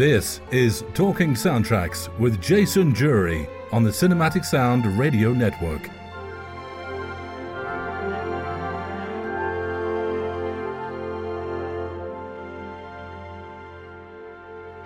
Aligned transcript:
This 0.00 0.40
is 0.50 0.82
Talking 0.94 1.34
Soundtracks 1.34 2.08
with 2.18 2.40
Jason 2.40 2.90
Drury 2.90 3.46
on 3.70 3.84
the 3.84 3.90
Cinematic 3.90 4.46
Sound 4.46 4.86
Radio 4.98 5.34
Network. 5.34 5.90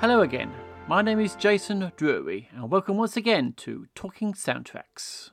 Hello 0.04 0.20
again. 0.20 0.52
My 0.86 1.00
name 1.00 1.18
is 1.18 1.34
Jason 1.34 1.90
Drury, 1.96 2.50
and 2.52 2.70
welcome 2.70 2.98
once 2.98 3.16
again 3.16 3.54
to 3.56 3.86
Talking 3.94 4.34
Soundtracks. 4.34 5.30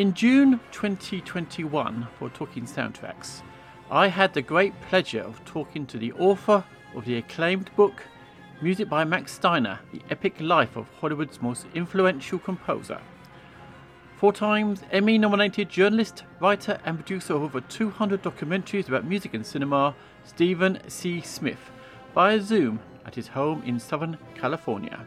In 0.00 0.14
June 0.14 0.58
2021, 0.72 2.08
for 2.18 2.30
Talking 2.30 2.64
Soundtracks, 2.64 3.42
I 3.90 4.08
had 4.08 4.32
the 4.32 4.40
great 4.40 4.72
pleasure 4.80 5.20
of 5.20 5.44
talking 5.44 5.84
to 5.84 5.98
the 5.98 6.14
author 6.14 6.64
of 6.96 7.04
the 7.04 7.18
acclaimed 7.18 7.70
book, 7.76 8.04
Music 8.62 8.88
by 8.88 9.04
Max 9.04 9.32
Steiner 9.32 9.78
The 9.92 10.00
Epic 10.08 10.40
Life 10.40 10.76
of 10.76 10.88
Hollywood's 11.02 11.42
Most 11.42 11.66
Influential 11.74 12.38
Composer. 12.38 12.98
Four 14.16 14.32
times 14.32 14.80
Emmy 14.90 15.18
nominated 15.18 15.68
journalist, 15.68 16.24
writer, 16.40 16.80
and 16.86 16.96
producer 16.96 17.34
of 17.34 17.42
over 17.42 17.60
200 17.60 18.22
documentaries 18.22 18.88
about 18.88 19.04
music 19.04 19.34
and 19.34 19.44
cinema, 19.44 19.94
Stephen 20.24 20.78
C. 20.88 21.20
Smith, 21.20 21.70
via 22.14 22.40
Zoom 22.40 22.80
at 23.04 23.16
his 23.16 23.28
home 23.28 23.62
in 23.66 23.78
Southern 23.78 24.16
California. 24.34 25.04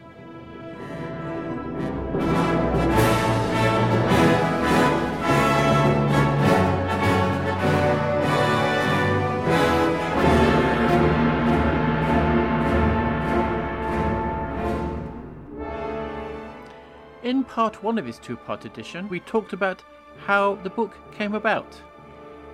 In 17.24 17.42
part 17.42 17.82
one 17.82 17.96
of 17.96 18.04
his 18.04 18.18
two 18.18 18.36
part 18.36 18.66
edition, 18.66 19.08
we 19.08 19.18
talked 19.18 19.54
about 19.54 19.82
how 20.26 20.56
the 20.56 20.68
book 20.68 20.94
came 21.10 21.34
about 21.34 21.80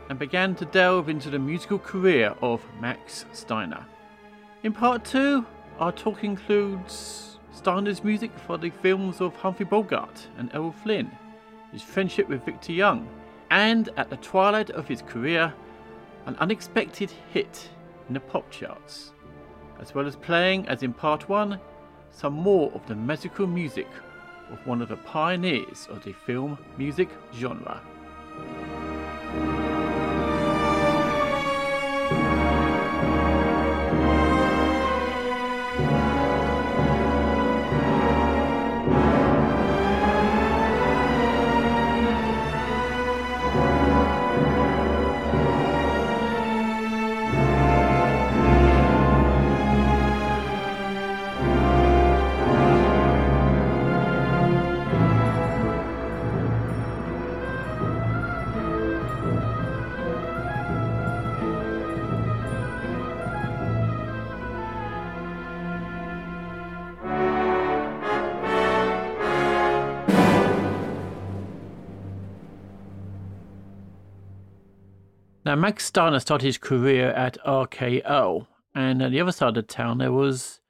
and 0.09 0.17
began 0.17 0.55
to 0.55 0.65
delve 0.65 1.09
into 1.09 1.29
the 1.29 1.41
musical 1.41 1.81
career 1.81 2.37
of 2.41 2.65
Max 2.81 3.25
Steiner. 3.33 3.85
In 4.63 4.73
part 4.73 5.05
two, 5.05 5.45
our 5.81 5.91
talk 5.91 6.23
includes 6.23 7.41
Steiner's 7.53 8.05
music 8.05 8.31
for 8.47 8.59
the 8.59 8.71
films 8.71 9.21
of 9.21 9.35
Humphrey 9.35 9.67
Bogart 9.67 10.29
and 10.39 10.55
Errol 10.55 10.71
Flynn, 10.71 11.11
his 11.73 11.83
friendship 11.83 12.29
with 12.29 12.45
Victor 12.45 12.71
Young, 12.73 13.09
and 13.51 13.89
at 13.97 14.09
the 14.09 14.19
twilight 14.19 14.71
of 14.71 14.86
his 14.86 15.03
career, 15.03 15.53
an 16.27 16.36
unexpected 16.36 17.11
hit 17.33 17.69
in 18.07 18.14
the 18.14 18.20
pop 18.20 18.48
charts, 18.53 19.14
as 19.80 19.97
well 19.97 20.07
as 20.07 20.14
playing, 20.14 20.69
as 20.69 20.85
in 20.85 20.92
part 20.92 21.29
one, 21.29 21.59
some 22.13 22.35
more 22.35 22.70
of 22.73 22.86
the 22.86 22.95
magical 22.95 23.48
music 23.48 23.89
of 24.52 24.66
one 24.66 24.83
of 24.83 24.88
the 24.88 24.96
pioneers 24.96 25.88
of 25.90 26.02
the 26.05 26.12
film 26.12 26.58
music 26.77 27.08
genre. 27.34 27.80
Now, 75.50 75.56
Max 75.56 75.86
Steiner 75.86 76.20
started 76.20 76.46
his 76.46 76.58
career 76.58 77.08
at 77.08 77.36
RKO, 77.44 78.46
and 78.72 79.02
at 79.02 79.11
the 79.11 79.20
other 79.20 79.33
side 79.33 79.56
of 79.56 79.66
town 79.66 79.98
there 79.98 80.12
was 80.12 80.61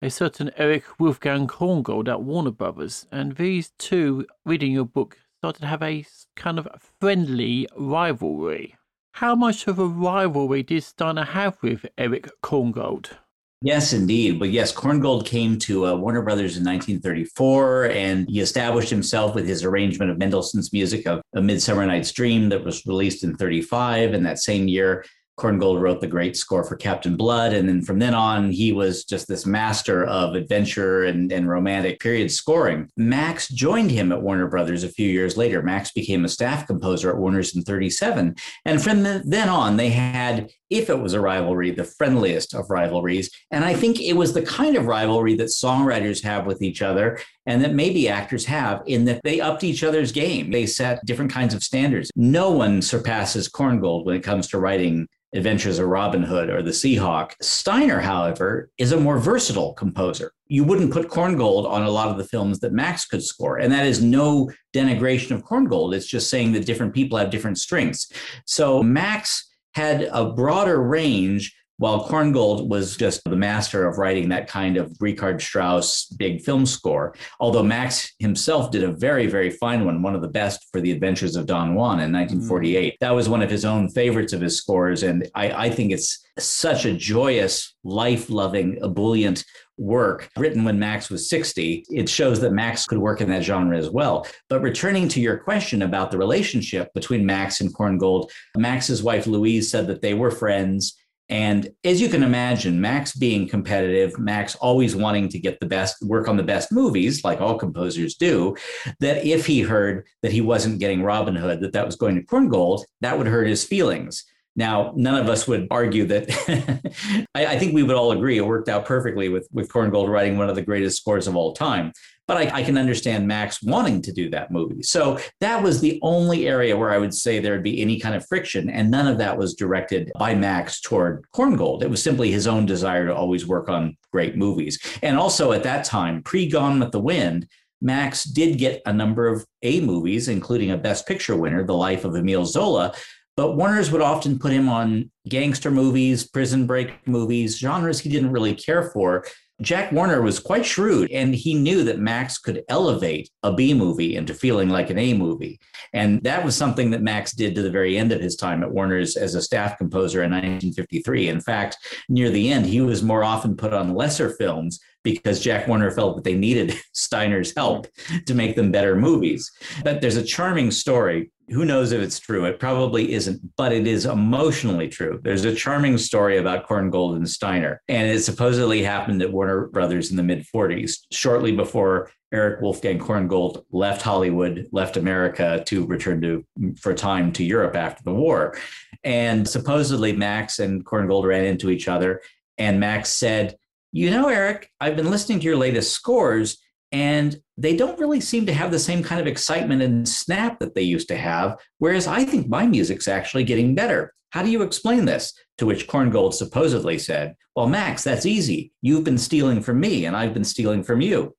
a 0.00 0.10
certain 0.10 0.52
Erich 0.56 0.84
Wolfgang 1.00 1.48
Korngold 1.48 2.06
at 2.06 2.22
Warner 2.22 2.52
Brothers, 2.52 3.08
and 3.10 3.34
these 3.34 3.72
two, 3.78 4.28
reading 4.44 4.70
your 4.70 4.84
book, 4.84 5.18
started 5.38 5.62
to 5.62 5.66
have 5.66 5.82
a 5.82 6.06
kind 6.36 6.56
of 6.56 6.68
friendly 7.00 7.66
rivalry. 7.76 8.76
How 9.14 9.34
much 9.34 9.66
of 9.66 9.80
a 9.80 9.86
rivalry 9.86 10.62
did 10.62 10.84
Steiner 10.84 11.24
have 11.24 11.60
with 11.60 11.86
Erich 11.98 12.28
Korngold? 12.40 13.18
Yes, 13.60 13.92
indeed. 13.92 14.38
But 14.38 14.50
yes, 14.50 14.72
Korngold 14.72 15.26
came 15.26 15.58
to 15.60 15.86
uh, 15.86 15.96
Warner 15.96 16.22
Brothers 16.22 16.56
in 16.56 16.64
1934, 16.64 17.86
and 17.90 18.28
he 18.28 18.38
established 18.38 18.88
himself 18.88 19.34
with 19.34 19.48
his 19.48 19.64
arrangement 19.64 20.12
of 20.12 20.18
Mendelssohn's 20.18 20.72
music 20.72 21.08
of 21.08 21.20
A 21.34 21.42
Midsummer 21.42 21.84
Night's 21.84 22.12
Dream 22.12 22.50
that 22.50 22.62
was 22.62 22.86
released 22.86 23.24
in 23.24 23.34
35. 23.34 24.14
And 24.14 24.24
that 24.24 24.38
same 24.38 24.68
year, 24.68 25.04
Korngold 25.38 25.80
wrote 25.80 26.00
the 26.00 26.06
great 26.06 26.36
score 26.36 26.64
for 26.64 26.76
Captain 26.76 27.16
Blood. 27.16 27.52
And 27.52 27.68
then 27.68 27.82
from 27.82 27.98
then 27.98 28.14
on, 28.14 28.50
he 28.50 28.72
was 28.72 29.04
just 29.04 29.28
this 29.28 29.46
master 29.46 30.04
of 30.04 30.34
adventure 30.34 31.04
and, 31.04 31.32
and 31.32 31.48
romantic 31.48 32.00
period 32.00 32.30
scoring. 32.30 32.90
Max 32.96 33.48
joined 33.48 33.90
him 33.90 34.12
at 34.12 34.20
Warner 34.20 34.48
Brothers 34.48 34.84
a 34.84 34.88
few 34.88 35.08
years 35.08 35.36
later. 35.36 35.62
Max 35.62 35.92
became 35.92 36.24
a 36.24 36.28
staff 36.28 36.66
composer 36.66 37.10
at 37.10 37.16
Warner's 37.16 37.54
in 37.54 37.62
37. 37.62 38.34
And 38.64 38.82
from 38.82 39.04
the, 39.04 39.22
then 39.24 39.48
on, 39.48 39.76
they 39.76 39.90
had, 39.90 40.50
if 40.70 40.90
it 40.90 40.98
was 40.98 41.14
a 41.14 41.20
rivalry, 41.20 41.70
the 41.70 41.84
friendliest 41.84 42.54
of 42.54 42.68
rivalries. 42.68 43.30
And 43.50 43.64
I 43.64 43.74
think 43.74 44.00
it 44.00 44.14
was 44.14 44.32
the 44.32 44.42
kind 44.42 44.76
of 44.76 44.86
rivalry 44.86 45.36
that 45.36 45.44
songwriters 45.44 46.22
have 46.24 46.46
with 46.46 46.62
each 46.62 46.82
other 46.82 47.18
and 47.48 47.64
that 47.64 47.74
maybe 47.74 48.10
actors 48.10 48.44
have 48.44 48.82
in 48.86 49.06
that 49.06 49.22
they 49.24 49.40
upped 49.40 49.64
each 49.64 49.82
other's 49.82 50.12
game. 50.12 50.50
They 50.50 50.66
set 50.66 51.04
different 51.06 51.32
kinds 51.32 51.54
of 51.54 51.64
standards. 51.64 52.10
No 52.14 52.50
one 52.50 52.82
surpasses 52.82 53.48
Korngold 53.48 54.04
when 54.04 54.14
it 54.14 54.22
comes 54.22 54.48
to 54.48 54.58
writing 54.58 55.08
Adventures 55.34 55.78
of 55.78 55.88
Robin 55.88 56.22
Hood 56.22 56.50
or 56.50 56.62
The 56.62 56.74
Sea 56.74 56.96
Hawk. 56.96 57.34
Steiner, 57.40 58.00
however, 58.00 58.70
is 58.76 58.92
a 58.92 59.00
more 59.00 59.18
versatile 59.18 59.72
composer. 59.72 60.32
You 60.46 60.62
wouldn't 60.62 60.92
put 60.92 61.08
Korngold 61.08 61.66
on 61.66 61.84
a 61.84 61.90
lot 61.90 62.10
of 62.10 62.18
the 62.18 62.24
films 62.24 62.60
that 62.60 62.72
Max 62.74 63.06
could 63.06 63.22
score. 63.22 63.56
And 63.56 63.72
that 63.72 63.86
is 63.86 64.02
no 64.02 64.50
denigration 64.74 65.30
of 65.30 65.42
Korngold. 65.42 65.94
It's 65.94 66.06
just 66.06 66.28
saying 66.28 66.52
that 66.52 66.66
different 66.66 66.92
people 66.92 67.16
have 67.16 67.30
different 67.30 67.58
strengths. 67.58 68.12
So 68.44 68.82
Max 68.82 69.48
had 69.72 70.02
a 70.12 70.32
broader 70.32 70.82
range 70.82 71.54
while 71.78 72.08
Korngold 72.08 72.68
was 72.68 72.96
just 72.96 73.22
the 73.24 73.36
master 73.36 73.86
of 73.86 73.98
writing 73.98 74.28
that 74.28 74.48
kind 74.48 74.76
of 74.76 74.94
Richard 75.00 75.40
Strauss 75.40 76.06
big 76.06 76.42
film 76.42 76.66
score, 76.66 77.14
although 77.40 77.62
Max 77.62 78.12
himself 78.18 78.70
did 78.70 78.82
a 78.82 78.92
very, 78.92 79.26
very 79.26 79.50
fine 79.50 79.84
one, 79.84 80.02
one 80.02 80.14
of 80.14 80.20
the 80.20 80.28
best 80.28 80.66
for 80.72 80.80
The 80.80 80.90
Adventures 80.90 81.36
of 81.36 81.46
Don 81.46 81.74
Juan 81.74 82.00
in 82.00 82.12
1948. 82.12 82.94
Mm. 82.94 82.96
That 83.00 83.14
was 83.14 83.28
one 83.28 83.42
of 83.42 83.50
his 83.50 83.64
own 83.64 83.88
favorites 83.88 84.32
of 84.32 84.40
his 84.40 84.56
scores. 84.56 85.04
And 85.04 85.30
I, 85.34 85.66
I 85.66 85.70
think 85.70 85.92
it's 85.92 86.24
such 86.38 86.84
a 86.84 86.94
joyous, 86.94 87.74
life 87.84 88.28
loving, 88.28 88.78
ebullient 88.82 89.44
work 89.76 90.28
written 90.36 90.64
when 90.64 90.80
Max 90.80 91.08
was 91.08 91.30
60. 91.30 91.84
It 91.90 92.08
shows 92.08 92.40
that 92.40 92.52
Max 92.52 92.86
could 92.86 92.98
work 92.98 93.20
in 93.20 93.28
that 93.30 93.44
genre 93.44 93.78
as 93.78 93.88
well. 93.88 94.26
But 94.48 94.62
returning 94.62 95.06
to 95.08 95.20
your 95.20 95.36
question 95.38 95.82
about 95.82 96.10
the 96.10 96.18
relationship 96.18 96.92
between 96.92 97.24
Max 97.24 97.60
and 97.60 97.72
Korngold, 97.72 98.30
Max's 98.56 99.04
wife 99.04 99.28
Louise 99.28 99.70
said 99.70 99.86
that 99.86 100.02
they 100.02 100.14
were 100.14 100.32
friends 100.32 100.96
And 101.28 101.68
as 101.84 102.00
you 102.00 102.08
can 102.08 102.22
imagine, 102.22 102.80
Max 102.80 103.14
being 103.14 103.48
competitive, 103.48 104.18
Max 104.18 104.56
always 104.56 104.96
wanting 104.96 105.28
to 105.28 105.38
get 105.38 105.60
the 105.60 105.66
best, 105.66 106.02
work 106.02 106.26
on 106.26 106.36
the 106.36 106.42
best 106.42 106.72
movies, 106.72 107.22
like 107.22 107.40
all 107.40 107.58
composers 107.58 108.14
do, 108.14 108.56
that 109.00 109.24
if 109.26 109.44
he 109.46 109.60
heard 109.60 110.06
that 110.22 110.32
he 110.32 110.40
wasn't 110.40 110.78
getting 110.78 111.02
Robin 111.02 111.36
Hood, 111.36 111.60
that 111.60 111.74
that 111.74 111.86
was 111.86 111.96
going 111.96 112.16
to 112.16 112.22
Korngold, 112.22 112.84
that 113.02 113.18
would 113.18 113.26
hurt 113.26 113.46
his 113.46 113.64
feelings. 113.64 114.24
Now, 114.56 114.92
none 114.96 115.20
of 115.20 115.28
us 115.28 115.46
would 115.46 115.68
argue 115.70 116.04
that. 116.06 117.26
I, 117.34 117.46
I, 117.46 117.58
think 117.60 117.74
we 117.74 117.84
would 117.84 117.94
all 117.94 118.10
agree 118.10 118.38
it 118.38 118.46
worked 118.46 118.68
out 118.68 118.86
perfectly 118.86 119.28
with, 119.28 119.46
with 119.52 119.68
Korngold 119.68 120.08
writing 120.08 120.36
one 120.36 120.48
of 120.48 120.56
the 120.56 120.62
greatest 120.62 120.96
scores 120.96 121.28
of 121.28 121.36
all 121.36 121.52
time. 121.52 121.92
But 122.28 122.36
I, 122.36 122.58
I, 122.58 122.62
can 122.62 122.78
understand 122.78 123.26
Max 123.26 123.62
wanting 123.62 124.02
to 124.02 124.12
do 124.12 124.30
that 124.30 124.52
movie. 124.52 124.82
So 124.82 125.18
that 125.40 125.62
was 125.62 125.80
the 125.80 125.98
only 126.02 126.46
area 126.46 126.76
where 126.76 126.90
I 126.90 126.98
would 126.98 127.14
say 127.14 127.40
there 127.40 127.54
would 127.54 127.64
be 127.64 127.80
any 127.80 127.98
kind 127.98 128.14
of 128.14 128.26
friction. 128.26 128.68
And 128.68 128.90
none 128.90 129.08
of 129.08 129.18
that 129.18 129.36
was 129.36 129.54
directed 129.54 130.12
by 130.18 130.34
Max 130.34 130.80
toward 130.80 131.24
Korngold. 131.34 131.82
It 131.82 131.90
was 131.90 132.02
simply 132.02 132.30
his 132.30 132.46
own 132.46 132.66
desire 132.66 133.06
to 133.06 133.16
always 133.16 133.46
work 133.46 133.68
on 133.68 133.96
great 134.12 134.36
movies. 134.36 134.78
And 135.02 135.18
also 135.18 135.52
at 135.52 135.62
that 135.62 135.84
time, 135.84 136.22
pre 136.22 136.46
Gone 136.46 136.78
with 136.78 136.92
the 136.92 137.00
Wind, 137.00 137.48
Max 137.80 138.24
did 138.24 138.58
get 138.58 138.82
a 138.86 138.92
number 138.92 139.26
of 139.26 139.46
A 139.62 139.80
movies, 139.80 140.28
including 140.28 140.70
a 140.70 140.76
Best 140.76 141.06
Picture 141.06 141.36
winner, 141.36 141.64
The 141.64 141.74
Life 141.74 142.04
of 142.04 142.14
Emile 142.14 142.44
Zola, 142.44 142.92
but 143.38 143.54
Warner's 143.54 143.92
would 143.92 144.02
often 144.02 144.36
put 144.36 144.50
him 144.50 144.68
on 144.68 145.12
gangster 145.28 145.70
movies, 145.70 146.26
prison 146.26 146.66
break 146.66 147.06
movies, 147.06 147.56
genres 147.56 148.00
he 148.00 148.10
didn't 148.10 148.32
really 148.32 148.52
care 148.52 148.90
for. 148.90 149.24
Jack 149.60 149.90
Warner 149.90 150.22
was 150.22 150.38
quite 150.38 150.64
shrewd 150.64 151.10
and 151.10 151.34
he 151.34 151.54
knew 151.54 151.82
that 151.84 151.98
Max 151.98 152.38
could 152.38 152.62
elevate 152.68 153.28
a 153.42 153.52
B 153.52 153.74
movie 153.74 154.14
into 154.14 154.32
feeling 154.32 154.68
like 154.68 154.88
an 154.90 154.98
A 154.98 155.14
movie. 155.14 155.58
And 155.92 156.22
that 156.22 156.44
was 156.44 156.54
something 156.54 156.90
that 156.90 157.02
Max 157.02 157.32
did 157.32 157.56
to 157.56 157.62
the 157.62 157.70
very 157.70 157.98
end 157.98 158.12
of 158.12 158.20
his 158.20 158.36
time 158.36 158.62
at 158.62 158.70
Warner's 158.70 159.16
as 159.16 159.34
a 159.34 159.42
staff 159.42 159.76
composer 159.76 160.22
in 160.22 160.30
1953. 160.30 161.28
In 161.28 161.40
fact, 161.40 161.76
near 162.08 162.30
the 162.30 162.50
end, 162.50 162.66
he 162.66 162.80
was 162.80 163.02
more 163.02 163.24
often 163.24 163.56
put 163.56 163.72
on 163.74 163.94
lesser 163.94 164.30
films 164.30 164.78
because 165.02 165.40
Jack 165.40 165.66
Warner 165.66 165.90
felt 165.90 166.16
that 166.16 166.24
they 166.24 166.36
needed 166.36 166.78
Steiner's 166.92 167.54
help 167.56 167.88
to 168.26 168.34
make 168.34 168.54
them 168.54 168.70
better 168.70 168.94
movies. 168.94 169.50
But 169.82 170.00
there's 170.00 170.16
a 170.16 170.24
charming 170.24 170.70
story 170.70 171.32
who 171.50 171.64
knows 171.64 171.92
if 171.92 172.00
it's 172.00 172.20
true? 172.20 172.44
It 172.44 172.58
probably 172.58 173.12
isn't, 173.12 173.40
but 173.56 173.72
it 173.72 173.86
is 173.86 174.06
emotionally 174.06 174.88
true. 174.88 175.20
There's 175.22 175.44
a 175.44 175.54
charming 175.54 175.98
story 175.98 176.38
about 176.38 176.68
Korngold 176.68 177.16
and 177.16 177.28
Steiner, 177.28 177.80
and 177.88 178.10
it 178.10 178.20
supposedly 178.20 178.82
happened 178.82 179.22
at 179.22 179.32
Warner 179.32 179.68
Brothers 179.68 180.10
in 180.10 180.16
the 180.16 180.22
mid 180.22 180.46
40s, 180.54 180.98
shortly 181.10 181.52
before 181.52 182.10
Erich 182.32 182.60
Wolfgang 182.60 182.98
Korngold 182.98 183.64
left 183.70 184.02
Hollywood, 184.02 184.66
left 184.72 184.96
America 184.96 185.62
to 185.66 185.86
return 185.86 186.20
to 186.20 186.44
for 186.78 186.92
a 186.92 186.96
time 186.96 187.32
to 187.32 187.44
Europe 187.44 187.74
after 187.74 188.02
the 188.04 188.14
war. 188.14 188.56
And 189.02 189.48
supposedly 189.48 190.12
Max 190.12 190.58
and 190.58 190.84
Korngold 190.84 191.24
ran 191.24 191.44
into 191.44 191.70
each 191.70 191.88
other, 191.88 192.20
and 192.58 192.78
Max 192.78 193.10
said, 193.10 193.56
"You 193.92 194.10
know, 194.10 194.28
Erich, 194.28 194.70
I've 194.80 194.96
been 194.96 195.10
listening 195.10 195.40
to 195.40 195.46
your 195.46 195.56
latest 195.56 195.92
scores." 195.92 196.58
And 196.92 197.36
they 197.56 197.76
don't 197.76 197.98
really 197.98 198.20
seem 198.20 198.46
to 198.46 198.54
have 198.54 198.70
the 198.70 198.78
same 198.78 199.02
kind 199.02 199.20
of 199.20 199.26
excitement 199.26 199.82
and 199.82 200.08
snap 200.08 200.58
that 200.60 200.74
they 200.74 200.82
used 200.82 201.08
to 201.08 201.16
have. 201.16 201.58
Whereas 201.78 202.06
I 202.06 202.24
think 202.24 202.48
my 202.48 202.66
music's 202.66 203.08
actually 203.08 203.44
getting 203.44 203.74
better. 203.74 204.14
How 204.30 204.42
do 204.42 204.50
you 204.50 204.62
explain 204.62 205.04
this? 205.04 205.32
To 205.58 205.66
which 205.66 205.88
Korngold 205.88 206.34
supposedly 206.34 206.98
said, 206.98 207.34
Well, 207.56 207.68
Max, 207.68 208.04
that's 208.04 208.26
easy. 208.26 208.72
You've 208.82 209.04
been 209.04 209.18
stealing 209.18 209.62
from 209.62 209.80
me, 209.80 210.06
and 210.06 210.16
I've 210.16 210.34
been 210.34 210.44
stealing 210.44 210.82
from 210.82 211.00
you. 211.00 211.34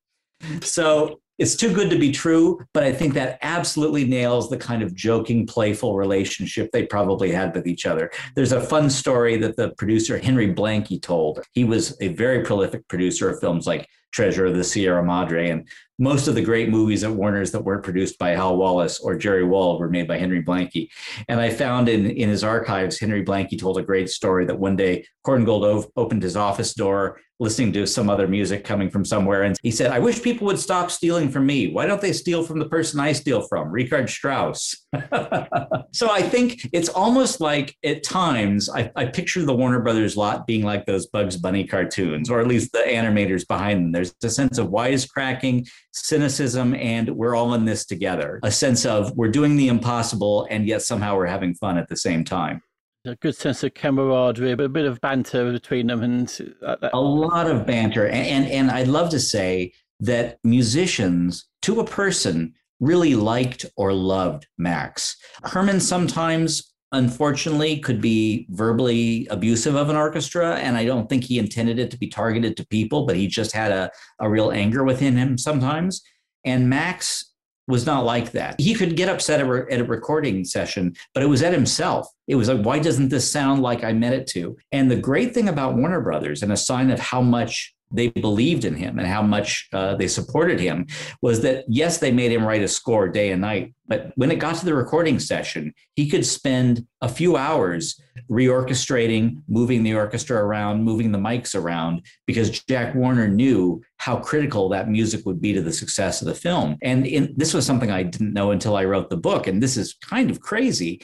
So 0.62 1.20
it's 1.40 1.56
too 1.56 1.74
good 1.74 1.90
to 1.90 1.98
be 1.98 2.12
true, 2.12 2.60
but 2.74 2.84
I 2.84 2.92
think 2.92 3.14
that 3.14 3.40
absolutely 3.42 4.04
nails 4.04 4.50
the 4.50 4.58
kind 4.58 4.84
of 4.84 4.94
joking, 4.94 5.48
playful 5.48 5.96
relationship 5.96 6.70
they 6.72 6.86
probably 6.86 7.32
had 7.32 7.56
with 7.56 7.66
each 7.66 7.86
other. 7.86 8.12
There's 8.36 8.52
a 8.52 8.60
fun 8.60 8.90
story 8.90 9.38
that 9.38 9.56
the 9.56 9.70
producer 9.78 10.18
Henry 10.18 10.54
Blanke 10.54 11.02
told. 11.02 11.42
He 11.54 11.64
was 11.64 11.96
a 12.02 12.10
very 12.10 12.44
prolific 12.44 12.86
producer 12.90 13.30
of 13.30 13.40
films 13.40 13.66
like 13.66 13.88
Treasure 14.12 14.46
of 14.46 14.56
the 14.56 14.64
Sierra 14.64 15.04
Madre. 15.04 15.50
And 15.50 15.68
most 15.98 16.28
of 16.28 16.36
the 16.36 16.42
great 16.42 16.70
movies 16.70 17.04
at 17.04 17.12
Warner's 17.12 17.52
that 17.52 17.64
weren't 17.64 17.84
produced 17.84 18.18
by 18.18 18.30
Hal 18.30 18.58
Wallis 18.58 19.00
or 19.00 19.18
Jerry 19.18 19.44
Wald 19.44 19.80
were 19.80 19.90
made 19.90 20.08
by 20.08 20.18
Henry 20.18 20.42
Blanke. 20.42 20.90
And 21.28 21.42
I 21.42 21.50
found 21.50 21.90
in, 21.90 22.10
in 22.10 22.30
his 22.30 22.44
archives, 22.44 23.00
Henry 23.00 23.24
Blanke 23.24 23.60
told 23.60 23.78
a 23.78 23.84
great 23.84 24.10
story 24.10 24.46
that 24.46 24.60
one 24.60 24.76
day 24.76 25.06
Korngold 25.26 25.92
opened 25.96 26.24
his 26.24 26.38
office 26.38 26.74
door 26.74 27.20
listening 27.40 27.72
to 27.72 27.88
some 27.88 28.10
other 28.10 28.28
music 28.28 28.66
coming 28.66 28.90
from 28.90 29.06
somewhere. 29.06 29.44
And 29.44 29.58
he 29.64 29.72
said, 29.72 29.92
I 29.92 30.00
wish 30.00 30.22
people 30.22 30.46
would 30.48 30.60
stop 30.60 30.92
stealing 30.92 31.30
from 31.30 31.46
me. 31.46 31.72
Why 31.72 31.86
don't 31.86 32.02
they 32.02 32.12
steal 32.12 32.44
from 32.44 32.60
the 32.60 32.68
person 32.68 33.00
I 33.00 33.14
steal 33.14 33.42
from, 33.44 33.72
Richard 33.72 34.10
Strauss? 34.10 34.76
so 35.94 36.12
I 36.12 36.22
think 36.22 36.68
it's 36.74 36.90
almost 36.90 37.40
like 37.40 37.78
at 37.84 38.04
times 38.04 38.70
I, 38.70 38.92
I, 38.96 39.06
picture 39.06 39.44
the 39.44 39.56
Warner 39.56 39.80
Brothers 39.80 40.18
lot 40.18 40.48
being 40.48 40.64
like 40.64 40.86
those 40.86 41.08
Bugs 41.08 41.38
Bunny 41.38 41.66
cartoons, 41.66 42.30
or 42.30 42.42
at 42.42 42.48
least 42.48 42.74
the 42.74 42.80
animators 42.80 43.48
behind 43.48 43.82
them. 43.82 43.92
There's 44.00 44.16
a 44.24 44.30
sense 44.30 44.58
of 44.58 44.68
wisecracking, 44.68 45.70
cynicism, 45.92 46.76
and 46.76 47.10
we're 47.12 47.36
all 47.36 47.54
in 47.54 47.66
this 47.66 47.86
together. 47.86 48.40
A 48.44 48.52
sense 48.52 48.86
of 48.86 49.16
we're 49.16 49.30
doing 49.30 49.58
the 49.58 49.68
impossible, 49.68 50.48
and 50.50 50.68
yet 50.68 50.82
somehow 50.82 51.16
we're 51.16 51.28
having 51.28 51.54
fun 51.56 51.78
at 51.78 51.90
the 51.90 51.98
same 51.98 52.24
time 52.24 52.62
a 53.06 53.16
good 53.16 53.36
sense 53.36 53.64
of 53.64 53.74
camaraderie, 53.74 54.56
but 54.56 54.66
a 54.66 54.70
bit 54.70 54.86
of 54.86 55.00
banter 55.02 55.52
between 55.52 55.88
them, 55.88 56.04
and 56.04 56.54
uh, 56.66 56.76
a 56.94 57.00
lot 57.00 57.50
of 57.50 57.66
banter. 57.66 58.08
And, 58.08 58.28
and 58.28 58.48
and 58.48 58.72
I'd 58.72 58.88
love 58.88 59.10
to 59.12 59.20
say 59.20 59.74
that 60.02 60.38
musicians, 60.44 61.48
to 61.64 61.80
a 61.80 61.86
person, 61.86 62.54
really 62.80 63.16
liked 63.16 63.66
or 63.76 63.94
loved 63.94 64.48
Max. 64.58 65.18
Herrmann 65.44 65.80
sometimes, 65.80 66.74
unfortunately, 66.92 67.80
could 67.80 68.02
be 68.02 68.48
verbally 68.50 69.28
abusive 69.30 69.76
of 69.76 69.90
an 69.90 69.96
orchestra, 69.96 70.56
and 70.56 70.78
I 70.78 70.86
don't 70.86 71.08
think 71.08 71.24
he 71.24 71.40
intended 71.40 71.80
it 71.80 71.92
to 71.92 71.98
be 71.98 72.08
targeted 72.08 72.58
to 72.58 72.68
people, 72.68 73.06
but 73.06 73.16
he 73.16 73.28
just 73.28 73.52
had 73.52 73.72
a, 73.72 73.92
a 74.20 74.30
real 74.30 74.52
anger 74.52 74.84
within 74.84 75.16
him 75.16 75.38
sometimes. 75.38 76.02
And 76.46 76.70
Max 76.70 77.34
was 77.68 77.86
not 77.86 78.04
like 78.04 78.32
that. 78.32 78.60
He 78.60 78.74
could 78.74 78.96
get 78.96 79.10
upset 79.10 79.40
at 79.40 79.80
a 79.80 79.84
recording 79.84 80.44
session, 80.44 80.96
but 81.14 81.22
it 81.22 81.28
was 81.28 81.44
at 81.44 81.54
himself. 81.54 82.08
It 82.28 82.36
was 82.36 82.50
like, 82.50 82.66
why 82.66 82.80
doesn't 82.80 83.10
this 83.10 83.32
sound 83.32 83.62
like 83.62 83.84
I 83.84 83.94
meant 83.94 84.16
it 84.16 84.28
to? 84.28 84.58
And 84.72 84.90
the 84.90 84.96
great 84.96 85.36
thing 85.36 85.48
about 85.48 85.76
Warner 85.76 86.02
Brothers, 86.02 86.42
and 86.42 86.52
a 86.52 86.58
sign 86.58 86.90
of 86.90 87.00
how 87.00 87.22
much 87.22 87.76
they 87.92 88.10
believed 88.10 88.66
in 88.66 88.76
him 88.76 89.00
and 89.00 89.08
how 89.08 89.22
much 89.22 89.68
uh, 89.74 89.96
they 89.96 90.08
supported 90.08 90.60
him 90.60 90.86
was 91.22 91.42
that 91.42 91.66
yes 91.68 91.98
they 91.98 92.12
made 92.12 92.32
him 92.32 92.46
write 92.46 92.62
a 92.62 92.68
score 92.68 93.08
day 93.08 93.32
and 93.32 93.42
night 93.42 93.74
but 93.88 94.12
when 94.16 94.32
it 94.32 94.40
got 94.40 94.56
to 94.56 94.66
the 94.66 94.74
recording 94.74 95.20
session 95.20 95.74
he 95.96 96.08
could 96.08 96.26
spend 96.26 96.86
a 97.02 97.10
few 97.10 97.36
hours 97.36 98.00
reorchestrating 98.30 99.42
moving 99.48 99.84
the 99.84 99.94
orchestra 99.94 100.44
around 100.44 100.84
moving 100.84 101.12
the 101.12 101.18
mics 101.18 101.60
around 101.60 102.02
because 102.28 102.62
jack 102.66 102.94
warner 102.94 103.28
knew 103.28 103.82
how 103.98 104.18
critical 104.18 104.70
that 104.70 104.90
music 104.90 105.26
would 105.26 105.42
be 105.42 105.54
to 105.54 105.62
the 105.62 105.74
success 105.74 106.22
of 106.22 106.28
the 106.28 106.34
film. 106.34 106.78
And 106.82 107.06
in, 107.06 107.34
this 107.36 107.54
was 107.54 107.66
something 107.66 107.92
i 107.92 108.04
didn't 108.04 108.34
know 108.34 108.52
until 108.52 108.76
i 108.76 108.86
wrote 108.86 109.10
the 109.10 109.18
book 109.18 109.48
and 109.48 109.62
this 109.62 109.78
is 109.78 109.96
kind 110.02 110.30
of 110.30 110.40
crazy 110.40 111.02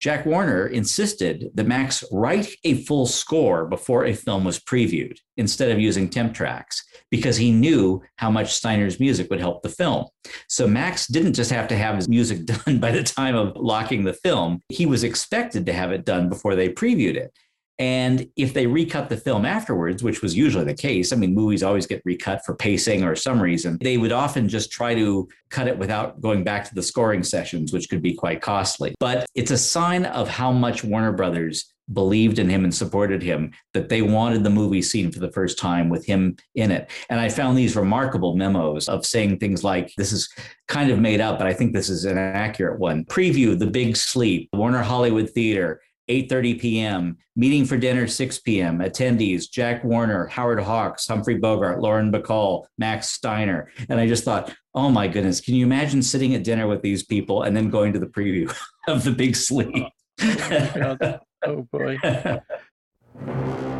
Jack 0.00 0.26
Warner 0.26 0.66
insisted 0.66 1.50
that 1.54 1.66
Max 1.66 2.04
write 2.12 2.54
a 2.64 2.74
full 2.84 3.06
score 3.06 3.66
before 3.66 4.04
a 4.04 4.12
film 4.12 4.44
was 4.44 4.58
previewed 4.58 5.16
instead 5.36 5.70
of 5.70 5.80
using 5.80 6.08
temp 6.08 6.34
tracks 6.34 6.84
because 7.10 7.36
he 7.36 7.50
knew 7.50 8.02
how 8.16 8.30
much 8.30 8.52
Steiner's 8.52 9.00
music 9.00 9.30
would 9.30 9.40
help 9.40 9.62
the 9.62 9.68
film. 9.68 10.06
So 10.48 10.66
Max 10.66 11.06
didn't 11.06 11.34
just 11.34 11.50
have 11.50 11.68
to 11.68 11.76
have 11.76 11.96
his 11.96 12.08
music 12.08 12.44
done 12.44 12.78
by 12.78 12.90
the 12.90 13.02
time 13.02 13.34
of 13.34 13.56
locking 13.56 14.04
the 14.04 14.12
film, 14.12 14.60
he 14.68 14.84
was 14.86 15.04
expected 15.04 15.66
to 15.66 15.72
have 15.72 15.92
it 15.92 16.04
done 16.04 16.28
before 16.28 16.54
they 16.54 16.68
previewed 16.68 17.16
it. 17.16 17.32
And 17.78 18.28
if 18.36 18.54
they 18.54 18.66
recut 18.66 19.08
the 19.08 19.16
film 19.16 19.44
afterwards, 19.44 20.02
which 20.02 20.22
was 20.22 20.36
usually 20.36 20.64
the 20.64 20.74
case, 20.74 21.12
I 21.12 21.16
mean, 21.16 21.34
movies 21.34 21.62
always 21.62 21.86
get 21.86 22.02
recut 22.04 22.44
for 22.44 22.54
pacing 22.54 23.02
or 23.02 23.16
some 23.16 23.40
reason, 23.40 23.78
they 23.80 23.96
would 23.96 24.12
often 24.12 24.48
just 24.48 24.70
try 24.70 24.94
to 24.94 25.28
cut 25.50 25.66
it 25.66 25.76
without 25.76 26.20
going 26.20 26.44
back 26.44 26.68
to 26.68 26.74
the 26.74 26.82
scoring 26.82 27.22
sessions, 27.22 27.72
which 27.72 27.88
could 27.88 28.02
be 28.02 28.14
quite 28.14 28.40
costly. 28.40 28.94
But 29.00 29.26
it's 29.34 29.50
a 29.50 29.58
sign 29.58 30.04
of 30.06 30.28
how 30.28 30.52
much 30.52 30.84
Warner 30.84 31.12
Brothers 31.12 31.74
believed 31.92 32.38
in 32.38 32.48
him 32.48 32.64
and 32.64 32.74
supported 32.74 33.22
him 33.22 33.52
that 33.74 33.88
they 33.88 34.00
wanted 34.00 34.42
the 34.42 34.50
movie 34.50 34.80
seen 34.80 35.12
for 35.12 35.18
the 35.18 35.30
first 35.32 35.58
time 35.58 35.90
with 35.90 36.06
him 36.06 36.36
in 36.54 36.70
it. 36.70 36.90
And 37.10 37.20
I 37.20 37.28
found 37.28 37.58
these 37.58 37.76
remarkable 37.76 38.36
memos 38.36 38.88
of 38.88 39.04
saying 39.04 39.38
things 39.38 39.62
like, 39.62 39.92
this 39.96 40.12
is 40.12 40.28
kind 40.66 40.90
of 40.90 40.98
made 40.98 41.20
up, 41.20 41.38
but 41.38 41.46
I 41.46 41.52
think 41.52 41.74
this 41.74 41.90
is 41.90 42.06
an 42.06 42.16
accurate 42.16 42.78
one. 42.78 43.04
Preview 43.04 43.58
The 43.58 43.66
Big 43.66 43.96
Sleep, 43.96 44.48
Warner 44.54 44.82
Hollywood 44.82 45.28
Theater, 45.30 45.80
8:30 46.08 46.60
p.m. 46.60 47.18
Meeting 47.36 47.64
for 47.64 47.76
dinner 47.76 48.06
6 48.06 48.38
p.m. 48.40 48.78
Attendees: 48.78 49.50
Jack 49.50 49.84
Warner, 49.84 50.26
Howard 50.26 50.60
Hawks, 50.60 51.06
Humphrey 51.06 51.36
Bogart, 51.36 51.80
Lauren 51.80 52.12
Bacall, 52.12 52.66
Max 52.78 53.10
Steiner. 53.10 53.70
And 53.88 53.98
I 54.00 54.06
just 54.06 54.24
thought, 54.24 54.54
oh 54.74 54.90
my 54.90 55.08
goodness, 55.08 55.40
can 55.40 55.54
you 55.54 55.64
imagine 55.64 56.02
sitting 56.02 56.34
at 56.34 56.44
dinner 56.44 56.66
with 56.66 56.82
these 56.82 57.04
people 57.04 57.42
and 57.42 57.56
then 57.56 57.70
going 57.70 57.92
to 57.92 57.98
the 57.98 58.06
preview 58.06 58.54
of 58.88 59.04
The 59.04 59.12
Big 59.12 59.36
Sleep? 59.36 59.86
oh, 60.22 61.18
oh 61.44 61.68
boy. 61.72 61.98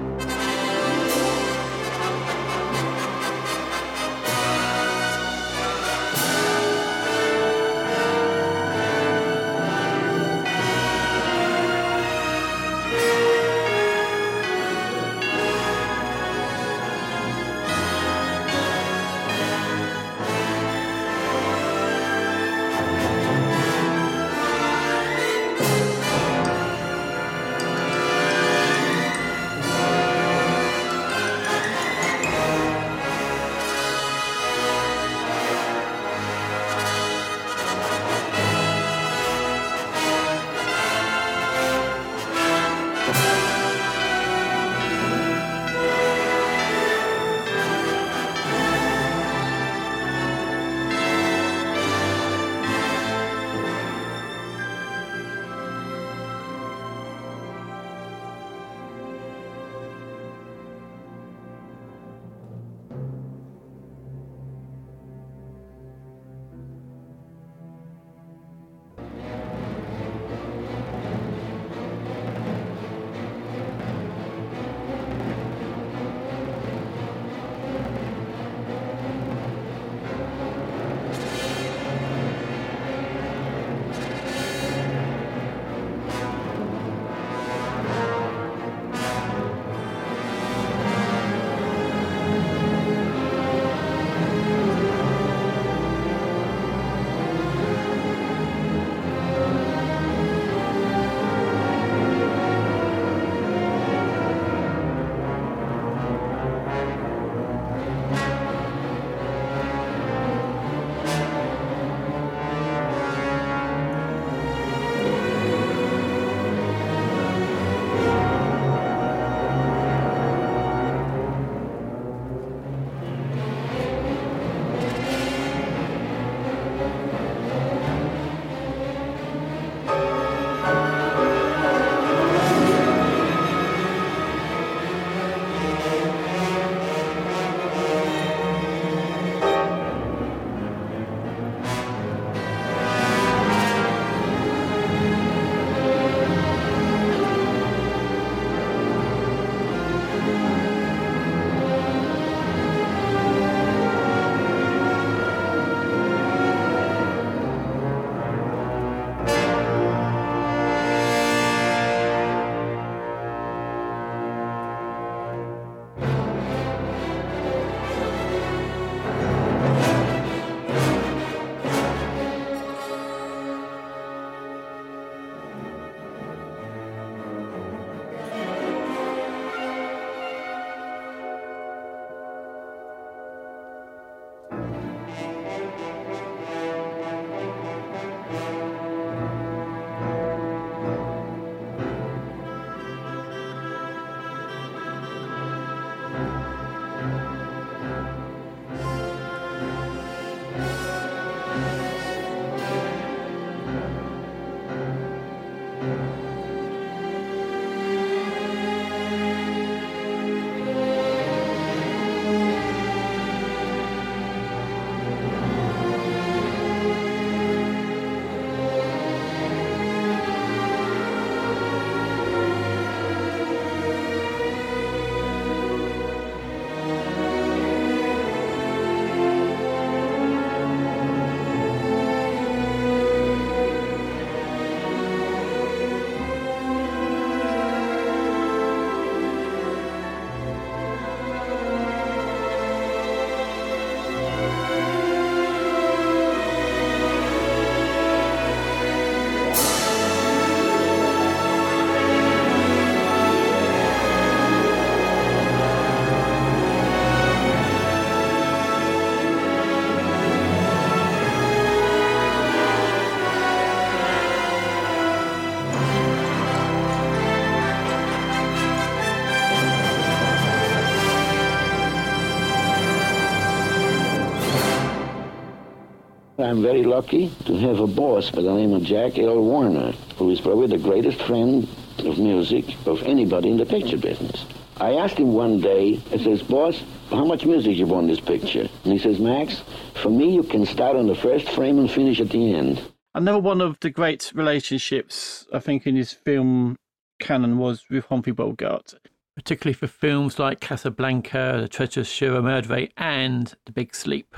I'm 276.45 276.61
very 276.61 276.85
lucky 276.85 277.33
to 277.47 277.57
have 277.57 277.81
a 277.81 277.87
boss 277.87 278.31
by 278.31 278.43
the 278.43 278.53
name 278.53 278.75
of 278.75 278.83
Jack 278.83 279.19
L. 279.19 279.41
Warner, 279.41 279.93
who 280.19 280.31
is 280.31 280.43
probably 280.43 280.67
the 280.67 280.77
greatest 280.77 281.23
friend 281.23 281.67
of 282.01 282.19
music 282.19 282.67
of 282.87 283.03
anybody 283.05 283.51
in 283.51 283.57
the 283.57 283.65
picture 283.65 283.97
business. 283.97 284.45
I 284.77 284.93
asked 284.93 285.17
him 285.17 285.33
one 285.33 285.63
day, 285.63 286.03
I 286.13 286.19
says, 286.19 286.43
boss, 286.43 286.83
how 287.09 287.25
much 287.25 287.47
music 287.47 287.79
you 287.79 287.87
want 287.87 288.05
in 288.05 288.11
this 288.11 288.21
picture? 288.21 288.69
And 288.85 288.93
he 288.93 288.99
says, 288.99 289.19
Max, 289.19 289.63
for 290.03 290.11
me, 290.11 290.35
you 290.35 290.43
can 290.43 290.67
start 290.67 290.97
on 290.97 291.07
the 291.07 291.15
first 291.15 291.49
frame 291.49 291.79
and 291.79 291.91
finish 291.91 292.21
at 292.21 292.29
the 292.29 292.53
end. 292.53 292.93
Another 293.15 293.39
one 293.39 293.63
of 293.63 293.81
the 293.81 293.89
great 293.89 294.31
relationships, 294.35 295.47
I 295.51 295.61
think, 295.61 295.87
in 295.87 295.97
his 295.97 296.13
film 296.13 296.77
canon 297.21 297.57
was 297.57 297.85
with 297.89 298.05
Humphrey 298.05 298.33
Bogart, 298.35 298.93
particularly 299.35 299.73
for 299.73 299.87
films 299.87 300.39
like 300.39 300.61
Casablanca, 300.61 301.57
The 301.63 301.69
Treasure 301.69 302.01
of 302.01 302.07
the 302.07 302.13
Sierra 302.13 302.43
Madre, 302.43 302.91
and 302.99 303.55
The 303.65 303.73
Big 303.73 303.95
Sleep. 303.95 304.37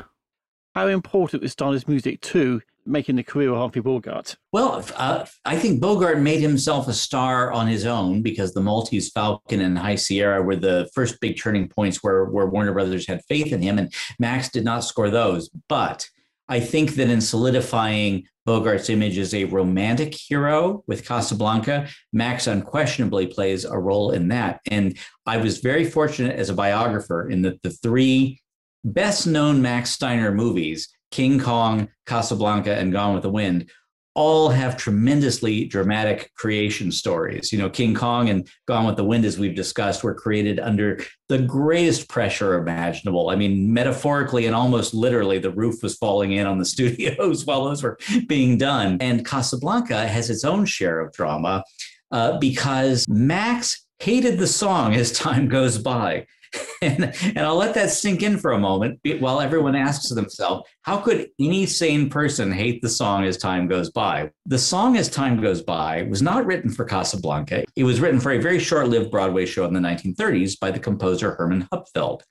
How 0.76 0.88
important 0.88 1.42
was 1.42 1.52
Steiner's 1.52 1.88
music 1.88 2.20
to 2.20 2.60
making 2.84 3.16
the 3.16 3.22
career 3.22 3.50
of 3.50 3.56
Humphrey 3.56 3.80
Bogart? 3.80 4.36
Well, 4.52 4.84
uh, 4.96 5.24
I 5.46 5.56
think 5.56 5.80
Bogart 5.80 6.20
made 6.20 6.42
himself 6.42 6.86
a 6.86 6.92
star 6.92 7.50
on 7.50 7.66
his 7.66 7.86
own 7.86 8.20
because 8.20 8.52
the 8.52 8.60
Maltese 8.60 9.10
Falcon 9.10 9.62
and 9.62 9.78
High 9.78 9.94
Sierra 9.94 10.42
were 10.42 10.54
the 10.54 10.86
first 10.94 11.18
big 11.18 11.40
turning 11.40 11.66
points 11.66 12.02
where, 12.02 12.26
where 12.26 12.44
Warner 12.44 12.74
Brothers 12.74 13.06
had 13.06 13.24
faith 13.26 13.54
in 13.54 13.62
him, 13.62 13.78
and 13.78 13.90
Max 14.18 14.50
did 14.50 14.64
not 14.64 14.84
score 14.84 15.08
those. 15.08 15.48
But 15.66 16.06
I 16.46 16.60
think 16.60 16.96
that 16.96 17.08
in 17.08 17.22
solidifying 17.22 18.24
Bogart's 18.46 18.90
image 18.90 19.16
as 19.16 19.32
a 19.32 19.44
romantic 19.44 20.14
hero 20.14 20.84
with 20.86 21.08
Casablanca, 21.08 21.88
Max 22.12 22.48
unquestionably 22.48 23.28
plays 23.28 23.64
a 23.64 23.78
role 23.78 24.10
in 24.10 24.28
that. 24.28 24.60
And 24.70 24.98
I 25.24 25.38
was 25.38 25.60
very 25.60 25.86
fortunate 25.86 26.36
as 26.36 26.50
a 26.50 26.54
biographer 26.54 27.30
in 27.30 27.40
that 27.42 27.62
the 27.62 27.70
three 27.70 28.42
best 28.86 29.26
known 29.26 29.60
Max 29.60 29.90
Steiner 29.90 30.32
movies, 30.32 30.88
King 31.10 31.38
Kong, 31.38 31.88
Casablanca, 32.06 32.74
and 32.74 32.92
Gone 32.92 33.14
with 33.14 33.22
the 33.22 33.30
Wind, 33.30 33.70
all 34.14 34.48
have 34.48 34.78
tremendously 34.78 35.66
dramatic 35.66 36.32
creation 36.36 36.90
stories. 36.90 37.52
You 37.52 37.58
know, 37.58 37.68
King 37.68 37.94
Kong 37.94 38.30
and 38.30 38.48
Gone 38.66 38.86
with 38.86 38.96
the 38.96 39.04
Wind, 39.04 39.26
as 39.26 39.38
we've 39.38 39.54
discussed, 39.54 40.02
were 40.02 40.14
created 40.14 40.58
under 40.58 41.00
the 41.28 41.40
greatest 41.40 42.08
pressure 42.08 42.54
imaginable. 42.54 43.28
I 43.28 43.36
mean, 43.36 43.74
metaphorically 43.74 44.46
and 44.46 44.54
almost 44.54 44.94
literally, 44.94 45.38
the 45.38 45.50
roof 45.50 45.82
was 45.82 45.96
falling 45.96 46.32
in 46.32 46.46
on 46.46 46.58
the 46.58 46.64
studios 46.74 47.44
while 47.44 47.64
those 47.64 47.82
were 47.82 47.98
being 48.26 48.56
done. 48.56 48.96
And 49.00 49.26
Casablanca 49.26 50.08
has 50.08 50.30
its 50.30 50.44
own 50.44 50.64
share 50.64 51.00
of 51.00 51.12
drama 51.12 51.62
uh, 52.10 52.38
because 52.38 53.06
Max 53.08 53.86
hated 53.98 54.38
the 54.38 54.46
song 54.46 54.94
as 54.94 55.12
time 55.12 55.48
goes 55.48 55.76
by. 55.76 56.26
and, 56.82 57.14
and 57.22 57.40
I'll 57.40 57.56
let 57.56 57.74
that 57.74 57.90
sink 57.90 58.22
in 58.22 58.38
for 58.38 58.52
a 58.52 58.58
moment 58.58 59.00
while 59.20 59.40
everyone 59.40 59.74
asks 59.74 60.08
themselves, 60.10 60.68
how 60.82 60.98
could 60.98 61.28
any 61.40 61.66
sane 61.66 62.08
person 62.08 62.52
hate 62.52 62.82
the 62.82 62.88
song 62.88 63.24
as 63.24 63.36
time 63.36 63.66
goes 63.66 63.90
by? 63.90 64.30
The 64.46 64.58
song 64.58 64.96
as 64.96 65.08
time 65.08 65.40
goes 65.40 65.62
by 65.62 66.02
was 66.04 66.22
not 66.22 66.46
written 66.46 66.70
for 66.70 66.84
Casablanca. 66.84 67.64
It 67.76 67.84
was 67.84 68.00
written 68.00 68.20
for 68.20 68.32
a 68.32 68.38
very 68.38 68.58
short 68.58 68.88
lived 68.88 69.10
Broadway 69.10 69.46
show 69.46 69.64
in 69.64 69.74
the 69.74 69.80
1930s 69.80 70.58
by 70.58 70.70
the 70.70 70.78
composer 70.78 71.34
Herman 71.34 71.68
Hupfeld. 71.72 72.22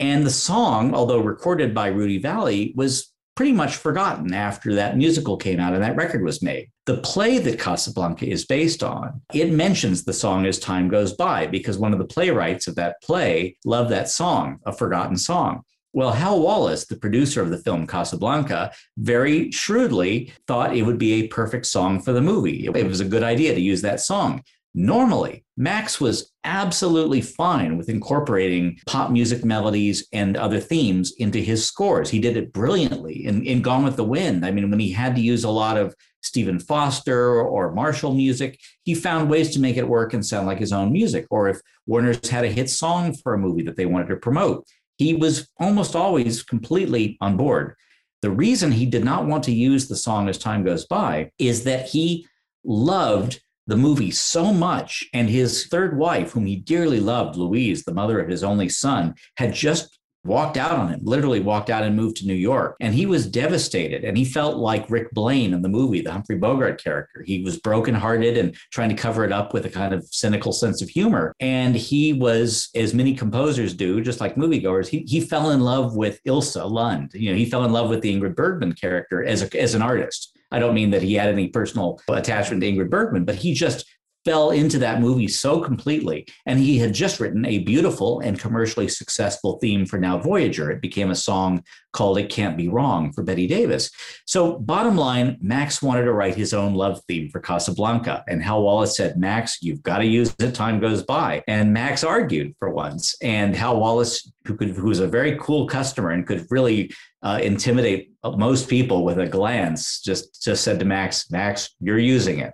And 0.00 0.24
the 0.24 0.30
song, 0.30 0.94
although 0.94 1.20
recorded 1.20 1.74
by 1.74 1.88
Rudy 1.88 2.18
Vallee, 2.18 2.72
was 2.76 3.12
pretty 3.36 3.52
much 3.52 3.76
forgotten 3.76 4.34
after 4.34 4.74
that 4.74 4.96
musical 4.96 5.36
came 5.36 5.60
out 5.60 5.74
and 5.74 5.82
that 5.82 5.94
record 5.94 6.24
was 6.24 6.42
made. 6.42 6.70
The 6.86 6.96
play 6.98 7.38
that 7.38 7.60
Casablanca 7.60 8.26
is 8.26 8.46
based 8.46 8.82
on, 8.82 9.20
it 9.32 9.52
mentions 9.52 10.04
the 10.04 10.12
song 10.12 10.46
as 10.46 10.58
time 10.58 10.88
goes 10.88 11.12
by 11.12 11.46
because 11.46 11.78
one 11.78 11.92
of 11.92 11.98
the 11.98 12.06
playwrights 12.06 12.66
of 12.66 12.74
that 12.76 12.96
play 13.02 13.56
loved 13.64 13.90
that 13.90 14.08
song, 14.08 14.58
a 14.64 14.72
forgotten 14.72 15.16
song. 15.16 15.62
Well, 15.92 16.12
Hal 16.12 16.40
Wallis, 16.40 16.86
the 16.86 16.96
producer 16.96 17.40
of 17.40 17.50
the 17.50 17.56
film 17.58 17.86
Casablanca, 17.86 18.72
very 18.98 19.50
shrewdly 19.50 20.32
thought 20.46 20.76
it 20.76 20.82
would 20.82 20.98
be 20.98 21.14
a 21.14 21.28
perfect 21.28 21.66
song 21.66 22.00
for 22.00 22.12
the 22.12 22.20
movie. 22.20 22.66
It 22.66 22.86
was 22.86 23.00
a 23.00 23.06
good 23.06 23.22
idea 23.22 23.54
to 23.54 23.60
use 23.60 23.80
that 23.82 24.00
song. 24.00 24.42
Normally, 24.74 25.45
Max 25.56 26.00
was 26.00 26.32
absolutely 26.44 27.22
fine 27.22 27.78
with 27.78 27.88
incorporating 27.88 28.78
pop 28.86 29.10
music 29.10 29.44
melodies 29.44 30.06
and 30.12 30.36
other 30.36 30.60
themes 30.60 31.14
into 31.18 31.38
his 31.38 31.64
scores. 31.64 32.10
He 32.10 32.20
did 32.20 32.36
it 32.36 32.52
brilliantly 32.52 33.24
in, 33.24 33.44
in 33.44 33.62
Gone 33.62 33.84
with 33.84 33.96
the 33.96 34.04
Wind. 34.04 34.44
I 34.44 34.50
mean, 34.50 34.70
when 34.70 34.80
he 34.80 34.92
had 34.92 35.14
to 35.16 35.22
use 35.22 35.44
a 35.44 35.50
lot 35.50 35.78
of 35.78 35.94
Stephen 36.22 36.58
Foster 36.58 37.40
or 37.40 37.72
martial 37.72 38.12
music, 38.12 38.60
he 38.82 38.94
found 38.94 39.30
ways 39.30 39.50
to 39.52 39.60
make 39.60 39.76
it 39.78 39.88
work 39.88 40.12
and 40.12 40.24
sound 40.24 40.46
like 40.46 40.58
his 40.58 40.72
own 40.72 40.92
music. 40.92 41.26
Or 41.30 41.48
if 41.48 41.60
Warner's 41.86 42.28
had 42.28 42.44
a 42.44 42.50
hit 42.50 42.68
song 42.68 43.14
for 43.14 43.32
a 43.32 43.38
movie 43.38 43.62
that 43.62 43.76
they 43.76 43.86
wanted 43.86 44.08
to 44.08 44.16
promote, 44.16 44.66
he 44.98 45.14
was 45.14 45.48
almost 45.58 45.96
always 45.96 46.42
completely 46.42 47.16
on 47.20 47.36
board. 47.36 47.76
The 48.22 48.30
reason 48.30 48.72
he 48.72 48.86
did 48.86 49.04
not 49.04 49.26
want 49.26 49.44
to 49.44 49.52
use 49.52 49.88
the 49.88 49.96
song 49.96 50.28
as 50.28 50.36
time 50.36 50.64
goes 50.64 50.84
by 50.84 51.30
is 51.38 51.64
that 51.64 51.86
he 51.88 52.26
loved 52.64 53.40
the 53.66 53.76
movie 53.76 54.10
so 54.10 54.52
much. 54.52 55.04
And 55.12 55.28
his 55.28 55.66
third 55.66 55.96
wife, 55.96 56.32
whom 56.32 56.46
he 56.46 56.56
dearly 56.56 57.00
loved, 57.00 57.36
Louise, 57.36 57.84
the 57.84 57.94
mother 57.94 58.20
of 58.20 58.28
his 58.28 58.44
only 58.44 58.68
son, 58.68 59.14
had 59.36 59.54
just 59.54 59.98
walked 60.26 60.56
out 60.56 60.72
on 60.72 60.88
him, 60.88 61.00
literally 61.02 61.40
walked 61.40 61.70
out 61.70 61.84
and 61.84 61.96
moved 61.96 62.16
to 62.16 62.26
New 62.26 62.34
York. 62.34 62.76
And 62.80 62.94
he 62.94 63.06
was 63.06 63.26
devastated. 63.26 64.04
And 64.04 64.16
he 64.16 64.24
felt 64.24 64.56
like 64.56 64.90
Rick 64.90 65.12
Blaine 65.12 65.54
in 65.54 65.62
the 65.62 65.68
movie, 65.68 66.00
the 66.00 66.12
Humphrey 66.12 66.36
Bogart 66.36 66.82
character. 66.82 67.22
He 67.24 67.42
was 67.42 67.58
brokenhearted 67.58 68.36
and 68.36 68.56
trying 68.72 68.88
to 68.90 68.96
cover 68.96 69.24
it 69.24 69.32
up 69.32 69.54
with 69.54 69.66
a 69.66 69.70
kind 69.70 69.94
of 69.94 70.04
cynical 70.10 70.52
sense 70.52 70.82
of 70.82 70.88
humor. 70.88 71.32
And 71.40 71.74
he 71.74 72.12
was, 72.12 72.68
as 72.74 72.92
many 72.92 73.14
composers 73.14 73.74
do, 73.74 74.00
just 74.00 74.20
like 74.20 74.34
moviegoers, 74.34 74.88
he, 74.88 75.04
he 75.06 75.20
fell 75.20 75.50
in 75.50 75.60
love 75.60 75.96
with 75.96 76.22
Ilsa 76.24 76.68
Lund. 76.68 77.12
You 77.14 77.30
know, 77.30 77.36
he 77.36 77.46
fell 77.48 77.64
in 77.64 77.72
love 77.72 77.88
with 77.88 78.00
the 78.00 78.14
Ingrid 78.14 78.34
Bergman 78.34 78.72
character 78.72 79.24
as, 79.24 79.42
a, 79.42 79.60
as 79.60 79.74
an 79.74 79.82
artist. 79.82 80.35
I 80.50 80.58
don't 80.58 80.74
mean 80.74 80.90
that 80.90 81.02
he 81.02 81.14
had 81.14 81.28
any 81.28 81.48
personal 81.48 82.00
attachment 82.08 82.62
to 82.62 82.72
Ingrid 82.72 82.90
Bergman, 82.90 83.24
but 83.24 83.36
he 83.36 83.54
just 83.54 83.86
fell 84.26 84.50
into 84.50 84.78
that 84.80 85.00
movie 85.00 85.28
so 85.28 85.60
completely. 85.60 86.26
And 86.46 86.58
he 86.58 86.78
had 86.78 86.92
just 86.92 87.20
written 87.20 87.46
a 87.46 87.60
beautiful 87.60 88.18
and 88.20 88.38
commercially 88.38 88.88
successful 88.88 89.58
theme 89.60 89.86
for 89.86 89.98
Now 89.98 90.18
Voyager. 90.18 90.68
It 90.70 90.82
became 90.82 91.12
a 91.12 91.14
song 91.14 91.62
called 91.96 92.18
It 92.18 92.28
Can't 92.28 92.56
Be 92.56 92.68
Wrong 92.68 93.10
for 93.12 93.24
Bette 93.24 93.46
Davis. 93.46 93.90
So, 94.26 94.58
bottom 94.58 94.96
line, 94.96 95.38
Max 95.40 95.82
wanted 95.82 96.04
to 96.04 96.12
write 96.12 96.36
his 96.36 96.52
own 96.52 96.74
love 96.74 97.00
theme 97.08 97.30
for 97.30 97.40
Casablanca. 97.40 98.22
And 98.28 98.42
Hal 98.42 98.62
Wallis 98.62 98.96
said, 98.96 99.16
Max, 99.16 99.58
you've 99.62 99.82
got 99.82 99.98
to 99.98 100.06
use 100.06 100.34
it, 100.38 100.54
time 100.54 100.78
goes 100.78 101.02
by. 101.02 101.42
And 101.48 101.72
Max 101.72 102.04
argued 102.04 102.54
for 102.58 102.70
once. 102.70 103.16
And 103.22 103.56
Hal 103.56 103.80
Wallis, 103.80 104.30
who, 104.44 104.56
could, 104.56 104.70
who 104.70 104.88
was 104.88 105.00
a 105.00 105.08
very 105.08 105.38
cool 105.40 105.66
customer 105.66 106.10
and 106.10 106.26
could 106.26 106.46
really 106.50 106.92
uh, 107.22 107.40
intimidate 107.42 108.10
most 108.36 108.68
people 108.68 109.04
with 109.04 109.18
a 109.18 109.26
glance 109.26 110.00
just 110.00 110.42
just 110.42 110.64
said 110.64 110.78
to 110.78 110.84
max 110.84 111.30
max 111.30 111.74
you're 111.80 111.98
using 111.98 112.40
it 112.40 112.52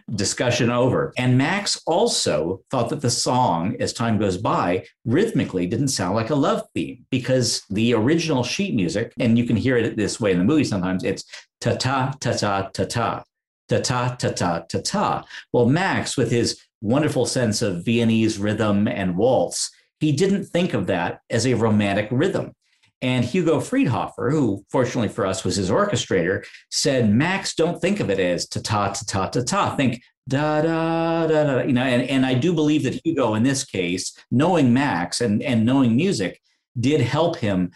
discussion 0.14 0.70
over 0.70 1.12
and 1.18 1.36
max 1.36 1.80
also 1.86 2.60
thought 2.70 2.88
that 2.88 3.00
the 3.00 3.10
song 3.10 3.76
as 3.80 3.92
time 3.92 4.18
goes 4.18 4.36
by 4.36 4.84
rhythmically 5.04 5.66
didn't 5.66 5.88
sound 5.88 6.14
like 6.14 6.30
a 6.30 6.34
love 6.34 6.62
theme 6.74 7.04
because 7.10 7.62
the 7.70 7.94
original 7.94 8.42
sheet 8.42 8.74
music 8.78 9.12
and 9.20 9.36
you 9.36 9.44
can 9.44 9.56
hear 9.56 9.76
it 9.76 9.96
this 9.96 10.18
way 10.20 10.32
in 10.32 10.38
the 10.38 10.44
movie 10.44 10.64
sometimes 10.64 11.04
it's 11.04 11.24
ta 11.60 11.74
ta 11.74 12.14
ta 12.20 12.32
ta 12.32 12.70
ta 12.72 12.84
ta 12.84 13.24
ta 13.68 13.78
ta 13.78 14.16
ta 14.16 14.30
ta 14.30 14.58
ta 14.60 14.80
ta 14.82 15.24
well 15.52 15.66
max 15.66 16.16
with 16.16 16.30
his 16.30 16.60
wonderful 16.80 17.26
sense 17.26 17.60
of 17.60 17.84
viennese 17.84 18.38
rhythm 18.38 18.88
and 18.88 19.16
waltz 19.16 19.70
he 20.00 20.12
didn't 20.12 20.44
think 20.44 20.74
of 20.74 20.86
that 20.86 21.20
as 21.28 21.46
a 21.46 21.54
romantic 21.54 22.08
rhythm 22.10 22.52
and 23.00 23.24
Hugo 23.24 23.58
Friedhofer, 23.60 24.30
who 24.30 24.64
fortunately 24.70 25.08
for 25.08 25.24
us 25.24 25.44
was 25.44 25.56
his 25.56 25.70
orchestrator, 25.70 26.44
said, 26.70 27.08
Max, 27.08 27.54
don't 27.54 27.80
think 27.80 28.00
of 28.00 28.10
it 28.10 28.18
as 28.18 28.48
ta 28.48 28.60
ta 28.60 28.92
ta 28.92 29.04
ta 29.06 29.26
ta 29.28 29.42
ta. 29.42 29.76
Think 29.76 30.02
da 30.26 30.62
da 30.62 31.26
da 31.26 31.44
da. 31.44 31.62
You 31.62 31.72
know, 31.72 31.82
and, 31.82 32.02
and 32.08 32.26
I 32.26 32.34
do 32.34 32.52
believe 32.52 32.82
that 32.84 33.00
Hugo, 33.04 33.34
in 33.34 33.42
this 33.42 33.64
case, 33.64 34.16
knowing 34.30 34.72
Max 34.72 35.20
and, 35.20 35.42
and 35.42 35.64
knowing 35.64 35.94
music, 35.94 36.40
did 36.78 37.00
help 37.00 37.36
him 37.36 37.70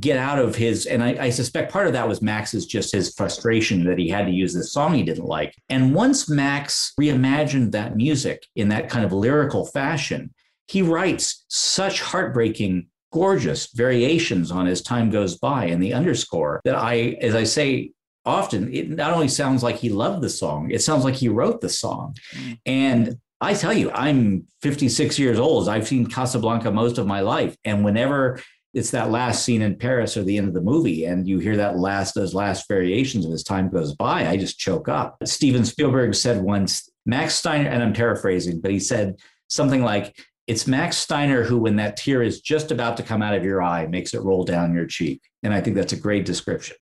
get 0.00 0.18
out 0.18 0.38
of 0.38 0.56
his 0.56 0.86
and 0.86 1.02
I, 1.02 1.26
I, 1.26 1.30
suspect 1.30 1.72
part 1.72 1.86
of 1.86 1.92
that 1.92 2.08
was 2.08 2.20
max's 2.20 2.66
just 2.66 2.92
his 2.92 3.14
frustration 3.14 3.84
that 3.84 3.98
he 3.98 4.08
had 4.08 4.26
to 4.26 4.32
use 4.32 4.52
this 4.52 4.72
song 4.72 4.94
he 4.94 5.04
didn't 5.04 5.24
like 5.24 5.54
and 5.68 5.94
once 5.94 6.28
max 6.28 6.92
reimagined 7.00 7.70
that 7.70 7.96
music 7.96 8.44
in 8.56 8.68
that 8.70 8.90
kind 8.90 9.04
of 9.04 9.12
lyrical 9.12 9.64
fashion 9.64 10.34
he 10.66 10.82
writes 10.82 11.44
such 11.48 12.00
heartbreaking 12.00 12.88
gorgeous 13.12 13.72
variations 13.72 14.50
on 14.50 14.66
as 14.66 14.82
time 14.82 15.10
goes 15.10 15.38
by 15.38 15.66
and 15.66 15.82
the 15.82 15.94
underscore 15.94 16.60
that 16.64 16.74
I, 16.74 17.16
as 17.20 17.34
I 17.34 17.44
say 17.44 17.92
often, 18.24 18.74
it 18.74 18.90
not 18.90 19.12
only 19.12 19.28
sounds 19.28 19.62
like 19.62 19.76
he 19.76 19.88
loved 19.88 20.22
the 20.22 20.28
song, 20.28 20.70
it 20.70 20.82
sounds 20.82 21.04
like 21.04 21.14
he 21.14 21.28
wrote 21.28 21.60
the 21.60 21.68
song. 21.68 22.16
Mm. 22.34 22.58
And 22.66 23.16
I 23.40 23.54
tell 23.54 23.72
you, 23.72 23.90
I'm 23.92 24.46
56 24.62 25.18
years 25.18 25.38
old. 25.38 25.68
I've 25.68 25.86
seen 25.86 26.06
Casablanca 26.06 26.70
most 26.70 26.98
of 26.98 27.06
my 27.06 27.20
life. 27.20 27.56
And 27.64 27.84
whenever 27.84 28.40
it's 28.76 28.90
that 28.90 29.10
last 29.10 29.42
scene 29.42 29.62
in 29.62 29.74
Paris 29.74 30.18
or 30.18 30.22
the 30.22 30.36
end 30.36 30.48
of 30.48 30.52
the 30.52 30.60
movie, 30.60 31.06
and 31.06 31.26
you 31.26 31.38
hear 31.38 31.56
that 31.56 31.78
last, 31.78 32.14
those 32.14 32.34
last 32.34 32.68
variations 32.68 33.24
of 33.24 33.32
as 33.32 33.42
time 33.42 33.70
goes 33.70 33.94
by, 33.94 34.28
I 34.28 34.36
just 34.36 34.58
choke 34.58 34.86
up. 34.86 35.16
Steven 35.24 35.64
Spielberg 35.64 36.14
said 36.14 36.42
once, 36.42 36.90
Max 37.06 37.34
Steiner, 37.34 37.70
and 37.70 37.82
I'm 37.82 37.94
paraphrasing, 37.94 38.60
but 38.60 38.70
he 38.70 38.78
said 38.78 39.16
something 39.48 39.82
like, 39.82 40.14
it's 40.46 40.66
Max 40.66 40.98
Steiner 40.98 41.42
who, 41.42 41.56
when 41.56 41.76
that 41.76 41.96
tear 41.96 42.22
is 42.22 42.42
just 42.42 42.70
about 42.70 42.98
to 42.98 43.02
come 43.02 43.22
out 43.22 43.34
of 43.34 43.44
your 43.44 43.62
eye, 43.62 43.86
makes 43.86 44.12
it 44.12 44.20
roll 44.20 44.44
down 44.44 44.74
your 44.74 44.86
cheek. 44.86 45.22
And 45.42 45.54
I 45.54 45.62
think 45.62 45.74
that's 45.74 45.94
a 45.94 45.98
great 45.98 46.26
description. 46.26 46.76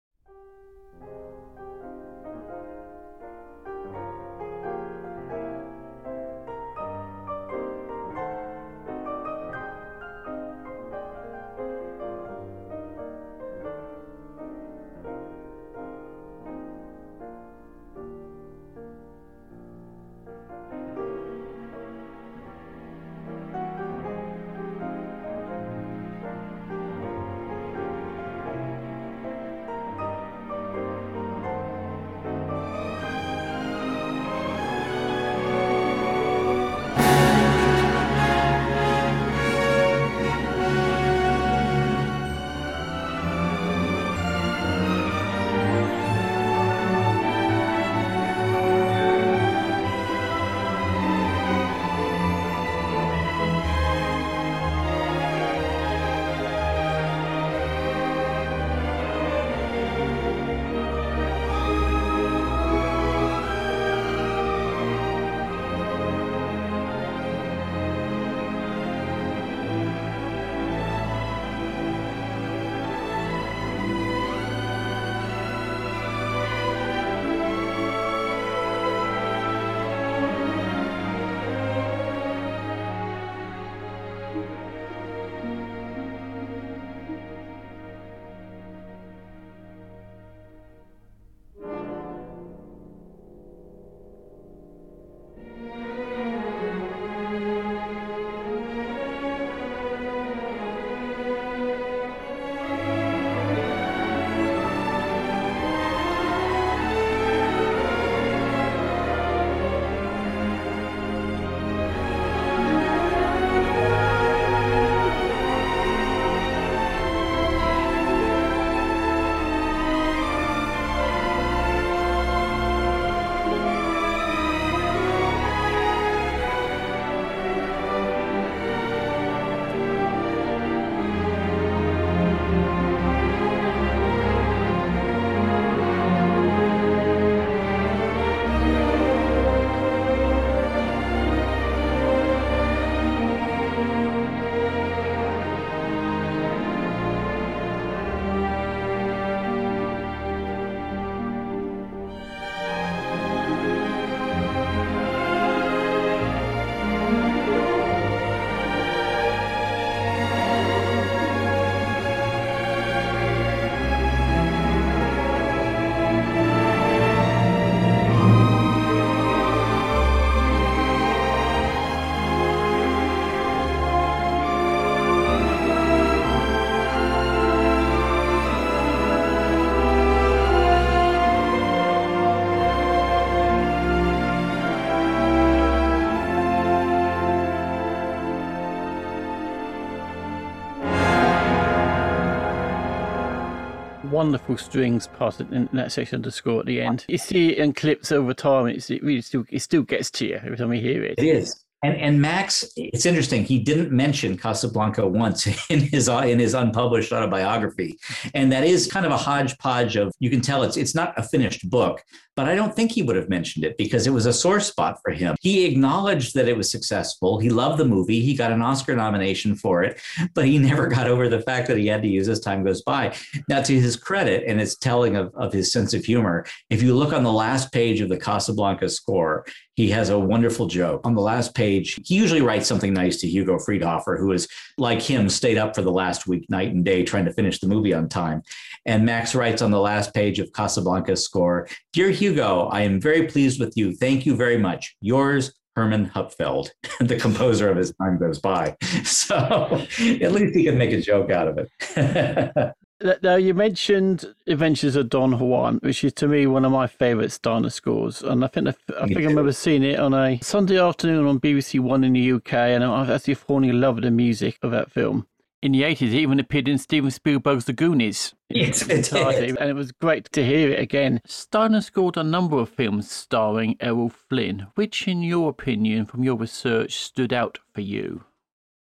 Wonderful 194.15 194.57
strings 194.57 195.07
part 195.07 195.41
in 195.41 195.67
that 195.73 195.91
section 195.91 196.15
of 196.15 196.23
the 196.23 196.31
score 196.31 196.61
at 196.61 196.65
the 196.65 196.81
end. 196.81 197.03
You 197.09 197.17
see 197.17 197.49
it 197.49 197.57
in 197.57 197.73
clips 197.73 198.13
over 198.13 198.33
time. 198.33 198.67
It's, 198.67 198.89
it 198.89 199.03
really 199.03 199.21
still 199.21 199.43
it 199.49 199.59
still 199.59 199.81
gets 199.81 200.09
to 200.11 200.25
you 200.25 200.35
every 200.35 200.55
time 200.55 200.73
you 200.73 200.81
hear 200.81 201.03
it. 201.03 201.15
It 201.17 201.25
is. 201.25 201.64
And, 201.85 201.97
and 201.97 202.19
Max, 202.19 202.65
it's 202.75 203.05
interesting. 203.05 203.43
He 203.43 203.59
didn't 203.59 203.91
mention 203.91 204.37
Casablanca 204.37 205.05
once 205.07 205.45
in 205.69 205.81
his 205.81 206.07
in 206.07 206.39
his 206.39 206.55
unpublished 206.55 207.11
autobiography, 207.11 207.99
and 208.33 208.51
that 208.51 208.63
is 208.63 208.91
kind 208.91 209.05
of 209.05 209.11
a 209.11 209.17
hodgepodge 209.17 209.95
of. 209.95 210.11
You 210.19 210.31
can 210.31 210.41
tell 210.41 210.63
it's 210.63 210.77
it's 210.77 210.95
not 210.95 211.13
a 211.15 211.21
finished 211.21 211.69
book, 211.69 212.01
but 212.35 212.49
I 212.49 212.55
don't 212.55 212.75
think 212.75 212.91
he 212.91 213.03
would 213.03 213.15
have 213.15 213.29
mentioned 213.29 213.65
it 213.65 213.77
because 213.77 214.07
it 214.07 214.09
was 214.11 214.25
a 214.25 214.33
sore 214.33 214.59
spot 214.59 214.97
for 215.03 215.11
him. 215.11 215.35
He 215.41 215.65
acknowledged 215.65 216.33
that 216.33 216.47
it 216.47 216.57
was 216.57 216.71
successful. 216.71 217.39
He 217.39 217.49
loved 217.49 217.79
the 217.79 217.85
movie. 217.85 218.21
He 218.21 218.35
got 218.35 218.51
an 218.51 218.63
Oscar 218.63 218.95
nomination 218.95 219.55
for 219.55 219.83
it, 219.83 220.01
but 220.33 220.45
he 220.45 220.57
never 220.65 220.87
got 220.87 221.07
over 221.07 221.29
the 221.29 221.41
fact 221.41 221.67
that 221.67 221.77
he 221.77 221.85
had 221.85 222.01
to 222.01 222.07
use 222.07 222.27
as 222.27 222.39
time 222.39 222.63
goes 222.63 222.81
by. 222.81 223.15
Now, 223.47 223.61
to 223.61 223.79
his 223.79 223.95
credit, 223.95 224.43
and 224.47 224.59
it's 224.59 224.75
telling 224.75 225.15
of, 225.15 225.33
of 225.35 225.53
his 225.53 225.71
sense 225.71 225.93
of 225.93 226.03
humor, 226.03 226.45
if 226.71 226.81
you 226.81 226.95
look 226.95 227.13
on 227.13 227.23
the 227.23 227.31
last 227.31 227.71
page 227.71 228.01
of 228.01 228.09
the 228.09 228.17
Casablanca 228.17 228.89
score, 228.89 229.45
he 229.75 229.89
has 229.89 230.09
a 230.09 230.17
wonderful 230.17 230.67
joke. 230.67 231.01
On 231.05 231.15
the 231.15 231.21
last 231.21 231.53
page, 231.53 231.99
he 232.05 232.15
usually 232.15 232.41
writes 232.41 232.67
something 232.67 232.93
nice 232.93 233.17
to 233.17 233.27
Hugo 233.27 233.57
Friedhofer, 233.57 234.17
who 234.17 234.31
is 234.31 234.47
like 234.77 235.01
him, 235.01 235.29
stayed 235.29 235.57
up 235.57 235.75
for 235.75 235.81
the 235.81 235.91
last 235.91 236.27
week, 236.27 236.49
night 236.49 236.73
and 236.73 236.83
day, 236.83 237.03
trying 237.03 237.25
to 237.25 237.33
finish 237.33 237.59
the 237.59 237.67
movie 237.67 237.93
on 237.93 238.09
time. 238.09 238.41
And 238.85 239.05
Max 239.05 239.35
writes 239.35 239.61
on 239.61 239.71
the 239.71 239.79
last 239.79 240.13
page 240.13 240.39
of 240.39 240.51
Casablanca's 240.51 241.23
score 241.23 241.67
Dear 241.93 242.09
Hugo, 242.09 242.67
I 242.67 242.81
am 242.81 242.99
very 242.99 243.27
pleased 243.27 243.59
with 243.59 243.75
you. 243.75 243.93
Thank 243.93 244.25
you 244.25 244.35
very 244.35 244.57
much. 244.57 244.95
Yours, 245.01 245.53
Herman 245.75 246.09
Hupfeld, 246.09 246.69
the 246.99 247.17
composer 247.17 247.69
of 247.69 247.77
As 247.77 247.93
Time 248.01 248.17
Goes 248.17 248.39
By. 248.39 248.75
So 249.03 249.35
at 249.35 250.31
least 250.31 250.55
he 250.55 250.63
can 250.63 250.77
make 250.77 250.91
a 250.91 251.01
joke 251.01 251.31
out 251.31 251.47
of 251.47 251.57
it. 251.57 252.73
Now 253.21 253.35
you 253.35 253.53
mentioned 253.53 254.33
Adventures 254.47 254.95
of 254.95 255.09
Don 255.09 255.37
Juan, 255.37 255.79
which 255.83 256.03
is 256.03 256.13
to 256.13 256.27
me 256.27 256.47
one 256.47 256.63
of 256.63 256.71
my 256.71 256.87
favourite 256.87 257.31
Steiner 257.31 257.69
scores, 257.69 258.21
and 258.21 258.43
I 258.43 258.47
think 258.47 258.69
I 258.69 258.71
think 259.05 259.17
I 259.17 259.23
remember 259.25 259.51
seeing 259.51 259.83
it 259.83 259.99
on 259.99 260.13
a 260.13 260.39
Sunday 260.41 260.79
afternoon 260.79 261.27
on 261.27 261.39
BBC 261.41 261.79
One 261.81 262.05
in 262.05 262.13
the 262.13 262.31
UK, 262.33 262.53
and 262.53 262.83
I 262.83 263.13
actually 263.13 263.33
falling 263.33 263.69
in 263.69 263.81
love 263.81 263.95
with 263.95 264.05
the 264.05 264.11
music 264.11 264.57
of 264.61 264.71
that 264.71 264.91
film. 264.91 265.27
In 265.61 265.73
the 265.73 265.83
eighties, 265.83 266.13
it 266.13 266.17
even 266.17 266.39
appeared 266.39 266.69
in 266.69 266.77
Steven 266.77 267.11
Spielberg's 267.11 267.65
The 267.65 267.73
Goonies. 267.73 268.33
Yes, 268.49 268.87
it 268.87 269.09
did. 269.09 269.57
and 269.59 269.69
it 269.69 269.75
was 269.75 269.91
great 269.91 270.31
to 270.31 270.45
hear 270.45 270.69
it 270.69 270.79
again. 270.79 271.19
Steiner 271.25 271.81
scored 271.81 272.15
a 272.15 272.23
number 272.23 272.59
of 272.59 272.69
films 272.69 273.11
starring 273.11 273.75
Errol 273.81 274.09
Flynn. 274.09 274.67
Which, 274.75 275.07
in 275.07 275.21
your 275.21 275.49
opinion, 275.49 276.05
from 276.05 276.23
your 276.23 276.35
research, 276.35 276.97
stood 276.97 277.33
out 277.33 277.57
for 277.73 277.81
you? 277.81 278.23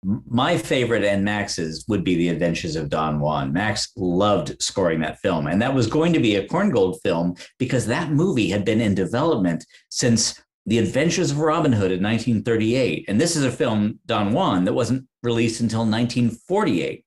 My 0.04 0.58
favorite 0.58 1.04
and 1.04 1.24
Max's 1.24 1.84
would 1.86 2.02
be 2.02 2.16
The 2.16 2.28
Adventures 2.28 2.74
of 2.74 2.90
Don 2.90 3.20
Juan. 3.20 3.52
Max 3.52 3.92
loved 3.96 4.60
scoring 4.60 5.00
that 5.00 5.20
film, 5.20 5.46
and 5.46 5.62
that 5.62 5.74
was 5.74 5.86
going 5.86 6.12
to 6.12 6.18
be 6.18 6.36
a 6.36 6.46
Korngold 6.48 7.00
film 7.02 7.36
because 7.58 7.86
that 7.86 8.10
movie 8.10 8.50
had 8.50 8.64
been 8.64 8.80
in 8.80 8.96
development 8.96 9.64
since 9.90 10.42
The 10.66 10.78
Adventures 10.78 11.30
of 11.30 11.38
Robin 11.38 11.72
Hood 11.72 11.92
in 11.92 12.02
1938. 12.02 13.04
And 13.06 13.20
this 13.20 13.36
is 13.36 13.44
a 13.44 13.50
film, 13.52 14.00
Don 14.06 14.32
Juan, 14.32 14.64
that 14.64 14.72
wasn't 14.72 15.06
released 15.22 15.60
until 15.60 15.80
1948. 15.80 17.04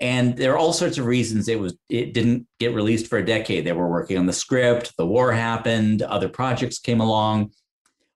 And 0.00 0.36
there 0.36 0.52
are 0.52 0.58
all 0.58 0.72
sorts 0.72 0.98
of 0.98 1.06
reasons 1.06 1.46
it 1.46 1.60
was 1.60 1.76
it 1.88 2.12
didn't 2.12 2.48
get 2.58 2.74
released 2.74 3.06
for 3.06 3.18
a 3.18 3.24
decade. 3.24 3.64
They 3.64 3.70
were 3.70 3.88
working 3.88 4.18
on 4.18 4.26
the 4.26 4.32
script, 4.32 4.92
the 4.98 5.06
war 5.06 5.30
happened, 5.30 6.02
other 6.02 6.28
projects 6.28 6.80
came 6.80 7.00
along. 7.00 7.52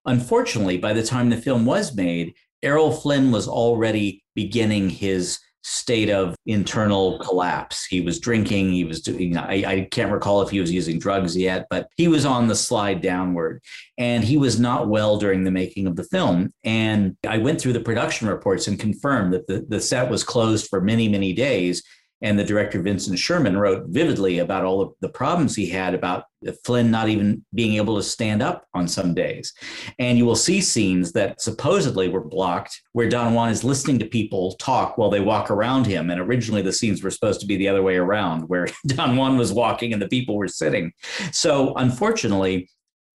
Unfortunately, 0.05 0.79
by 0.79 0.93
the 0.93 1.05
time 1.05 1.31
the 1.31 1.37
film 1.37 1.65
was 1.65 1.95
made, 1.95 2.35
Errol 2.63 2.93
Flynn 2.93 3.31
was 3.31 3.49
already 3.49 4.23
beginning 4.35 4.91
his 4.91 5.39
state 5.69 6.11
of 6.11 6.37
internal 6.47 7.19
collapse. 7.19 7.85
He 7.87 8.01
was 8.01 8.21
drinking. 8.21 8.71
He 8.71 8.85
was 8.85 9.03
doing, 9.03 9.37
I, 9.37 9.65
I, 9.67 9.89
can't 9.91 10.13
recall 10.13 10.41
if 10.43 10.51
he 10.51 10.61
was 10.61 10.71
using 10.71 11.01
drugs 11.01 11.37
yet, 11.37 11.67
but 11.71 11.89
he 11.97 12.07
was 12.07 12.25
on 12.25 12.47
the 12.47 12.55
slide 12.55 13.01
downward. 13.01 13.61
And 13.99 14.23
he 14.23 14.37
was 14.37 14.61
not 14.61 14.89
well 14.89 15.17
during 15.17 15.43
the 15.43 15.51
making 15.51 15.89
of 15.89 15.97
the 15.97 16.05
film. 16.05 16.53
And 16.63 17.17
I 17.27 17.39
went 17.39 17.61
through 17.61 17.73
the 17.73 17.81
production 17.81 18.29
reports 18.29 18.69
and 18.69 18.79
confirmed 18.79 19.33
that 19.33 19.49
the, 19.49 19.67
the 19.69 19.81
set 19.81 20.09
was 20.09 20.23
closed 20.23 20.69
for 20.69 20.81
many, 20.81 21.09
many 21.09 21.33
days 21.33 21.83
and 22.23 22.39
the 22.39 22.45
director 22.45 22.81
Vincent 22.81 23.19
Sherman 23.19 23.59
wrote 23.59 23.89
vividly 23.89 24.39
about 24.39 24.65
all 24.65 24.81
of 24.81 24.93
the 25.01 25.09
problems 25.09 25.55
he 25.55 25.69
had 25.69 25.95
about 25.95 26.25
Flynn 26.65 26.91
not 26.91 27.09
even 27.09 27.45
being 27.55 27.75
able 27.75 27.97
to 27.97 28.03
stand 28.03 28.43
up 28.43 28.67
on 28.73 28.89
some 28.89 29.15
days. 29.15 29.53
And 29.99 30.17
you 30.17 30.25
will 30.25 30.37
see 30.37 30.61
scenes 30.61 31.13
that 31.13 31.41
supposedly 31.41 32.09
were 32.09 32.25
blocked 32.25 32.81
where 32.93 33.09
Don 33.09 33.35
Juan 33.35 33.51
is 33.51 33.65
listening 33.65 33.99
to 33.99 34.07
people 34.07 34.53
talk 34.55 34.97
while 34.97 35.11
they 35.11 35.21
walk 35.21 35.51
around 35.51 35.87
him. 35.87 36.11
And 36.11 36.21
originally 36.21 36.63
the 36.63 36.73
scenes 36.73 37.03
were 37.03 37.11
supposed 37.11 37.41
to 37.41 37.47
be 37.47 37.57
the 37.57 37.69
other 37.69 37.83
way 37.83 37.97
around, 37.97 38.49
where 38.49 38.69
Don 38.87 39.17
Juan 39.17 39.37
was 39.37 39.53
walking 39.53 39.93
and 39.93 40.01
the 40.01 40.09
people 40.09 40.37
were 40.37 40.49
sitting. 40.49 40.93
So 41.33 41.75
unfortunately, 41.75 42.71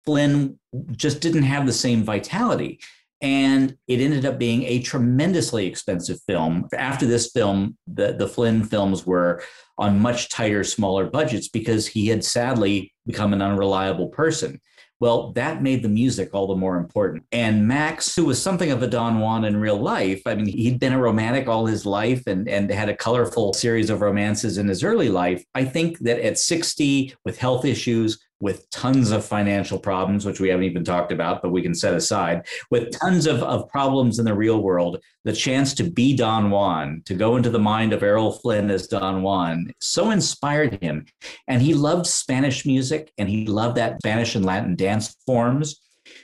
Flynn 0.06 0.60
just 0.92 1.22
didn't 1.22 1.44
have 1.44 1.66
the 1.66 1.74
same 1.74 2.04
vitality. 2.04 2.80
And 3.22 3.78
it 3.88 4.00
ended 4.00 4.26
up 4.26 4.40
being 4.40 4.64
a 4.64 4.82
tremendously 4.82 5.68
expensive 5.68 6.20
film. 6.28 6.68
After 6.76 7.06
this 7.06 7.32
film, 7.32 7.78
the, 7.88 8.14
the 8.14 8.28
Flynn 8.28 8.64
films 8.64 9.06
were 9.06 9.44
on 9.78 10.00
much 10.00 10.30
tighter, 10.30 10.64
smaller 10.64 11.10
budgets 11.10 11.48
because 11.48 11.88
he 11.88 12.08
had 12.08 12.24
sadly 12.24 12.94
become 13.06 13.34
an 13.34 13.42
unreliable 13.42 14.08
person. 14.10 14.60
Well, 15.02 15.32
that 15.32 15.64
made 15.64 15.82
the 15.82 15.90
music 15.90 16.30
all 16.32 16.46
the 16.46 16.56
more 16.56 16.78
important. 16.78 17.24
And 17.32 17.68
Max, 17.68 18.16
who 18.16 18.26
was 18.26 18.40
something 18.40 18.70
of 18.70 18.84
a 18.84 18.88
Don 18.88 19.20
Juan 19.20 19.46
in 19.46 19.60
real 19.60 19.80
life, 19.80 20.22
I 20.28 20.36
mean, 20.36 20.46
he'd 20.46 20.80
been 20.80 20.94
a 20.94 21.00
romantic 21.00 21.48
all 21.48 21.66
his 21.66 21.88
life 21.88 22.22
and, 22.28 22.48
and 22.48 22.70
had 22.70 22.88
a 22.88 22.96
colorful 22.96 23.54
series 23.54 23.90
of 23.90 24.02
romances 24.02 24.60
in 24.60 24.68
his 24.68 24.84
early 24.84 25.10
life. 25.10 25.44
I 25.56 25.66
think 25.66 25.98
that 26.00 26.20
at 26.20 26.38
60, 26.38 27.16
with 27.26 27.40
health 27.40 27.66
issues, 27.66 28.20
with 28.42 28.70
tons 28.70 29.12
of 29.12 29.24
financial 29.24 29.80
problems, 29.80 30.26
which 30.26 30.40
we 30.40 30.50
haven't 30.50 30.66
even 30.66 30.84
talked 30.84 31.12
about, 31.12 31.42
but 31.42 31.52
we 31.52 31.62
can 31.62 31.76
set 31.76 31.94
aside, 31.94 32.46
with 32.70 32.92
tons 32.92 33.28
of, 33.28 33.42
of 33.44 33.70
problems 33.70 34.20
in 34.20 34.26
the 34.26 34.34
real 34.34 34.62
world, 34.62 35.02
the 35.24 35.34
chance 35.34 35.74
to 35.76 35.84
be 35.84 36.16
Don 36.16 36.50
Juan, 36.50 37.04
to 37.06 37.14
go 37.14 37.36
into 37.36 37.50
the 37.50 37.60
mind 37.60 37.94
of 37.94 38.04
Errol 38.04 38.32
Flynn 38.32 38.72
as 38.72 38.88
Don 38.88 39.22
Juan, 39.22 39.72
so 39.80 40.12
inspired 40.12 40.82
him. 40.82 41.06
And 41.48 41.62
he 41.62 41.74
loved 41.74 42.08
Spanish 42.08 42.66
music 42.66 43.12
and 43.18 43.30
he 43.30 43.46
loved 43.46 43.78
that 43.78 43.98
Spanish 44.02 44.36
and 44.36 44.46
Latin 44.46 44.76
dance 44.76 45.16
forms. 45.26 45.80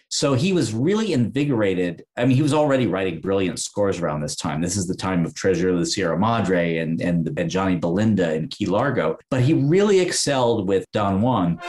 So 0.10 0.34
he 0.34 0.54
was 0.54 0.74
really 0.74 1.14
invigorated. 1.14 2.04
I 2.16 2.26
mean, 2.26 2.36
he 2.36 2.42
was 2.42 2.54
already 2.54 2.88
writing 2.88 3.20
brilliant 3.20 3.60
scores 3.60 4.00
around 4.00 4.22
this 4.22 4.36
time. 4.36 4.62
This 4.62 4.78
is 4.78 4.88
the 4.88 4.96
time 4.96 5.26
of 5.26 5.36
Treasure 5.36 5.70
of 5.70 5.80
the 5.80 5.86
Sierra 5.86 6.18
Madre 6.18 6.78
and, 6.78 7.02
and, 7.02 7.30
and 7.38 7.50
Johnny 7.50 7.76
Belinda 7.76 8.32
and 8.32 8.50
Key 8.50 8.66
Largo. 8.66 9.18
But 9.30 9.42
he 9.42 9.54
really 9.54 10.00
excelled 10.00 10.68
with 10.68 10.86
Don 10.94 11.22
Juan. 11.22 11.60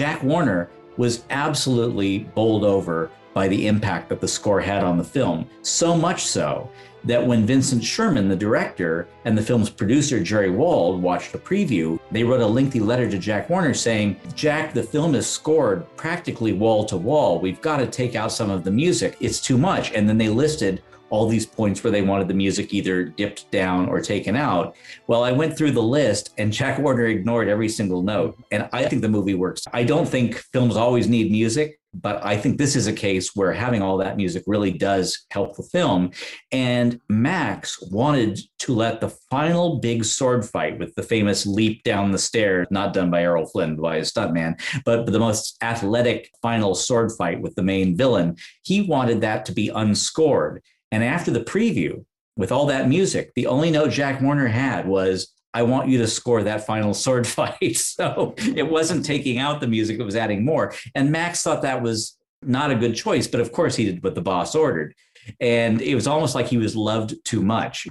Jack 0.00 0.22
Warner 0.22 0.70
was 0.96 1.24
absolutely 1.28 2.20
bowled 2.20 2.64
over 2.64 3.10
by 3.34 3.48
the 3.48 3.66
impact 3.66 4.08
that 4.08 4.18
the 4.18 4.26
score 4.26 4.58
had 4.58 4.82
on 4.82 4.96
the 4.96 5.04
film. 5.04 5.46
So 5.60 5.94
much 5.94 6.24
so 6.24 6.70
that 7.04 7.26
when 7.26 7.44
Vincent 7.44 7.84
Sherman, 7.84 8.26
the 8.26 8.34
director, 8.34 9.08
and 9.26 9.36
the 9.36 9.42
film's 9.42 9.68
producer, 9.68 10.18
Jerry 10.18 10.48
Wald, 10.48 11.02
watched 11.02 11.32
the 11.32 11.38
preview, 11.38 12.00
they 12.10 12.24
wrote 12.24 12.40
a 12.40 12.46
lengthy 12.46 12.80
letter 12.80 13.10
to 13.10 13.18
Jack 13.18 13.50
Warner 13.50 13.74
saying, 13.74 14.18
Jack, 14.34 14.72
the 14.72 14.82
film 14.82 15.14
is 15.14 15.26
scored 15.26 15.84
practically 15.98 16.54
wall 16.54 16.86
to 16.86 16.96
wall. 16.96 17.38
We've 17.38 17.60
got 17.60 17.76
to 17.76 17.86
take 17.86 18.14
out 18.14 18.32
some 18.32 18.48
of 18.48 18.64
the 18.64 18.70
music. 18.70 19.18
It's 19.20 19.38
too 19.38 19.58
much. 19.58 19.92
And 19.92 20.08
then 20.08 20.16
they 20.16 20.30
listed 20.30 20.82
all 21.10 21.28
these 21.28 21.46
points 21.46 21.84
where 21.84 21.90
they 21.90 22.02
wanted 22.02 22.28
the 22.28 22.34
music 22.34 22.72
either 22.72 23.04
dipped 23.04 23.50
down 23.50 23.88
or 23.88 24.00
taken 24.00 24.36
out. 24.36 24.76
Well, 25.06 25.22
I 25.22 25.32
went 25.32 25.56
through 25.56 25.72
the 25.72 25.82
list 25.82 26.32
and 26.38 26.52
Jack 26.52 26.78
Warner 26.78 27.06
ignored 27.06 27.48
every 27.48 27.68
single 27.68 28.02
note. 28.02 28.36
And 28.50 28.68
I 28.72 28.84
think 28.84 29.02
the 29.02 29.08
movie 29.08 29.34
works. 29.34 29.64
I 29.72 29.84
don't 29.84 30.08
think 30.08 30.36
films 30.36 30.76
always 30.76 31.08
need 31.08 31.30
music, 31.30 31.80
but 31.92 32.24
I 32.24 32.36
think 32.36 32.56
this 32.56 32.76
is 32.76 32.86
a 32.86 32.92
case 32.92 33.34
where 33.34 33.52
having 33.52 33.82
all 33.82 33.96
that 33.98 34.16
music 34.16 34.44
really 34.46 34.70
does 34.70 35.26
help 35.30 35.56
the 35.56 35.64
film. 35.64 36.12
And 36.52 37.00
Max 37.08 37.82
wanted 37.90 38.38
to 38.60 38.72
let 38.72 39.00
the 39.00 39.08
final 39.30 39.80
big 39.80 40.04
sword 40.04 40.44
fight 40.44 40.78
with 40.78 40.94
the 40.94 41.02
famous 41.02 41.46
leap 41.46 41.82
down 41.82 42.12
the 42.12 42.18
stairs, 42.18 42.68
not 42.70 42.94
done 42.94 43.10
by 43.10 43.22
Errol 43.22 43.46
Flynn, 43.46 43.74
by 43.76 43.96
a 43.96 44.02
stuntman, 44.02 44.60
but 44.84 45.06
the 45.06 45.18
most 45.18 45.56
athletic 45.62 46.30
final 46.40 46.74
sword 46.74 47.10
fight 47.12 47.40
with 47.40 47.56
the 47.56 47.62
main 47.62 47.96
villain. 47.96 48.36
He 48.62 48.82
wanted 48.82 49.22
that 49.22 49.44
to 49.46 49.52
be 49.52 49.70
unscored. 49.70 50.62
And 50.90 51.04
after 51.04 51.30
the 51.30 51.40
preview, 51.40 52.04
with 52.36 52.52
all 52.52 52.66
that 52.66 52.88
music, 52.88 53.32
the 53.34 53.46
only 53.46 53.70
note 53.70 53.90
Jack 53.90 54.22
Warner 54.22 54.46
had 54.46 54.86
was, 54.86 55.34
I 55.52 55.62
want 55.62 55.88
you 55.88 55.98
to 55.98 56.06
score 56.06 56.42
that 56.42 56.66
final 56.66 56.94
sword 56.94 57.26
fight. 57.26 57.76
So 57.76 58.34
it 58.38 58.68
wasn't 58.68 59.04
taking 59.04 59.38
out 59.38 59.60
the 59.60 59.68
music, 59.68 59.98
it 59.98 60.04
was 60.04 60.16
adding 60.16 60.44
more. 60.44 60.72
And 60.94 61.12
Max 61.12 61.42
thought 61.42 61.62
that 61.62 61.82
was 61.82 62.16
not 62.42 62.70
a 62.70 62.76
good 62.76 62.94
choice, 62.94 63.26
but 63.26 63.40
of 63.40 63.52
course 63.52 63.76
he 63.76 63.84
did 63.84 64.02
what 64.02 64.14
the 64.14 64.22
boss 64.22 64.54
ordered. 64.54 64.94
And 65.38 65.82
it 65.82 65.94
was 65.94 66.06
almost 66.06 66.34
like 66.34 66.46
he 66.46 66.56
was 66.56 66.74
loved 66.74 67.14
too 67.24 67.42
much. 67.42 67.86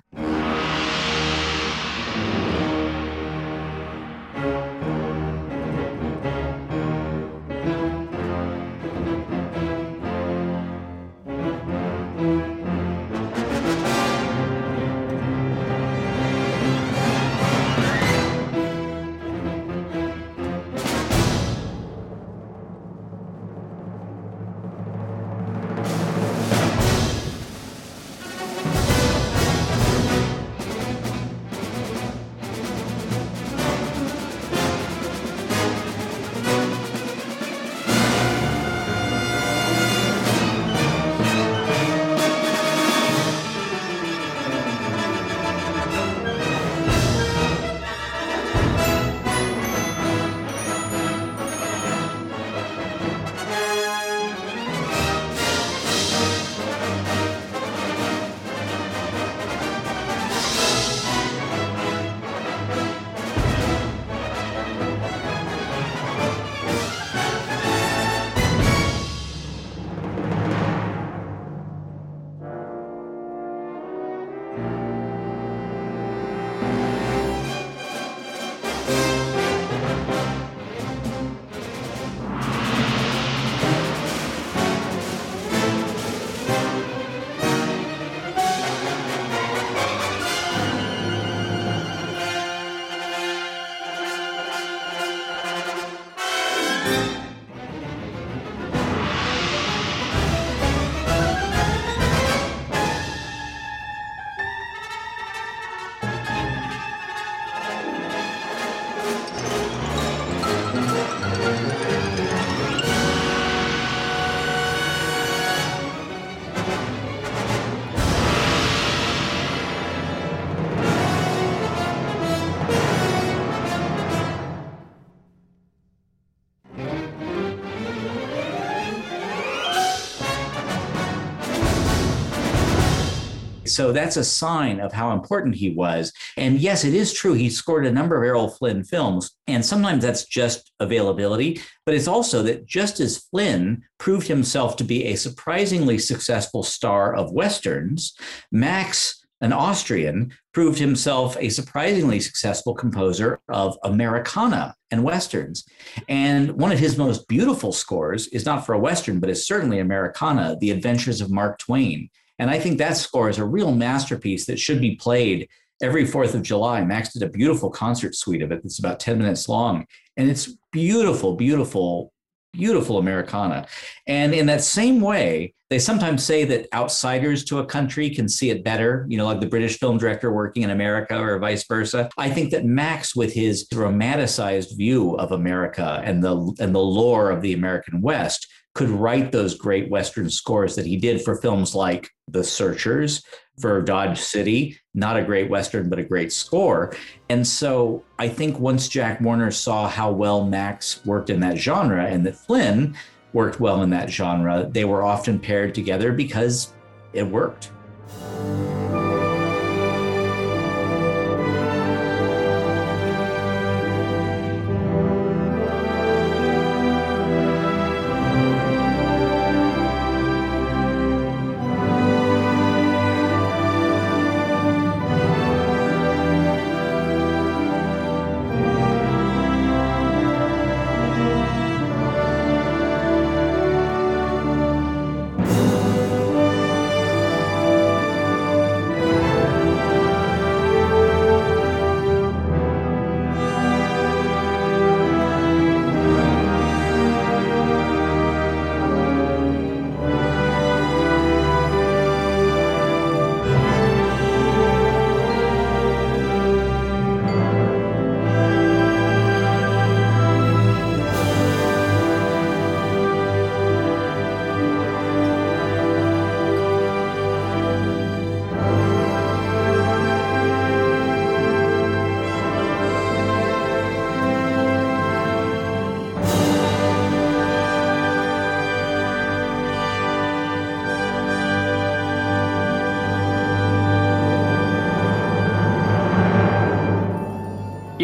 So 133.79 133.93
that's 133.93 134.17
a 134.17 134.25
sign 134.25 134.81
of 134.81 134.91
how 134.91 135.13
important 135.13 135.55
he 135.55 135.69
was. 135.69 136.11
And 136.35 136.59
yes, 136.59 136.83
it 136.83 136.93
is 136.93 137.13
true. 137.13 137.31
He 137.31 137.49
scored 137.49 137.85
a 137.85 137.91
number 137.93 138.17
of 138.17 138.27
Errol 138.27 138.49
Flynn 138.49 138.83
films. 138.83 139.31
And 139.47 139.65
sometimes 139.65 140.03
that's 140.03 140.25
just 140.25 140.73
availability, 140.81 141.61
but 141.85 141.95
it's 141.95 142.09
also 142.09 142.43
that 142.43 142.65
just 142.65 142.99
as 142.99 143.19
Flynn 143.31 143.83
proved 143.97 144.27
himself 144.27 144.75
to 144.75 144.83
be 144.83 145.05
a 145.05 145.15
surprisingly 145.15 145.97
successful 145.97 146.61
star 146.61 147.15
of 147.15 147.31
Westerns, 147.31 148.17
Max, 148.51 149.25
an 149.39 149.53
Austrian, 149.53 150.33
proved 150.53 150.77
himself 150.77 151.37
a 151.39 151.47
surprisingly 151.47 152.19
successful 152.19 152.73
composer 152.73 153.39
of 153.47 153.77
Americana 153.85 154.75
and 154.91 155.05
Westerns. 155.05 155.63
And 156.09 156.51
one 156.51 156.73
of 156.73 156.79
his 156.79 156.97
most 156.97 157.29
beautiful 157.29 157.71
scores 157.71 158.27
is 158.27 158.45
not 158.45 158.65
for 158.65 158.73
a 158.73 158.79
Western, 158.79 159.21
but 159.21 159.29
is 159.29 159.47
certainly 159.47 159.79
Americana, 159.79 160.57
The 160.59 160.71
Adventures 160.71 161.21
of 161.21 161.31
Mark 161.31 161.59
Twain. 161.59 162.09
And 162.39 162.49
I 162.49 162.59
think 162.59 162.77
that 162.77 162.97
score 162.97 163.29
is 163.29 163.37
a 163.37 163.45
real 163.45 163.73
masterpiece 163.73 164.45
that 164.45 164.59
should 164.59 164.81
be 164.81 164.95
played 164.95 165.47
every 165.81 166.05
4th 166.05 166.33
of 166.33 166.41
July. 166.41 166.83
Max 166.83 167.13
did 167.13 167.23
a 167.23 167.29
beautiful 167.29 167.69
concert 167.69 168.15
suite 168.15 168.41
of 168.41 168.51
it 168.51 168.63
that's 168.63 168.79
about 168.79 168.99
10 168.99 169.17
minutes 169.17 169.47
long. 169.47 169.85
And 170.17 170.29
it's 170.29 170.53
beautiful, 170.71 171.35
beautiful, 171.35 172.11
beautiful 172.53 172.97
Americana. 172.97 173.67
And 174.07 174.33
in 174.33 174.45
that 174.47 174.61
same 174.61 175.01
way, 175.01 175.53
they 175.69 175.79
sometimes 175.79 176.23
say 176.23 176.45
that 176.45 176.67
outsiders 176.73 177.45
to 177.45 177.59
a 177.59 177.65
country 177.65 178.09
can 178.09 178.27
see 178.27 178.49
it 178.49 178.63
better, 178.63 179.05
you 179.07 179.17
know, 179.17 179.25
like 179.25 179.39
the 179.39 179.45
British 179.45 179.77
film 179.77 179.99
director 179.99 180.33
working 180.33 180.63
in 180.63 180.71
America 180.71 181.17
or 181.17 181.37
vice 181.37 181.65
versa. 181.67 182.09
I 182.17 182.29
think 182.31 182.49
that 182.51 182.65
Max, 182.65 183.15
with 183.15 183.31
his 183.33 183.67
romanticized 183.69 184.75
view 184.75 185.15
of 185.17 185.31
America 185.31 186.01
and 186.03 186.23
the 186.23 186.55
and 186.59 186.73
the 186.73 186.79
lore 186.79 187.29
of 187.29 187.41
the 187.43 187.53
American 187.53 188.01
West, 188.01 188.47
could 188.79 188.89
write 188.91 189.33
those 189.33 189.55
great 189.55 189.89
Western 189.89 190.29
scores 190.29 190.73
that 190.73 190.85
he 190.85 190.95
did 190.95 191.21
for 191.21 191.35
films 191.35 191.75
like 191.75 192.09
The 192.29 192.45
Searchers, 192.45 193.21
for 193.59 193.81
Dodge 193.81 194.17
City, 194.17 194.79
not 194.93 195.17
a 195.17 195.21
great 195.21 195.49
Western, 195.49 195.89
but 195.89 195.99
a 195.99 196.03
great 196.03 196.31
score. 196.31 196.95
And 197.27 197.45
so 197.45 198.05
I 198.19 198.29
think 198.29 198.57
once 198.57 198.87
Jack 198.87 199.19
Warner 199.19 199.51
saw 199.51 199.89
how 199.89 200.13
well 200.13 200.45
Max 200.45 201.05
worked 201.05 201.29
in 201.29 201.41
that 201.41 201.57
genre 201.57 202.05
and 202.05 202.25
that 202.25 202.37
Flynn 202.37 202.95
worked 203.33 203.59
well 203.59 203.83
in 203.83 203.89
that 203.89 204.09
genre, 204.09 204.69
they 204.71 204.85
were 204.85 205.03
often 205.03 205.39
paired 205.39 205.75
together 205.75 206.13
because 206.13 206.71
it 207.11 207.23
worked. 207.23 207.71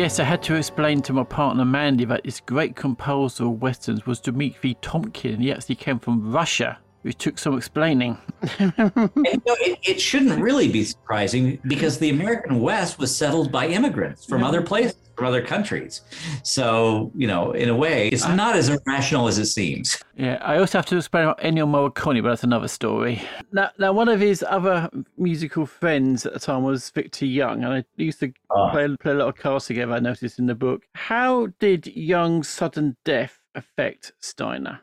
Yes, 0.05 0.19
I 0.19 0.23
had 0.23 0.43
to 0.43 0.53
explain 0.53 1.01
to 1.01 1.13
my 1.13 1.23
partner 1.23 1.65
Mandy 1.65 2.05
that 2.05 2.25
this 2.25 2.39
great 2.39 2.75
composer 2.75 3.45
of 3.45 3.59
westerns 3.59 4.05
was 4.05 4.19
Dmitri 4.19 4.75
Tiomkin. 4.75 5.39
He 5.39 5.51
actually 5.51 5.77
came 5.77 5.97
from 5.97 6.31
Russia, 6.31 6.77
which 7.05 7.19
took 7.19 7.37
some 7.37 7.55
explaining. 7.55 8.17
you 8.59 8.73
know, 8.79 8.91
it, 9.15 9.77
it, 9.83 10.01
shouldn't 10.01 10.41
really 10.41 10.67
be 10.67 10.83
surprising 10.83 11.59
because 11.67 11.99
the 11.99 12.09
American 12.09 12.59
West 12.59 12.97
was 12.97 13.15
settled 13.15 13.51
by 13.51 13.67
immigrants 13.67 14.25
from 14.25 14.41
yeah. 14.41 14.47
other 14.47 14.63
places 14.63 14.97
from 15.15 15.27
other 15.27 15.45
countries. 15.45 16.01
So, 16.43 17.11
you 17.15 17.27
know, 17.27 17.51
in 17.51 17.69
a 17.69 17.75
way, 17.75 18.09
it's 18.09 18.27
not 18.27 18.55
as 18.55 18.69
irrational 18.69 19.27
as 19.27 19.37
it 19.37 19.45
seems. 19.45 20.01
Yeah, 20.15 20.39
I 20.41 20.57
also 20.57 20.79
have 20.79 20.87
to 20.87 20.97
explain 20.97 21.25
about 21.25 21.39
Ennio 21.41 21.67
Morricone, 21.67 22.23
but 22.23 22.29
that's 22.29 22.43
another 22.43 22.67
story. 22.67 23.21
Now, 23.51 23.69
now, 23.77 23.93
one 23.93 24.09
of 24.09 24.19
his 24.19 24.43
other 24.47 24.89
musical 25.15 25.67
friends 25.67 26.25
at 26.25 26.33
the 26.33 26.39
time 26.39 26.63
was 26.63 26.89
Victor 26.89 27.27
Young, 27.27 27.63
and 27.63 27.73
I 27.73 27.85
used 27.97 28.19
to 28.21 28.33
oh. 28.49 28.69
play, 28.71 28.93
play 28.99 29.11
a 29.11 29.15
lot 29.15 29.27
of 29.27 29.35
cards 29.35 29.67
together, 29.67 29.93
I 29.93 29.99
noticed 29.99 30.39
in 30.39 30.47
the 30.47 30.55
book. 30.55 30.81
How 30.95 31.47
did 31.59 31.85
Young's 31.85 32.49
sudden 32.49 32.97
death 33.05 33.39
affect 33.53 34.11
Steiner? 34.19 34.81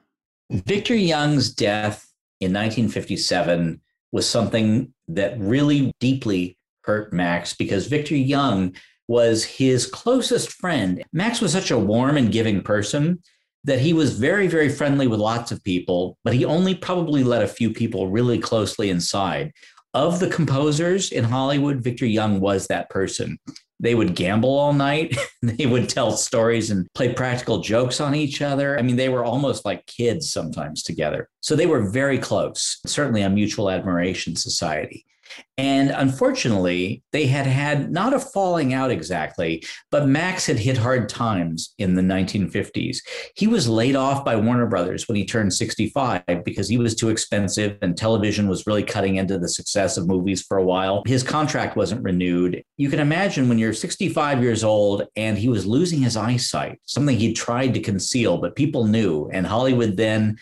Victor 0.51 0.95
Young's 0.95 1.51
death 1.51 2.12
in 2.43 2.53
1957 2.53 3.81
was 4.11 4.29
something 4.29 4.93
that 5.09 5.39
really 5.39 5.93
deeply 6.01 6.59
hurt 6.85 7.13
Max 7.13 7.55
because 7.55 7.87
Victor 7.87 8.17
Young 8.17 8.75
was 9.09 9.45
his 9.45 9.87
closest 9.87 10.53
friend. 10.53 11.03
Max 11.13 11.41
was 11.41 11.53
such 11.53 11.71
a 11.71 11.79
warm 11.79 12.17
and 12.17 12.33
giving 12.33 12.63
person 12.63 13.23
that 13.65 13.79
he 13.79 13.93
was 13.93 14.19
very, 14.19 14.49
very 14.49 14.69
friendly 14.69 15.07
with 15.07 15.21
lots 15.21 15.53
of 15.53 15.63
people, 15.63 16.19
but 16.25 16.35
he 16.35 16.45
only 16.45 16.75
probably 16.75 17.23
let 17.23 17.43
a 17.43 17.49
few 17.49 17.73
people 17.73 18.09
really 18.09 18.39
closely 18.39 18.90
inside. 18.90 19.53
Of 19.95 20.21
the 20.21 20.31
composers 20.31 21.13
in 21.13 21.25
Hollywood, 21.25 21.83
Victor 21.83 22.07
Young 22.07 22.40
was 22.40 22.67
that 22.67 22.90
person. 22.90 23.38
They 23.83 23.97
would 23.97 24.15
gamble 24.15 24.57
all 24.57 24.73
night. 24.73 25.17
they 25.43 25.67
would 25.67 25.89
tell 25.89 26.13
stories 26.13 26.71
and 26.71 26.87
play 26.95 27.13
practical 27.13 27.59
jokes 27.59 28.01
on 28.01 28.15
each 28.15 28.41
other. 28.41 28.79
I 28.79 28.83
mean, 28.83 28.97
they 28.97 29.09
were 29.09 29.25
almost 29.25 29.65
like 29.65 29.85
kids 29.87 30.33
sometimes 30.33 30.83
together. 30.83 31.29
So 31.41 31.57
they 31.57 31.67
were 31.67 31.91
very 31.91 32.19
close, 32.19 32.79
certainly 32.87 33.23
a 33.23 33.29
mutual 33.29 33.69
admiration 33.69 34.37
society. 34.37 35.05
And 35.59 35.91
unfortunately, 35.91 37.03
they 37.13 37.27
had 37.27 37.47
had 37.47 37.93
not 37.93 38.15
a 38.15 38.19
falling 38.19 38.73
out 38.73 38.91
exactly, 38.91 39.63
but 39.91 40.09
Max 40.09 40.47
had 40.47 40.59
hit 40.59 40.79
hard 40.79 41.09
times 41.09 41.75
in 41.79 41.95
the 41.95 42.03
1950s. 42.03 42.99
He 43.37 43.47
was 43.47 43.69
laid 43.69 43.95
off 43.95 44.25
by 44.25 44.35
Warner 44.35 44.67
Brothers 44.67 45.07
when 45.09 45.17
he 45.17 45.25
turned 45.25 45.53
65 45.53 46.23
because 46.45 46.69
he 46.69 46.79
was 46.79 46.95
too 46.95 47.11
expensive 47.11 47.77
and 47.83 47.97
television 47.97 48.49
was 48.49 48.67
really 48.67 48.83
cutting 48.83 49.17
into 49.17 49.39
the 49.39 49.49
success 49.49 49.97
of 49.97 50.09
movies 50.09 50.43
for 50.43 50.57
a 50.57 50.65
while. 50.65 51.03
His 51.07 51.23
contract 51.23 51.77
wasn't 51.77 52.03
renewed. 52.03 52.65
You 52.79 52.89
can 52.89 53.01
imagine 53.01 53.49
when 53.49 53.59
you're 53.59 53.75
65 53.75 54.43
years 54.43 54.65
old 54.65 55.07
and 55.17 55.37
he 55.37 55.49
was 55.49 55.67
losing 55.67 56.01
his 56.01 56.17
eyesight, 56.17 56.81
something 56.87 57.17
he 57.17 57.35
tried 57.35 57.75
to 57.75 57.81
conceal, 57.81 58.39
but 58.39 58.57
people 58.57 58.87
knew. 58.87 59.29
And 59.33 59.47
Hollywood 59.47 59.97
then 59.97 60.39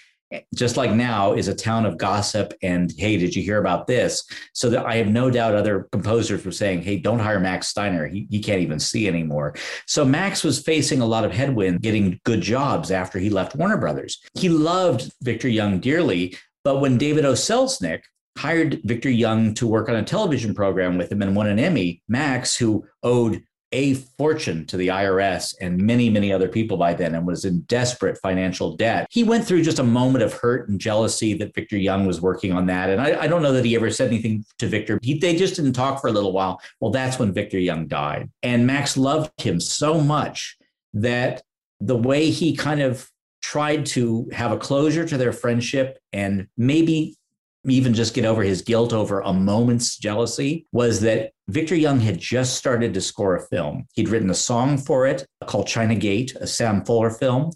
just 0.54 0.76
like 0.76 0.92
now 0.92 1.32
is 1.32 1.48
a 1.48 1.54
town 1.54 1.84
of 1.84 1.98
gossip 1.98 2.52
and 2.62 2.92
hey 2.96 3.16
did 3.16 3.34
you 3.34 3.42
hear 3.42 3.58
about 3.58 3.86
this? 3.86 4.24
So 4.52 4.70
that 4.70 4.86
i 4.86 4.96
have 4.96 5.08
no 5.08 5.30
doubt 5.30 5.54
other 5.54 5.88
composers 5.92 6.44
were 6.44 6.52
saying 6.52 6.82
hey 6.82 6.98
don't 6.98 7.18
hire 7.18 7.40
max 7.40 7.68
steiner. 7.68 8.06
He, 8.06 8.26
he 8.30 8.40
can't 8.40 8.62
even 8.62 8.78
see 8.78 9.08
anymore. 9.08 9.54
So 9.86 10.04
max 10.04 10.44
was 10.44 10.62
facing 10.62 11.00
a 11.00 11.06
lot 11.06 11.24
of 11.24 11.32
headwind 11.32 11.82
getting 11.82 12.20
good 12.24 12.40
jobs 12.40 12.90
after 12.90 13.18
he 13.18 13.30
left 13.30 13.56
warner 13.56 13.78
brothers. 13.78 14.20
He 14.34 14.48
loved 14.48 15.12
victor 15.22 15.48
young 15.48 15.80
dearly 15.80 16.36
but 16.62 16.80
when 16.80 16.98
david 16.98 17.24
o. 17.24 17.32
Selznick 17.32 18.02
hired 18.38 18.80
victor 18.84 19.10
young 19.10 19.54
to 19.54 19.66
work 19.66 19.88
on 19.88 19.96
a 19.96 20.02
television 20.02 20.54
program 20.54 20.96
with 20.96 21.10
him 21.10 21.22
and 21.22 21.34
won 21.34 21.46
an 21.46 21.58
emmy 21.58 22.02
max 22.08 22.56
who 22.56 22.84
owed 23.02 23.42
a 23.72 23.94
fortune 23.94 24.66
to 24.66 24.76
the 24.76 24.88
IRS 24.88 25.54
and 25.60 25.78
many, 25.78 26.10
many 26.10 26.32
other 26.32 26.48
people 26.48 26.76
by 26.76 26.92
then 26.92 27.14
and 27.14 27.26
was 27.26 27.44
in 27.44 27.60
desperate 27.62 28.18
financial 28.18 28.76
debt. 28.76 29.06
He 29.10 29.22
went 29.22 29.46
through 29.46 29.62
just 29.62 29.78
a 29.78 29.84
moment 29.84 30.24
of 30.24 30.32
hurt 30.32 30.68
and 30.68 30.80
jealousy 30.80 31.34
that 31.34 31.54
Victor 31.54 31.76
Young 31.76 32.06
was 32.06 32.20
working 32.20 32.52
on 32.52 32.66
that. 32.66 32.90
And 32.90 33.00
I, 33.00 33.22
I 33.22 33.26
don't 33.26 33.42
know 33.42 33.52
that 33.52 33.64
he 33.64 33.76
ever 33.76 33.90
said 33.90 34.08
anything 34.08 34.44
to 34.58 34.66
Victor. 34.66 34.98
He, 35.02 35.18
they 35.18 35.36
just 35.36 35.56
didn't 35.56 35.74
talk 35.74 36.00
for 36.00 36.08
a 36.08 36.12
little 36.12 36.32
while. 36.32 36.60
Well, 36.80 36.90
that's 36.90 37.18
when 37.18 37.32
Victor 37.32 37.58
Young 37.58 37.86
died. 37.86 38.30
And 38.42 38.66
Max 38.66 38.96
loved 38.96 39.40
him 39.40 39.60
so 39.60 40.00
much 40.00 40.56
that 40.94 41.42
the 41.80 41.96
way 41.96 42.30
he 42.30 42.56
kind 42.56 42.82
of 42.82 43.08
tried 43.40 43.86
to 43.86 44.28
have 44.32 44.52
a 44.52 44.58
closure 44.58 45.06
to 45.06 45.16
their 45.16 45.32
friendship 45.32 45.98
and 46.12 46.46
maybe 46.56 47.16
even 47.64 47.92
just 47.92 48.14
get 48.14 48.24
over 48.24 48.42
his 48.42 48.62
guilt 48.62 48.92
over 48.92 49.20
a 49.20 49.32
moment's 49.32 49.96
jealousy 49.98 50.66
was 50.72 51.00
that 51.00 51.32
Victor 51.51 51.74
Young 51.74 51.98
had 51.98 52.18
just 52.18 52.57
started 52.57 52.94
to 52.94 53.01
score 53.01 53.34
a 53.34 53.46
film. 53.48 53.88
He'd 53.94 54.09
written 54.09 54.30
a 54.30 54.34
song 54.34 54.78
for 54.78 55.05
it 55.05 55.26
called 55.46 55.66
China 55.66 55.96
Gate, 55.96 56.32
a 56.36 56.46
Sam 56.46 56.84
Fuller 56.84 57.11
film. 57.11 57.51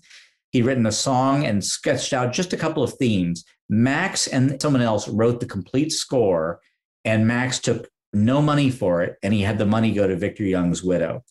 He'd 0.50 0.64
written 0.64 0.86
a 0.86 0.92
song 0.92 1.46
and 1.46 1.64
sketched 1.64 2.12
out 2.12 2.32
just 2.32 2.52
a 2.52 2.56
couple 2.56 2.82
of 2.82 2.94
themes. 2.94 3.44
Max 3.68 4.26
and 4.26 4.60
someone 4.60 4.82
else 4.82 5.08
wrote 5.08 5.38
the 5.38 5.46
complete 5.46 5.92
score, 5.92 6.60
and 7.04 7.28
Max 7.28 7.60
took 7.60 7.88
no 8.12 8.42
money 8.42 8.68
for 8.68 9.02
it, 9.02 9.16
and 9.22 9.32
he 9.32 9.42
had 9.42 9.58
the 9.58 9.66
money 9.66 9.92
go 9.92 10.08
to 10.08 10.16
Victor 10.16 10.42
Young's 10.42 10.82
widow. 10.82 11.22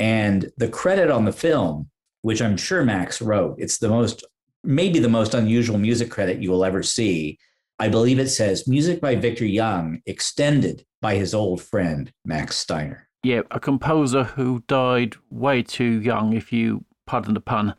And 0.00 0.50
the 0.56 0.68
credit 0.68 1.10
on 1.10 1.24
the 1.24 1.32
film, 1.32 1.88
which 2.22 2.42
I'm 2.42 2.56
sure 2.56 2.84
Max 2.84 3.22
wrote, 3.22 3.56
it's 3.60 3.78
the 3.78 3.88
most, 3.88 4.24
maybe 4.64 4.98
the 4.98 5.08
most 5.08 5.34
unusual 5.34 5.78
music 5.78 6.10
credit 6.10 6.42
you 6.42 6.50
will 6.50 6.64
ever 6.64 6.82
see 6.82 7.38
I 7.80 7.88
believe 7.88 8.18
it 8.18 8.28
says 8.28 8.66
music 8.66 9.00
by 9.00 9.14
Victor 9.14 9.46
Young, 9.46 10.00
extended 10.04 10.84
by 11.00 11.14
his 11.14 11.32
old 11.32 11.62
friend 11.62 12.12
Max 12.24 12.56
Steiner. 12.56 13.08
Yeah, 13.22 13.42
a 13.50 13.60
composer 13.60 14.24
who 14.24 14.64
died 14.66 15.14
way 15.30 15.62
too 15.62 16.00
young, 16.00 16.32
if 16.32 16.52
you 16.52 16.84
pardon 17.06 17.34
the 17.34 17.40
pun. 17.40 17.74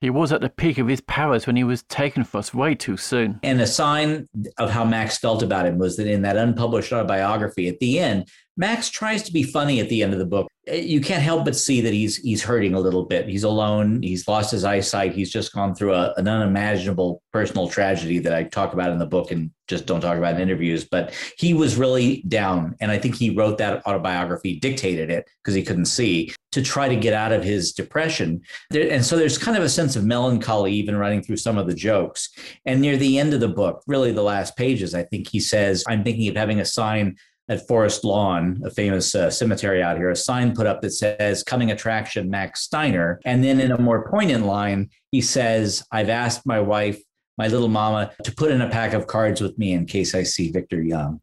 He 0.00 0.10
was 0.10 0.32
at 0.32 0.40
the 0.40 0.50
peak 0.50 0.78
of 0.78 0.86
his 0.86 1.00
powers 1.00 1.46
when 1.46 1.56
he 1.56 1.64
was 1.64 1.82
taken 1.84 2.24
for 2.24 2.38
us 2.38 2.52
way 2.52 2.74
too 2.74 2.96
soon. 2.96 3.40
And 3.42 3.60
a 3.60 3.66
sign 3.66 4.28
of 4.58 4.70
how 4.70 4.84
Max 4.84 5.18
felt 5.18 5.42
about 5.42 5.66
him 5.66 5.78
was 5.78 5.96
that 5.96 6.06
in 6.06 6.22
that 6.22 6.36
unpublished 6.36 6.92
autobiography, 6.92 7.68
at 7.68 7.80
the 7.80 7.98
end, 7.98 8.28
Max 8.56 8.88
tries 8.88 9.22
to 9.24 9.32
be 9.32 9.42
funny 9.42 9.80
at 9.80 9.88
the 9.88 10.02
end 10.02 10.12
of 10.12 10.18
the 10.18 10.26
book. 10.26 10.48
Eh, 10.66 10.80
you 10.80 11.00
can't 11.00 11.22
help 11.22 11.44
but 11.44 11.56
see 11.56 11.80
that 11.80 11.92
he's 11.92 12.16
he's 12.16 12.42
hurting 12.42 12.74
a 12.74 12.80
little 12.80 13.04
bit. 13.04 13.28
He's 13.28 13.44
alone. 13.44 14.02
He's 14.02 14.28
lost 14.28 14.52
his 14.52 14.64
eyesight. 14.64 15.14
He's 15.14 15.30
just 15.30 15.52
gone 15.52 15.74
through 15.74 15.94
a, 15.94 16.14
an 16.16 16.28
unimaginable 16.28 17.22
personal 17.32 17.68
tragedy 17.68 18.18
that 18.20 18.34
I 18.34 18.44
talk 18.44 18.72
about 18.72 18.90
in 18.90 18.98
the 18.98 19.06
book 19.06 19.30
and 19.30 19.50
just 19.66 19.86
don't 19.86 20.00
talk 20.00 20.16
about 20.16 20.36
in 20.36 20.40
interviews. 20.40 20.84
But 20.84 21.14
he 21.36 21.52
was 21.52 21.76
really 21.76 22.22
down, 22.28 22.76
and 22.80 22.90
I 22.90 22.98
think 22.98 23.16
he 23.16 23.30
wrote 23.30 23.58
that 23.58 23.84
autobiography, 23.86 24.60
dictated 24.60 25.10
it 25.10 25.28
because 25.42 25.54
he 25.54 25.62
couldn't 25.62 25.86
see 25.86 26.32
to 26.52 26.62
try 26.62 26.88
to 26.88 26.96
get 26.96 27.14
out 27.14 27.32
of 27.32 27.42
his 27.42 27.72
depression. 27.72 28.40
And 28.72 29.04
so 29.04 29.16
there's 29.16 29.36
kind 29.36 29.56
of 29.56 29.64
a 29.64 29.68
sense 29.68 29.96
of 29.96 30.04
melancholy 30.04 30.72
even 30.72 30.96
running 30.96 31.22
through 31.22 31.38
some 31.38 31.58
of 31.58 31.66
the 31.66 31.74
jokes. 31.74 32.30
And 32.64 32.80
near 32.80 32.96
the 32.96 33.18
end 33.18 33.34
of 33.34 33.40
the 33.40 33.48
book, 33.48 33.82
really 33.88 34.12
the 34.12 34.22
last 34.22 34.56
pages, 34.56 34.94
I 34.94 35.02
think 35.02 35.28
he 35.28 35.40
says, 35.40 35.82
"I'm 35.88 36.04
thinking 36.04 36.28
of 36.28 36.36
having 36.36 36.60
a 36.60 36.64
sign." 36.64 37.16
At 37.48 37.66
Forest 37.68 38.04
Lawn, 38.04 38.62
a 38.64 38.70
famous 38.70 39.14
uh, 39.14 39.30
cemetery 39.30 39.82
out 39.82 39.96
here, 39.96 40.10
a 40.10 40.16
sign 40.16 40.54
put 40.54 40.66
up 40.66 40.80
that 40.82 40.92
says 40.92 41.42
coming 41.42 41.70
attraction 41.70 42.30
Max 42.30 42.62
Steiner. 42.62 43.20
And 43.24 43.44
then 43.44 43.60
in 43.60 43.72
a 43.72 43.80
more 43.80 44.08
poignant 44.08 44.46
line, 44.46 44.90
he 45.10 45.20
says, 45.20 45.84
I've 45.92 46.08
asked 46.08 46.46
my 46.46 46.60
wife, 46.60 47.00
my 47.36 47.48
little 47.48 47.68
mama, 47.68 48.12
to 48.24 48.32
put 48.32 48.50
in 48.50 48.60
a 48.60 48.70
pack 48.70 48.94
of 48.94 49.06
cards 49.06 49.40
with 49.40 49.58
me 49.58 49.72
in 49.72 49.86
case 49.86 50.14
I 50.14 50.22
see 50.22 50.50
Victor 50.50 50.82
Young. 50.82 51.20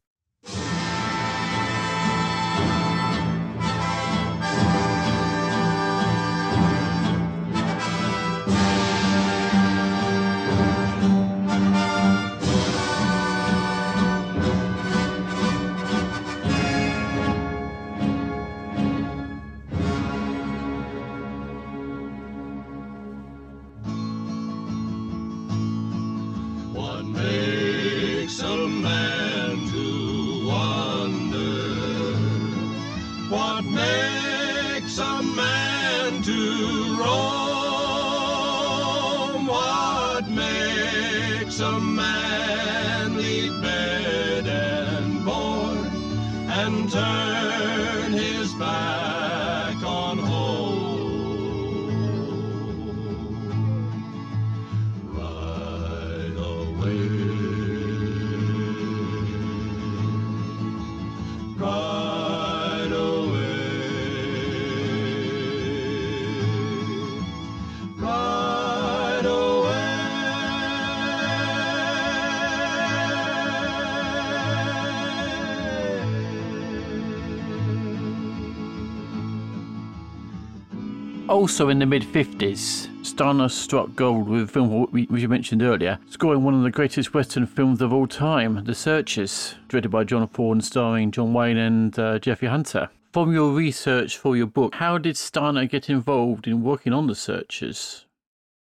Also 81.42 81.70
in 81.70 81.80
the 81.80 81.88
mid 81.88 82.04
50s, 82.04 82.88
Steiner 83.04 83.50
struck 83.50 83.96
gold 83.96 84.30
with 84.30 84.44
a 84.44 84.48
film 84.48 84.86
which 84.92 85.10
you 85.10 85.28
mentioned 85.28 85.64
earlier, 85.64 85.98
scoring 86.08 86.44
one 86.44 86.54
of 86.54 86.62
the 86.62 86.70
greatest 86.70 87.16
Western 87.16 87.48
films 87.48 87.82
of 87.82 87.92
all 87.92 88.06
time, 88.06 88.64
The 88.64 88.76
Searchers, 88.76 89.56
directed 89.68 89.90
by 89.90 90.04
John 90.04 90.28
Ford 90.28 90.58
and 90.58 90.64
starring 90.64 91.10
John 91.10 91.34
Wayne 91.34 91.58
and 91.58 91.98
uh, 91.98 92.20
Jeffrey 92.20 92.48
Hunter. 92.48 92.92
From 93.12 93.34
your 93.34 93.54
research 93.54 94.20
for 94.20 94.38
your 94.38 94.46
book, 94.46 94.76
how 94.76 95.00
did 95.00 95.18
Steiner 95.18 95.66
get 95.66 95.90
involved 95.90 96.46
in 96.46 96.62
working 96.62 96.94
on 96.94 97.08
The 97.08 97.16
Searchers? 97.16 98.06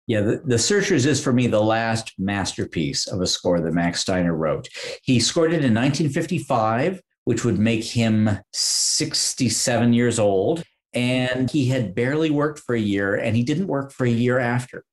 Yeah, 0.05 0.19
the, 0.19 0.41
the, 0.43 0.59
Searchers 0.59 1.05
is 1.05 1.23
for 1.23 1.31
me 1.31 1.47
the 1.47 1.63
last 1.63 2.15
masterpiece 2.17 3.07
of 3.07 3.21
a 3.21 3.27
score 3.27 3.61
that 3.61 3.73
Max 3.73 4.01
Steiner 4.01 4.35
wrote. 4.35 4.67
He 5.03 5.21
scored 5.21 5.53
it 5.53 5.63
in 5.63 5.73
1955, 5.73 7.01
which 7.23 7.45
would 7.45 7.59
make 7.59 7.85
him 7.85 8.29
67 8.51 9.93
years 9.93 10.19
old. 10.19 10.65
And 10.97 11.51
he 11.51 11.67
had 11.67 11.93
barely 11.93 12.31
worked 12.31 12.57
for 12.57 12.73
a 12.73 12.79
year, 12.79 13.13
and 13.13 13.35
he 13.35 13.43
didn't 13.43 13.67
work 13.67 13.91
for 13.91 14.05
a 14.05 14.09
year 14.09 14.39
after. 14.39 14.83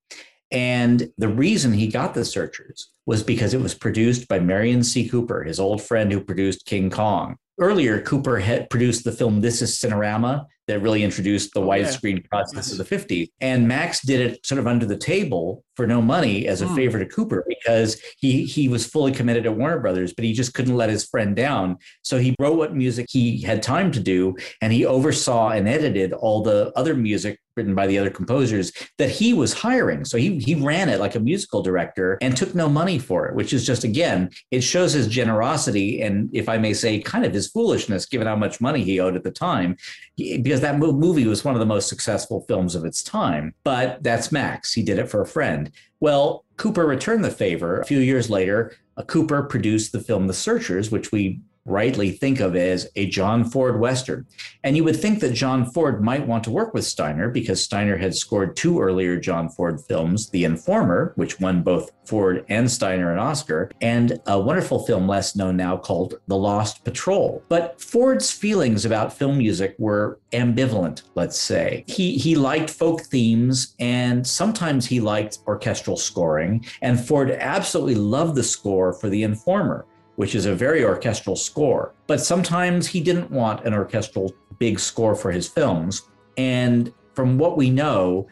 And 0.50 1.11
the 1.16 1.28
reason 1.28 1.72
he 1.72 1.88
got 1.88 2.12
the 2.12 2.26
Searchers 2.26 2.90
was 3.07 3.22
because 3.22 3.55
it 3.55 3.61
was 3.61 3.74
produced 3.74 4.28
by 4.28 4.38
Merian 4.38 4.82
C. 4.82 5.09
Cooper, 5.09 5.44
his 5.44 5.61
old 5.61 5.82
friend 5.82 6.11
who 6.11 6.20
produced 6.20 6.66
King 6.66 6.90
Kong. 6.90 7.36
Earlier, 7.61 8.00
Cooper 8.00 8.38
had 8.38 8.68
produced 8.70 9.05
the 9.05 9.12
film 9.12 9.40
This 9.40 9.62
is 9.62 9.78
Cinerama, 9.78 10.46
that 10.66 10.80
really 10.80 11.05
introduced 11.05 11.52
the 11.52 11.61
oh, 11.61 11.66
widescreen 11.66 12.26
process 12.28 12.72
of 12.72 12.78
the 12.78 12.84
50s. 12.84 13.28
And 13.40 13.68
Max 13.68 14.00
did 14.00 14.20
it 14.20 14.46
sort 14.46 14.59
of 14.59 14.66
under 14.66 14.86
the 14.86 14.96
table 14.96 15.62
for 15.76 15.86
no 15.86 16.00
money 16.00 16.46
as 16.46 16.62
a 16.62 16.66
mm. 16.66 16.74
favor 16.74 16.98
to 16.98 17.07
Cooper 17.07 17.44
because 17.48 18.00
he 18.18 18.44
he 18.44 18.68
was 18.68 18.86
fully 18.86 19.12
committed 19.12 19.44
to 19.44 19.52
Warner 19.52 19.80
Brothers, 19.80 20.12
but 20.14 20.24
he 20.24 20.32
just 20.32 20.55
couldn't 20.55 20.76
let 20.76 20.88
his 20.88 21.05
friend 21.05 21.36
down. 21.36 21.76
So 22.02 22.18
he 22.18 22.34
wrote 22.38 22.57
what 22.57 22.74
music 22.74 23.07
he 23.11 23.42
had 23.42 23.62
time 23.62 23.92
to 23.92 24.00
do, 24.00 24.36
and 24.62 24.72
he 24.72 24.86
oversaw 24.86 25.50
and 25.50 25.68
edited 25.68 26.12
all 26.12 26.42
the 26.42 26.72
other 26.76 26.94
music 26.94 27.38
written 27.57 27.74
by 27.74 27.86
the 27.86 27.98
other 27.98 28.11
composers 28.11 28.72
that 28.98 29.11
he 29.11 29.34
was 29.34 29.52
hiring. 29.52 30.05
So 30.05 30.16
he 30.16 30.38
he 30.38 30.55
ran 30.55 30.88
it 30.88 31.00
like 31.00 31.14
a 31.14 31.20
musical 31.20 31.62
director 31.62 32.18
and 32.22 32.36
took 32.36 32.55
no 32.55 32.68
money 32.68 32.93
for 32.99 33.26
it, 33.26 33.34
which 33.34 33.53
is 33.53 33.66
just 33.66 33.84
again, 33.84 34.30
it 34.51 34.62
shows 34.62 34.95
his 34.95 35.09
generosity 35.09 36.01
and 36.01 36.30
if 36.32 36.49
I 36.49 36.57
may 36.57 36.72
say 36.72 37.01
kind 37.01 37.26
of 37.26 37.34
his 37.34 37.49
foolishness 37.49 38.07
given 38.07 38.26
how 38.26 38.36
much 38.36 38.62
money 38.62 38.82
he 38.82 38.99
owed 38.99 39.14
at 39.14 39.24
the 39.24 39.30
time. 39.30 39.76
Because 40.16 40.55
because 40.55 40.61
that 40.61 40.78
movie 40.78 41.26
was 41.26 41.45
one 41.45 41.55
of 41.55 41.59
the 41.59 41.66
most 41.66 41.88
successful 41.88 42.42
films 42.47 42.76
of 42.76 42.84
its 42.84 43.03
time. 43.03 43.55
But 43.64 44.05
that's 44.05 44.30
Max. 44.30 44.72
He 44.72 44.84
did 44.84 45.01
it 45.01 45.11
for 45.11 45.20
a 45.20 45.26
friend. 45.26 45.72
Well, 45.99 46.45
Cooper 46.57 46.86
returned 46.86 47.24
the 47.24 47.30
favor. 47.30 47.80
A 47.80 47.84
few 47.84 47.99
years 47.99 48.30
later, 48.30 48.76
Cooper 49.09 49.42
produced 49.42 49.90
the 49.90 49.99
film 49.99 50.28
The 50.28 50.32
Searchers, 50.32 50.92
which 50.92 51.11
we 51.11 51.40
rightly 51.66 52.10
think 52.10 52.40
of 52.40 52.54
as 52.56 52.88
a 52.96 53.06
John 53.06 53.44
Ford 53.44 53.80
Western. 53.80 54.26
And 54.62 54.76
you 54.76 54.84
would 54.84 55.00
think 55.00 55.20
that 55.20 55.32
John 55.32 55.64
Ford 55.64 56.02
might 56.02 56.26
want 56.26 56.44
to 56.44 56.50
work 56.50 56.74
with 56.74 56.84
Steiner 56.84 57.30
because 57.30 57.62
Steiner 57.62 57.96
had 57.96 58.14
scored 58.14 58.56
two 58.56 58.80
earlier 58.80 59.18
John 59.18 59.48
Ford 59.48 59.80
films, 59.80 60.30
The 60.30 60.44
Informer, 60.44 61.12
which 61.16 61.40
won 61.40 61.62
both 61.62 61.90
Ford 62.04 62.44
and 62.48 62.70
Steiner 62.70 63.12
an 63.12 63.18
Oscar, 63.18 63.70
and 63.80 64.20
a 64.26 64.38
wonderful 64.38 64.84
film 64.84 65.08
less 65.08 65.36
known 65.36 65.56
now 65.56 65.76
called 65.76 66.20
The 66.28 66.36
Lost 66.36 66.84
Patrol. 66.84 67.42
But 67.48 67.80
Ford's 67.80 68.30
feelings 68.30 68.84
about 68.84 69.16
film 69.16 69.38
music 69.38 69.74
were 69.78 70.18
ambivalent, 70.32 71.02
let's 71.14 71.38
say. 71.38 71.84
He 71.86 72.18
he 72.18 72.34
liked 72.34 72.68
folk 72.68 73.02
themes 73.02 73.74
and 73.78 74.26
sometimes 74.26 74.86
he 74.86 75.00
liked 75.00 75.38
orchestral 75.46 75.96
scoring, 75.96 76.64
and 76.82 77.00
Ford 77.00 77.30
absolutely 77.30 77.94
loved 77.94 78.34
the 78.34 78.42
score 78.42 78.92
for 78.92 79.08
The 79.08 79.22
Informer 79.22 79.86
which 80.16 80.34
is 80.34 80.46
a 80.46 80.54
very 80.54 80.84
orchestral 80.84 81.36
score. 81.36 81.94
But 82.06 82.20
sometimes 82.20 82.86
he 82.86 83.00
didn't 83.00 83.30
want 83.30 83.64
an 83.64 83.74
orchestral 83.74 84.32
big 84.58 84.78
score 84.78 85.14
for 85.14 85.30
his 85.30 85.48
films. 85.48 86.02
And 86.36 86.92
from 87.14 87.38
what 87.38 87.56
we 87.56 87.70
know, 87.70 88.28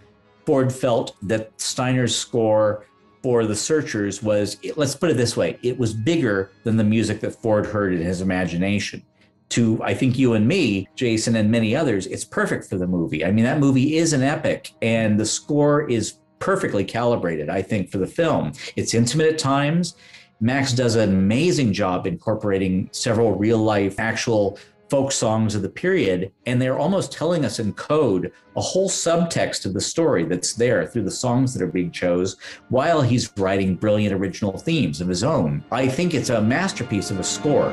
Ford 0.46 0.72
felt 0.72 1.16
that 1.22 1.52
Steiner's 1.60 2.14
score 2.14 2.86
for 3.22 3.46
The 3.46 3.54
Searchers 3.54 4.22
was, 4.22 4.58
let's 4.76 4.96
put 4.96 5.10
it 5.10 5.16
this 5.16 5.36
way, 5.36 5.58
it 5.62 5.78
was 5.78 5.94
bigger 5.94 6.50
than 6.64 6.76
the 6.76 6.84
music 6.84 7.20
that 7.20 7.40
Ford 7.40 7.66
heard 7.66 7.92
in 7.92 8.02
his 8.02 8.20
imagination. 8.20 9.04
To, 9.50 9.80
I 9.82 9.94
think, 9.94 10.18
you 10.18 10.32
and 10.32 10.48
me, 10.48 10.88
Jason, 10.96 11.36
and 11.36 11.50
many 11.50 11.76
others, 11.76 12.06
it's 12.06 12.24
perfect 12.24 12.68
for 12.68 12.78
the 12.78 12.86
movie. 12.86 13.24
I 13.24 13.30
mean, 13.30 13.44
that 13.44 13.58
movie 13.58 13.96
is 13.98 14.14
an 14.14 14.22
epic, 14.22 14.72
and 14.80 15.20
the 15.20 15.26
score 15.26 15.88
is 15.90 16.14
perfectly 16.38 16.84
calibrated, 16.84 17.50
I 17.50 17.60
think, 17.60 17.90
for 17.90 17.98
the 17.98 18.06
film. 18.06 18.52
It's 18.76 18.94
intimate 18.94 19.26
at 19.26 19.38
times. 19.38 19.94
Max 20.42 20.72
does 20.72 20.96
an 20.96 21.08
amazing 21.08 21.72
job 21.72 22.04
incorporating 22.04 22.88
several 22.90 23.36
real 23.36 23.58
life, 23.58 24.00
actual 24.00 24.58
folk 24.90 25.12
songs 25.12 25.54
of 25.54 25.62
the 25.62 25.68
period, 25.68 26.32
and 26.46 26.60
they're 26.60 26.80
almost 26.80 27.12
telling 27.12 27.44
us 27.44 27.60
in 27.60 27.72
code 27.74 28.32
a 28.56 28.60
whole 28.60 28.90
subtext 28.90 29.64
of 29.64 29.72
the 29.72 29.80
story 29.80 30.24
that's 30.24 30.54
there 30.54 30.84
through 30.84 31.04
the 31.04 31.10
songs 31.12 31.54
that 31.54 31.62
are 31.62 31.70
being 31.70 31.92
chose 31.92 32.36
while 32.70 33.00
he's 33.00 33.32
writing 33.38 33.76
brilliant 33.76 34.12
original 34.12 34.58
themes 34.58 35.00
of 35.00 35.06
his 35.06 35.22
own. 35.22 35.64
I 35.70 35.86
think 35.86 36.12
it's 36.12 36.30
a 36.30 36.42
masterpiece 36.42 37.12
of 37.12 37.20
a 37.20 37.24
score. 37.24 37.72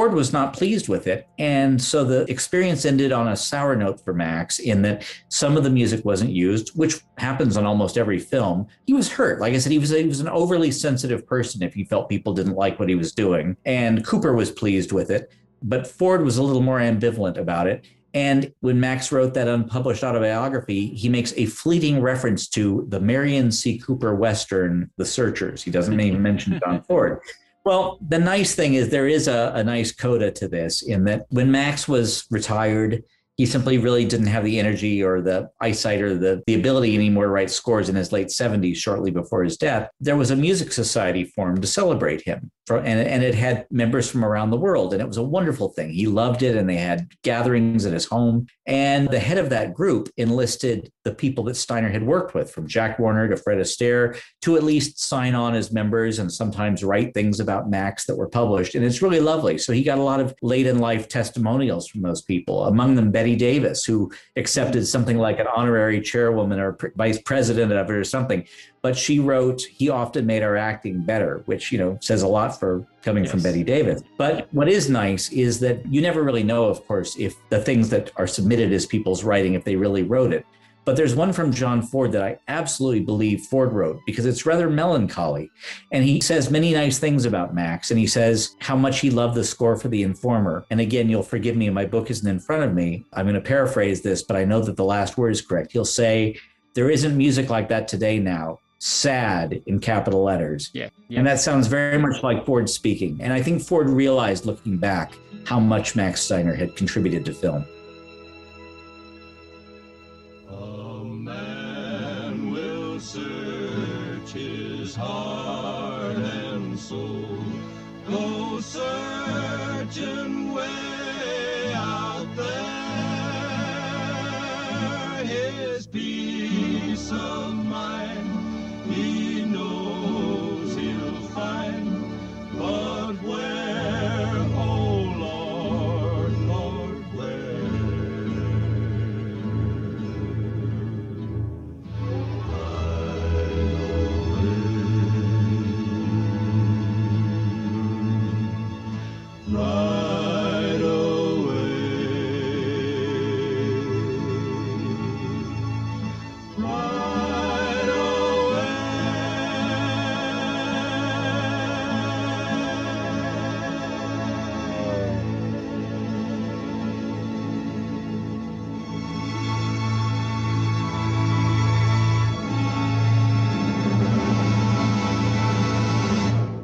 Ford 0.00 0.14
was 0.14 0.32
not 0.32 0.54
pleased 0.54 0.88
with 0.88 1.06
it. 1.06 1.28
And 1.38 1.78
so 1.78 2.04
the 2.04 2.22
experience 2.22 2.86
ended 2.86 3.12
on 3.12 3.28
a 3.28 3.36
sour 3.36 3.76
note 3.76 4.02
for 4.02 4.14
Max 4.14 4.58
in 4.58 4.80
that 4.80 5.04
some 5.28 5.58
of 5.58 5.62
the 5.62 5.68
music 5.68 6.06
wasn't 6.06 6.30
used, 6.30 6.70
which 6.74 7.02
happens 7.18 7.58
on 7.58 7.66
almost 7.66 7.98
every 7.98 8.18
film. 8.18 8.66
He 8.86 8.94
was 8.94 9.12
hurt. 9.12 9.40
Like 9.40 9.52
I 9.52 9.58
said, 9.58 9.72
he 9.72 9.78
was, 9.78 9.90
he 9.90 10.06
was 10.06 10.20
an 10.20 10.28
overly 10.28 10.70
sensitive 10.70 11.26
person 11.26 11.62
if 11.62 11.74
he 11.74 11.84
felt 11.84 12.08
people 12.08 12.32
didn't 12.32 12.54
like 12.54 12.80
what 12.80 12.88
he 12.88 12.94
was 12.94 13.12
doing. 13.12 13.58
And 13.66 14.02
Cooper 14.02 14.32
was 14.32 14.50
pleased 14.50 14.90
with 14.90 15.10
it, 15.10 15.34
but 15.62 15.86
Ford 15.86 16.24
was 16.24 16.38
a 16.38 16.42
little 16.42 16.62
more 16.62 16.78
ambivalent 16.78 17.36
about 17.36 17.66
it. 17.66 17.84
And 18.14 18.54
when 18.60 18.80
Max 18.80 19.12
wrote 19.12 19.34
that 19.34 19.48
unpublished 19.48 20.02
autobiography, 20.02 20.94
he 20.94 21.10
makes 21.10 21.34
a 21.36 21.44
fleeting 21.44 22.00
reference 22.00 22.48
to 22.48 22.86
the 22.88 23.00
Merian 23.00 23.52
C. 23.52 23.78
Cooper 23.78 24.14
Western, 24.14 24.90
The 24.96 25.04
Searchers. 25.04 25.62
He 25.62 25.70
doesn't 25.70 26.00
even 26.00 26.22
mention 26.22 26.58
John 26.64 26.82
Ford. 26.88 27.20
Well, 27.64 27.98
the 28.06 28.18
nice 28.18 28.54
thing 28.54 28.74
is 28.74 28.88
there 28.88 29.08
is 29.08 29.28
a, 29.28 29.52
a 29.54 29.62
nice 29.62 29.92
coda 29.92 30.30
to 30.32 30.48
this 30.48 30.82
in 30.82 31.04
that 31.04 31.26
when 31.28 31.50
Max 31.50 31.86
was 31.86 32.24
retired, 32.30 33.04
he 33.36 33.46
simply 33.46 33.78
really 33.78 34.04
didn't 34.04 34.26
have 34.26 34.44
the 34.44 34.58
energy 34.58 35.02
or 35.02 35.22
the 35.22 35.48
eyesight 35.60 36.02
or 36.02 36.14
the, 36.14 36.42
the 36.46 36.54
ability 36.54 36.94
anymore 36.94 37.24
to 37.24 37.30
write 37.30 37.50
scores 37.50 37.88
in 37.88 37.96
his 37.96 38.12
late 38.12 38.28
70s, 38.28 38.76
shortly 38.76 39.10
before 39.10 39.42
his 39.42 39.56
death. 39.56 39.88
There 39.98 40.16
was 40.16 40.30
a 40.30 40.36
music 40.36 40.72
society 40.72 41.24
formed 41.24 41.62
to 41.62 41.68
celebrate 41.68 42.22
him. 42.22 42.50
And, 42.78 43.00
and 43.00 43.22
it 43.22 43.34
had 43.34 43.66
members 43.70 44.10
from 44.10 44.24
around 44.24 44.50
the 44.50 44.56
world. 44.56 44.92
And 44.92 45.02
it 45.02 45.06
was 45.06 45.16
a 45.16 45.22
wonderful 45.22 45.70
thing. 45.70 45.90
He 45.90 46.06
loved 46.06 46.42
it. 46.42 46.56
And 46.56 46.68
they 46.68 46.76
had 46.76 47.08
gatherings 47.22 47.86
at 47.86 47.92
his 47.92 48.06
home. 48.06 48.46
And 48.66 49.08
the 49.08 49.18
head 49.18 49.38
of 49.38 49.50
that 49.50 49.74
group 49.74 50.08
enlisted 50.16 50.92
the 51.04 51.14
people 51.14 51.44
that 51.44 51.56
Steiner 51.56 51.88
had 51.88 52.06
worked 52.06 52.34
with, 52.34 52.50
from 52.50 52.66
Jack 52.66 52.98
Warner 52.98 53.28
to 53.28 53.36
Fred 53.36 53.58
Astaire, 53.58 54.20
to 54.42 54.56
at 54.56 54.62
least 54.62 55.00
sign 55.00 55.34
on 55.34 55.54
as 55.54 55.72
members 55.72 56.18
and 56.18 56.30
sometimes 56.30 56.84
write 56.84 57.14
things 57.14 57.40
about 57.40 57.70
Max 57.70 58.06
that 58.06 58.16
were 58.16 58.28
published. 58.28 58.74
And 58.74 58.84
it's 58.84 59.02
really 59.02 59.20
lovely. 59.20 59.58
So 59.58 59.72
he 59.72 59.82
got 59.82 59.98
a 59.98 60.02
lot 60.02 60.20
of 60.20 60.34
late 60.42 60.66
in 60.66 60.78
life 60.78 61.08
testimonials 61.08 61.88
from 61.88 62.02
those 62.02 62.22
people, 62.22 62.66
among 62.66 62.94
them 62.94 63.10
Bette 63.10 63.36
Davis, 63.36 63.84
who 63.84 64.12
accepted 64.36 64.86
something 64.86 65.18
like 65.18 65.38
an 65.38 65.46
honorary 65.54 66.00
chairwoman 66.00 66.60
or 66.60 66.76
vice 66.96 67.20
president 67.22 67.72
of 67.72 67.88
it 67.88 67.94
or 67.94 68.04
something. 68.04 68.46
But 68.82 68.96
she 68.96 69.18
wrote, 69.18 69.60
he 69.60 69.90
often 69.90 70.26
made 70.26 70.42
our 70.42 70.56
acting 70.56 71.02
better, 71.02 71.42
which, 71.44 71.70
you 71.70 71.78
know, 71.78 71.98
says 72.00 72.22
a 72.22 72.28
lot 72.28 72.58
for 72.58 72.86
coming 73.02 73.24
yes. 73.24 73.30
from 73.30 73.42
Bette 73.42 73.62
Davis. 73.62 74.02
But 74.16 74.48
what 74.52 74.68
is 74.68 74.88
nice 74.88 75.30
is 75.32 75.60
that 75.60 75.84
you 75.92 76.00
never 76.00 76.22
really 76.22 76.42
know, 76.42 76.64
of 76.64 76.86
course, 76.86 77.16
if 77.18 77.34
the 77.50 77.60
things 77.60 77.90
that 77.90 78.10
are 78.16 78.26
submitted 78.26 78.72
as 78.72 78.86
people's 78.86 79.22
writing, 79.22 79.54
if 79.54 79.64
they 79.64 79.76
really 79.76 80.02
wrote 80.02 80.32
it. 80.32 80.46
But 80.84 80.96
there's 80.96 81.14
one 81.14 81.32
from 81.32 81.52
John 81.52 81.82
Ford 81.82 82.10
that 82.12 82.22
I 82.22 82.38
absolutely 82.48 83.00
believe 83.00 83.42
Ford 83.42 83.72
wrote 83.72 84.00
because 84.06 84.24
it's 84.24 84.46
rather 84.46 84.70
melancholy. 84.70 85.50
And 85.92 86.02
he 86.02 86.20
says 86.20 86.50
many 86.50 86.72
nice 86.72 86.98
things 86.98 87.26
about 87.26 87.54
Max. 87.54 87.90
And 87.90 88.00
he 88.00 88.06
says 88.06 88.56
how 88.60 88.76
much 88.76 89.00
he 89.00 89.10
loved 89.10 89.34
the 89.34 89.44
score 89.44 89.76
for 89.76 89.88
The 89.88 90.02
Informer. 90.02 90.64
And 90.70 90.80
again, 90.80 91.08
you'll 91.08 91.22
forgive 91.22 91.54
me, 91.54 91.68
my 91.68 91.84
book 91.84 92.10
isn't 92.10 92.28
in 92.28 92.40
front 92.40 92.64
of 92.64 92.74
me. 92.74 93.04
I'm 93.12 93.26
going 93.26 93.34
to 93.34 93.40
paraphrase 93.40 94.00
this, 94.00 94.22
but 94.22 94.36
I 94.36 94.44
know 94.44 94.60
that 94.62 94.76
the 94.76 94.84
last 94.84 95.18
word 95.18 95.30
is 95.30 95.42
correct. 95.42 95.72
He'll 95.72 95.84
say, 95.84 96.40
There 96.74 96.90
isn't 96.90 97.16
music 97.16 97.50
like 97.50 97.68
that 97.68 97.86
today 97.86 98.18
now. 98.18 98.58
Sad 98.80 99.62
in 99.66 99.78
capital 99.78 100.22
letters. 100.22 100.70
Yeah, 100.72 100.88
yeah. 101.08 101.18
And 101.18 101.26
that 101.26 101.38
sounds 101.38 101.66
very 101.66 101.98
much 101.98 102.22
like 102.22 102.46
Ford 102.46 102.68
speaking. 102.68 103.18
And 103.20 103.32
I 103.32 103.42
think 103.42 103.62
Ford 103.62 103.88
realized 103.88 104.46
looking 104.46 104.78
back 104.78 105.12
how 105.44 105.60
much 105.60 105.94
Max 105.96 106.22
Steiner 106.22 106.54
had 106.54 106.76
contributed 106.76 107.24
to 107.26 107.34
film. 107.34 107.66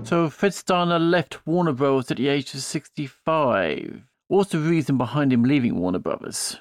So 0.07 0.30
Fred 0.30 0.54
Steiner 0.54 1.00
left 1.00 1.44
Warner 1.48 1.72
Bros. 1.72 2.12
at 2.12 2.18
the 2.18 2.28
age 2.28 2.54
of 2.54 2.61
65. 2.61 4.04
What's 4.28 4.52
the 4.52 4.61
reason 4.61 4.96
behind 4.96 5.32
him 5.32 5.42
leaving 5.42 5.80
Warner 5.80 5.98
Brothers? 5.98 6.61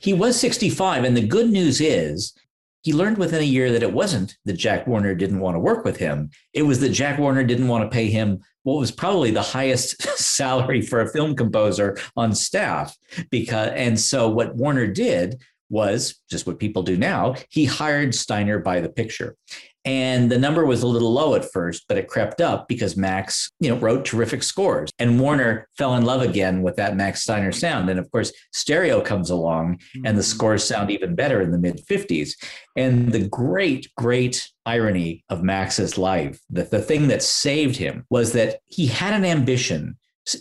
He 0.00 0.12
was 0.12 0.40
65, 0.40 1.04
and 1.04 1.16
the 1.16 1.24
good 1.24 1.48
news 1.48 1.80
is 1.80 2.34
he 2.82 2.92
learned 2.92 3.18
within 3.18 3.40
a 3.40 3.44
year 3.44 3.70
that 3.70 3.84
it 3.84 3.92
wasn't 3.92 4.36
that 4.46 4.54
Jack 4.54 4.88
Warner 4.88 5.14
didn't 5.14 5.38
want 5.38 5.54
to 5.54 5.60
work 5.60 5.84
with 5.84 5.96
him. 5.96 6.30
It 6.54 6.62
was 6.62 6.80
that 6.80 6.88
Jack 6.88 7.20
Warner 7.20 7.44
didn't 7.44 7.68
want 7.68 7.84
to 7.84 7.94
pay 7.94 8.10
him 8.10 8.40
what 8.64 8.80
was 8.80 8.90
probably 8.90 9.30
the 9.30 9.42
highest 9.42 10.02
salary 10.18 10.82
for 10.82 11.00
a 11.00 11.08
film 11.08 11.36
composer 11.36 11.96
on 12.16 12.34
staff. 12.34 12.96
Because 13.30 13.70
and 13.76 13.98
so 13.98 14.28
what 14.28 14.56
Warner 14.56 14.88
did 14.88 15.40
was 15.70 16.20
just 16.28 16.48
what 16.48 16.58
people 16.58 16.82
do 16.82 16.96
now. 16.96 17.36
He 17.48 17.64
hired 17.64 18.14
Steiner 18.14 18.58
by 18.58 18.80
the 18.80 18.88
picture. 18.88 19.36
And 19.84 20.30
the 20.30 20.38
number 20.38 20.64
was 20.64 20.82
a 20.82 20.86
little 20.86 21.12
low 21.12 21.34
at 21.34 21.50
first, 21.50 21.84
but 21.88 21.98
it 21.98 22.06
crept 22.06 22.40
up 22.40 22.68
because 22.68 22.96
Max, 22.96 23.50
you 23.58 23.68
know, 23.68 23.76
wrote 23.76 24.04
terrific 24.04 24.42
scores. 24.42 24.90
And 24.98 25.18
Warner 25.18 25.68
fell 25.76 25.94
in 25.94 26.04
love 26.04 26.22
again 26.22 26.62
with 26.62 26.76
that 26.76 26.96
Max 26.96 27.22
Steiner 27.22 27.52
sound. 27.52 27.90
And 27.90 27.98
of 27.98 28.10
course, 28.12 28.32
stereo 28.52 29.00
comes 29.00 29.30
along 29.30 29.80
and 29.94 30.04
the 30.04 30.10
mm-hmm. 30.10 30.20
scores 30.20 30.64
sound 30.64 30.90
even 30.90 31.14
better 31.14 31.40
in 31.40 31.50
the 31.50 31.58
mid 31.58 31.84
50s. 31.86 32.32
And 32.76 33.12
the 33.12 33.26
great, 33.28 33.88
great 33.96 34.48
irony 34.64 35.24
of 35.28 35.42
Max's 35.42 35.98
life, 35.98 36.38
the, 36.48 36.62
the 36.62 36.80
thing 36.80 37.08
that 37.08 37.22
saved 37.22 37.76
him 37.76 38.04
was 38.08 38.32
that 38.32 38.60
he 38.66 38.86
had 38.86 39.14
an 39.14 39.24
ambition 39.24 39.96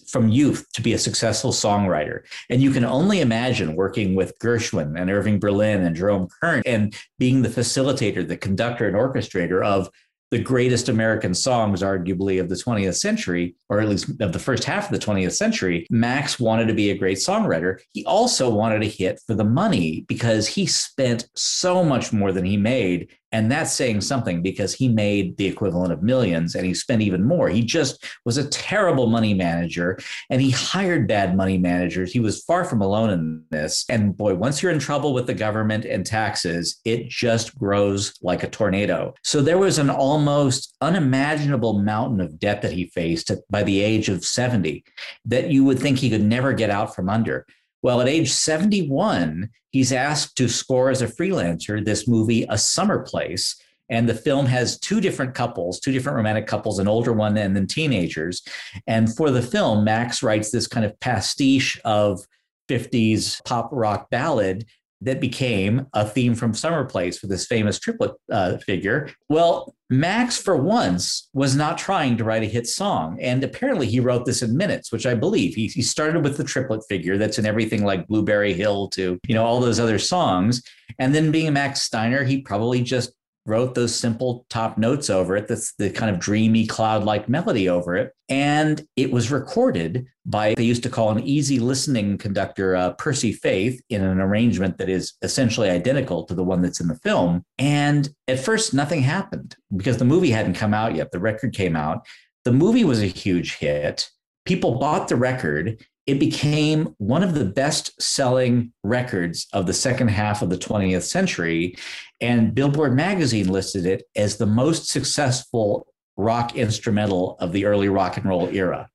from 0.07 0.29
youth 0.29 0.65
to 0.73 0.81
be 0.81 0.93
a 0.93 0.97
successful 0.97 1.51
songwriter. 1.51 2.21
And 2.49 2.61
you 2.61 2.71
can 2.71 2.85
only 2.85 3.21
imagine 3.21 3.75
working 3.75 4.15
with 4.15 4.37
Gershwin 4.39 4.99
and 4.99 5.09
Irving 5.09 5.39
Berlin 5.39 5.81
and 5.81 5.95
Jerome 5.95 6.27
Kern 6.41 6.61
and 6.65 6.95
being 7.17 7.41
the 7.41 7.49
facilitator, 7.49 8.27
the 8.27 8.37
conductor, 8.37 8.87
and 8.87 8.95
orchestrator 8.95 9.65
of 9.65 9.89
the 10.31 10.39
greatest 10.39 10.87
American 10.87 11.33
songs, 11.33 11.81
arguably, 11.81 12.39
of 12.39 12.47
the 12.47 12.55
20th 12.55 12.95
century, 12.95 13.53
or 13.67 13.81
at 13.81 13.89
least 13.89 14.09
of 14.21 14.31
the 14.31 14.39
first 14.39 14.63
half 14.63 14.89
of 14.89 14.97
the 14.97 15.05
20th 15.05 15.33
century, 15.33 15.85
Max 15.89 16.39
wanted 16.39 16.67
to 16.67 16.73
be 16.73 16.89
a 16.89 16.97
great 16.97 17.17
songwriter. 17.17 17.79
He 17.91 18.05
also 18.05 18.49
wanted 18.49 18.81
a 18.81 18.85
hit 18.85 19.19
for 19.27 19.33
the 19.33 19.43
money 19.43 20.05
because 20.07 20.47
he 20.47 20.65
spent 20.65 21.27
so 21.35 21.83
much 21.83 22.13
more 22.13 22.31
than 22.31 22.45
he 22.45 22.55
made 22.55 23.09
and 23.31 23.51
that's 23.51 23.71
saying 23.71 24.01
something 24.01 24.41
because 24.41 24.73
he 24.73 24.89
made 24.89 25.37
the 25.37 25.45
equivalent 25.45 25.93
of 25.93 26.03
millions 26.03 26.55
and 26.55 26.65
he 26.65 26.73
spent 26.73 27.01
even 27.01 27.23
more. 27.23 27.49
He 27.49 27.61
just 27.61 28.03
was 28.25 28.37
a 28.37 28.49
terrible 28.49 29.07
money 29.07 29.33
manager 29.33 29.97
and 30.29 30.41
he 30.41 30.51
hired 30.51 31.07
bad 31.07 31.35
money 31.35 31.57
managers. 31.57 32.11
He 32.11 32.19
was 32.19 32.43
far 32.43 32.65
from 32.65 32.81
alone 32.81 33.09
in 33.09 33.43
this. 33.49 33.85
And 33.89 34.15
boy, 34.15 34.35
once 34.35 34.61
you're 34.61 34.71
in 34.71 34.79
trouble 34.79 35.13
with 35.13 35.27
the 35.27 35.33
government 35.33 35.85
and 35.85 36.05
taxes, 36.05 36.79
it 36.83 37.09
just 37.09 37.57
grows 37.57 38.13
like 38.21 38.43
a 38.43 38.49
tornado. 38.49 39.13
So 39.23 39.41
there 39.41 39.57
was 39.57 39.77
an 39.77 39.89
almost 39.89 40.75
unimaginable 40.81 41.79
mountain 41.79 42.19
of 42.19 42.39
debt 42.39 42.61
that 42.63 42.73
he 42.73 42.87
faced 42.87 43.31
by 43.49 43.63
the 43.63 43.81
age 43.81 44.09
of 44.09 44.25
70 44.25 44.83
that 45.25 45.49
you 45.49 45.63
would 45.63 45.79
think 45.79 45.99
he 45.99 46.09
could 46.09 46.23
never 46.23 46.53
get 46.53 46.69
out 46.69 46.95
from 46.95 47.09
under. 47.09 47.45
Well, 47.81 48.01
at 48.01 48.07
age 48.07 48.31
71, 48.31 49.49
he's 49.71 49.91
asked 49.91 50.37
to 50.37 50.47
score 50.47 50.89
as 50.89 51.01
a 51.01 51.07
freelancer 51.07 51.83
this 51.83 52.07
movie, 52.07 52.45
A 52.49 52.57
Summer 52.57 53.03
Place. 53.03 53.59
And 53.89 54.07
the 54.07 54.15
film 54.15 54.45
has 54.45 54.79
two 54.79 55.01
different 55.01 55.35
couples, 55.35 55.79
two 55.79 55.91
different 55.91 56.15
romantic 56.15 56.47
couples, 56.47 56.79
an 56.79 56.87
older 56.87 57.11
one 57.11 57.37
and 57.37 57.55
then 57.55 57.67
teenagers. 57.67 58.41
And 58.87 59.13
for 59.13 59.31
the 59.31 59.41
film, 59.41 59.83
Max 59.83 60.23
writes 60.23 60.49
this 60.49 60.67
kind 60.67 60.85
of 60.85 60.97
pastiche 61.01 61.79
of 61.83 62.25
50s 62.69 63.43
pop 63.43 63.69
rock 63.73 64.09
ballad 64.09 64.65
that 65.01 65.19
became 65.19 65.87
a 65.93 66.05
theme 66.05 66.35
from 66.35 66.53
Summer 66.53 66.85
Place 66.85 67.17
for 67.17 67.27
this 67.27 67.47
famous 67.47 67.79
triplet 67.79 68.11
uh, 68.31 68.57
figure. 68.57 69.09
Well, 69.29 69.75
Max, 69.89 70.37
for 70.37 70.55
once, 70.55 71.29
was 71.33 71.55
not 71.55 71.77
trying 71.77 72.17
to 72.17 72.23
write 72.23 72.43
a 72.43 72.47
hit 72.47 72.67
song. 72.67 73.19
And 73.19 73.43
apparently 73.43 73.87
he 73.87 73.99
wrote 73.99 74.25
this 74.25 74.41
in 74.41 74.55
minutes, 74.55 74.91
which 74.91 75.05
I 75.05 75.15
believe. 75.15 75.55
He, 75.55 75.67
he 75.67 75.81
started 75.81 76.23
with 76.23 76.37
the 76.37 76.43
triplet 76.43 76.83
figure 76.87 77.17
that's 77.17 77.39
in 77.39 77.45
everything 77.45 77.83
like 77.83 78.07
Blueberry 78.07 78.53
Hill 78.53 78.87
to, 78.89 79.19
you 79.27 79.35
know, 79.35 79.43
all 79.43 79.59
those 79.59 79.79
other 79.79 79.99
songs. 79.99 80.61
And 80.99 81.13
then 81.13 81.31
being 81.31 81.47
a 81.47 81.51
Max 81.51 81.81
Steiner, 81.81 82.23
he 82.23 82.41
probably 82.41 82.81
just 82.83 83.11
wrote 83.45 83.75
those 83.75 83.95
simple 83.95 84.45
top 84.49 84.77
notes 84.77 85.09
over 85.09 85.35
it, 85.35 85.47
that's 85.47 85.73
the 85.73 85.89
kind 85.89 86.13
of 86.13 86.21
dreamy 86.21 86.67
cloud 86.67 87.03
like 87.03 87.27
melody 87.27 87.67
over 87.67 87.95
it. 87.95 88.13
And 88.29 88.85
it 88.95 89.11
was 89.11 89.31
recorded 89.31 90.07
by, 90.25 90.53
they 90.55 90.63
used 90.63 90.83
to 90.83 90.89
call 90.89 91.09
an 91.09 91.23
easy 91.23 91.59
listening 91.59 92.17
conductor, 92.17 92.75
uh, 92.75 92.93
Percy 92.93 93.33
Faith, 93.33 93.81
in 93.89 94.03
an 94.03 94.19
arrangement 94.19 94.77
that 94.77 94.89
is 94.89 95.13
essentially 95.21 95.69
identical 95.69 96.23
to 96.25 96.35
the 96.35 96.43
one 96.43 96.61
that's 96.61 96.79
in 96.79 96.87
the 96.87 96.99
film. 96.99 97.43
And 97.57 98.09
at 98.27 98.39
first, 98.39 98.73
nothing 98.73 99.01
happened 99.01 99.55
because 99.75 99.97
the 99.97 100.05
movie 100.05 100.31
hadn't 100.31 100.53
come 100.53 100.73
out 100.73 100.95
yet. 100.95 101.11
The 101.11 101.19
record 101.19 101.53
came 101.53 101.75
out. 101.75 102.05
The 102.45 102.51
movie 102.51 102.83
was 102.83 103.01
a 103.01 103.07
huge 103.07 103.57
hit. 103.57 104.09
People 104.45 104.79
bought 104.79 105.07
the 105.07 105.15
record 105.15 105.85
it 106.07 106.19
became 106.19 106.95
one 106.97 107.23
of 107.23 107.35
the 107.35 107.45
best 107.45 108.01
selling 108.01 108.73
records 108.83 109.47
of 109.53 109.65
the 109.67 109.73
second 109.73 110.09
half 110.09 110.41
of 110.41 110.49
the 110.49 110.57
20th 110.57 111.03
century. 111.03 111.75
And 112.19 112.55
Billboard 112.55 112.95
magazine 112.95 113.49
listed 113.49 113.85
it 113.85 114.03
as 114.15 114.37
the 114.37 114.47
most 114.47 114.87
successful 114.87 115.87
rock 116.17 116.55
instrumental 116.55 117.37
of 117.39 117.51
the 117.51 117.65
early 117.65 117.87
rock 117.87 118.17
and 118.17 118.25
roll 118.25 118.49
era. 118.49 118.89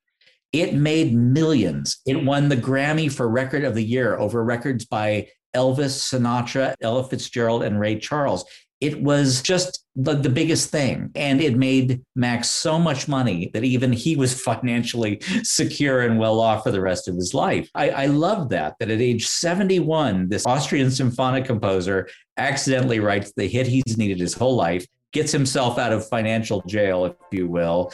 It 0.53 0.75
made 0.75 1.15
millions. 1.15 1.99
It 2.07 2.25
won 2.25 2.49
the 2.49 2.57
Grammy 2.57 3.13
for 3.13 3.29
Record 3.29 3.65
of 3.65 3.75
the 3.75 3.85
Year 3.85 4.17
over 4.19 4.43
records 4.43 4.85
by 4.85 5.29
Elvis, 5.55 5.99
Sinatra, 5.99 6.75
Ella 6.81 7.05
Fitzgerald, 7.05 7.63
and 7.63 7.81
Ray 7.81 7.99
Charles 7.99 8.45
it 8.81 9.03
was 9.03 9.41
just 9.41 9.85
the, 9.95 10.15
the 10.15 10.29
biggest 10.29 10.71
thing. 10.71 11.11
And 11.15 11.41
it 11.41 11.57
made 11.57 12.03
Max 12.15 12.51
so 12.51 12.79
much 12.79 13.09
money 13.09 13.51
that 13.55 13.65
even 13.65 13.93
he 13.93 14.17
was 14.17 14.41
financially 14.41 15.21
secure 15.43 16.03
and 16.03 16.19
well 16.19 16.41
off 16.41 16.65
for 16.65 16.71
the 16.71 16.81
rest 16.81 17.09
of 17.09 17.15
his 17.17 17.33
life. 17.35 17.71
I, 17.75 17.91
I 17.91 18.07
love 18.07 18.51
that, 18.51 18.75
that 18.79 18.91
at 18.91 19.01
age 19.01 19.27
71, 19.27 20.29
this 20.29 20.47
Austrian 20.47 20.91
symphonic 20.91 21.45
composer 21.45 22.09
accidentally 22.37 23.01
writes 23.01 23.33
the 23.37 23.47
hit 23.47 23.67
he's 23.67 23.97
needed 23.97 24.21
his 24.21 24.35
whole 24.35 24.57
life, 24.57 24.87
gets 25.13 25.33
himself 25.33 25.79
out 25.79 25.93
of 25.93 26.07
financial 26.09 26.63
jail, 26.67 27.07
if 27.07 27.15
you 27.31 27.49
will, 27.49 27.93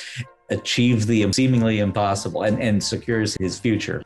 achieves 0.51 1.07
the 1.07 1.33
seemingly 1.33 1.79
impossible 1.79 2.43
and, 2.43 2.61
and 2.61 2.83
secures 2.83 3.37
his 3.39 3.59
future. 3.59 4.03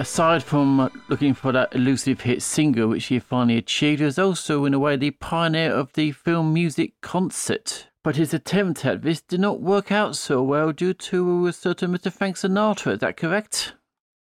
Aside 0.00 0.42
from 0.42 0.90
looking 1.08 1.34
for 1.34 1.52
that 1.52 1.74
elusive 1.74 2.22
hit 2.22 2.40
single 2.42 2.88
which 2.88 3.06
he 3.06 3.18
finally 3.18 3.58
achieved, 3.58 4.00
he 4.00 4.06
was 4.06 4.18
also, 4.18 4.64
in 4.64 4.72
a 4.72 4.78
way, 4.78 4.96
the 4.96 5.10
pioneer 5.10 5.70
of 5.70 5.92
the 5.92 6.10
film 6.10 6.54
music 6.54 6.94
concert. 7.02 7.86
But 8.02 8.16
his 8.16 8.32
attempt 8.32 8.86
at 8.86 9.02
this 9.02 9.20
did 9.20 9.40
not 9.40 9.60
work 9.60 9.92
out 9.92 10.16
so 10.16 10.42
well 10.42 10.72
due 10.72 10.94
to 10.94 11.46
a 11.46 11.52
certain 11.52 11.94
Mr. 11.94 12.10
Frank 12.10 12.36
Sinatra. 12.36 12.94
Is 12.94 13.00
that 13.00 13.18
correct? 13.18 13.74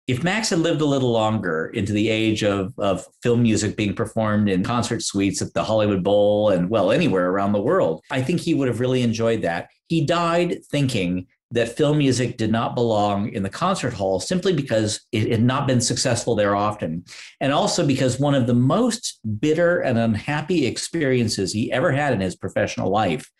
If 0.07 0.25
Max 0.25 0.49
had 0.49 0.61
lived 0.61 0.81
a 0.81 0.87
little 0.87 1.11
longer 1.11 1.67
into 1.75 1.93
the 1.93 2.09
age 2.09 2.43
of, 2.43 2.73
of 2.79 3.05
film 3.23 3.43
music 3.43 3.77
being 3.77 3.95
performed 3.95 4.49
in 4.49 4.63
concert 4.63 5.03
suites 5.03 5.43
at 5.43 5.53
the 5.53 5.65
Hollywood 5.65 6.03
Bowl 6.03 6.51
and, 6.51 6.71
well, 6.71 6.91
anywhere 6.91 7.29
around 7.29 7.53
the 7.53 7.61
world, 7.61 8.03
I 8.11 8.23
think 8.23 8.41
he 8.41 8.55
would 8.55 8.69
have 8.69 8.81
really 8.81 9.03
enjoyed 9.03 9.43
that. 9.43 9.69
He 9.89 10.07
died 10.07 10.65
thinking 10.71 11.27
that 11.51 11.77
film 11.77 11.99
music 11.99 12.37
did 12.37 12.51
not 12.51 12.75
belong 12.75 13.29
in 13.31 13.43
the 13.43 13.49
concert 13.49 13.93
hall 13.93 14.19
simply 14.19 14.53
because 14.53 15.01
it 15.13 15.31
had 15.31 15.43
not 15.43 15.67
been 15.67 15.81
successful 15.81 16.35
there 16.35 16.57
often. 16.57 17.05
And 17.41 17.53
also 17.53 17.87
because 17.87 18.19
one 18.19 18.35
of 18.35 18.47
the 18.47 18.55
most 18.55 19.21
bitter 19.41 19.81
and 19.81 19.99
unhappy 19.99 20.67
experiences 20.67 21.53
he 21.53 21.71
ever 21.71 21.93
had 21.93 22.13
in 22.13 22.21
his 22.21 22.37
professional 22.37 22.91
life 22.91 23.31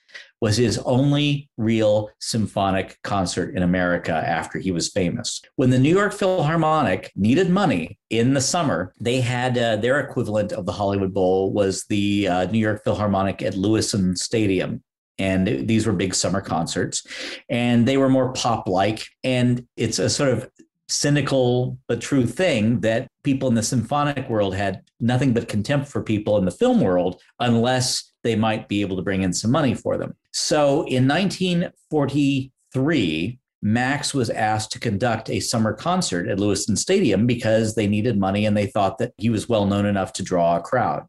was 0.41 0.57
his 0.57 0.79
only 0.79 1.49
real 1.57 2.11
symphonic 2.21 2.99
concert 3.03 3.57
in 3.57 3.63
America 3.63 4.13
after 4.13 4.59
he 4.59 4.71
was 4.71 4.91
famous. 4.91 5.41
When 5.57 5.71
the 5.71 5.79
New 5.79 5.95
York 5.95 6.13
Philharmonic 6.13 7.11
needed 7.17 7.51
money 7.51 7.99
in 8.11 8.35
the 8.35 8.41
summer, 8.41 8.93
they 9.01 9.21
had 9.21 9.57
uh, 9.57 9.77
their 9.77 10.01
equivalent 10.01 10.53
of 10.53 10.67
the 10.67 10.73
Hollywood 10.73 11.15
Bowl 11.15 11.53
was 11.53 11.85
the 11.89 12.29
uh, 12.29 12.47
New 12.47 12.59
York 12.59 12.85
Philharmonic 12.85 13.43
at 13.43 13.55
Lewisohn 13.55 14.17
Stadium 14.17 14.83
and 15.19 15.69
these 15.69 15.87
were 15.87 15.93
big 15.93 16.15
summer 16.15 16.41
concerts 16.41 17.05
and 17.49 17.87
they 17.87 17.97
were 17.97 18.09
more 18.09 18.33
pop 18.33 18.69
like 18.69 19.07
and 19.25 19.67
it's 19.77 19.99
a 19.99 20.11
sort 20.11 20.31
of 20.31 20.49
cynical 20.89 21.77
but 21.89 22.01
true 22.01 22.27
thing 22.27 22.81
that 22.81 23.09
people 23.25 23.49
in 23.49 23.55
the 23.55 23.63
symphonic 23.63 24.29
world 24.29 24.55
had 24.55 24.83
nothing 25.01 25.33
but 25.33 25.49
contempt 25.49 25.89
for 25.89 26.03
people 26.03 26.37
in 26.39 26.45
the 26.45 26.51
film 26.51 26.81
world 26.81 27.21
unless 27.41 28.13
they 28.23 28.37
might 28.37 28.69
be 28.69 28.81
able 28.81 28.97
to 28.97 29.03
bring 29.03 29.23
in 29.23 29.33
some 29.33 29.51
money 29.51 29.75
for 29.75 29.99
them 29.99 30.15
so 30.33 30.87
in 30.87 31.09
1943 31.09 33.39
Max 33.63 34.13
was 34.15 34.31
asked 34.31 34.71
to 34.73 34.79
conduct 34.79 35.29
a 35.29 35.41
summer 35.41 35.73
concert 35.73 36.29
at 36.29 36.39
Lewisohn 36.39 36.79
Stadium 36.79 37.27
because 37.27 37.75
they 37.75 37.89
needed 37.89 38.17
money 38.17 38.47
and 38.47 38.57
they 38.57 38.67
thought 38.67 38.99
that 38.99 39.13
he 39.17 39.29
was 39.29 39.49
well 39.49 39.67
known 39.67 39.87
enough 39.87 40.13
to 40.13 40.23
draw 40.23 40.57
a 40.57 40.61
crowd. 40.61 41.05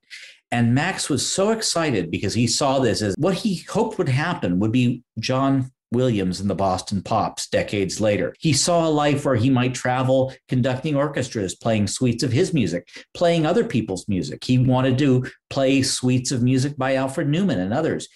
And 0.52 0.74
Max 0.74 1.10
was 1.10 1.30
so 1.30 1.52
excited 1.52 2.10
because 2.10 2.34
he 2.34 2.48
saw 2.48 2.80
this 2.80 3.02
as 3.02 3.16
what 3.18 3.34
he 3.34 3.66
hoped 3.70 3.98
would 3.98 4.10
happen 4.10 4.60
would 4.60 4.72
be 4.72 5.04
John 5.20 5.72
Williams 5.92 6.40
and 6.40 6.50
the 6.50 6.56
Boston 6.56 7.02
Pops 7.02 7.50
decades 7.50 8.02
later. 8.02 8.34
He 8.40 8.54
saw 8.54 8.88
a 8.88 8.90
life 8.90 9.26
where 9.26 9.36
he 9.36 9.50
might 9.50 9.74
travel 9.74 10.34
conducting 10.48 10.96
orchestras, 10.96 11.56
playing 11.56 11.88
suites 11.88 12.24
of 12.24 12.32
his 12.32 12.54
music, 12.54 12.88
playing 13.14 13.46
other 13.46 13.64
people's 13.64 14.08
music. 14.08 14.44
He 14.44 14.58
wanted 14.58 14.98
to 15.00 15.30
play 15.50 15.82
suites 15.82 16.32
of 16.32 16.44
music 16.44 16.78
by 16.78 16.96
Alfred 16.96 17.30
Newman 17.30 17.60
and 17.60 17.74
others. 17.74 18.08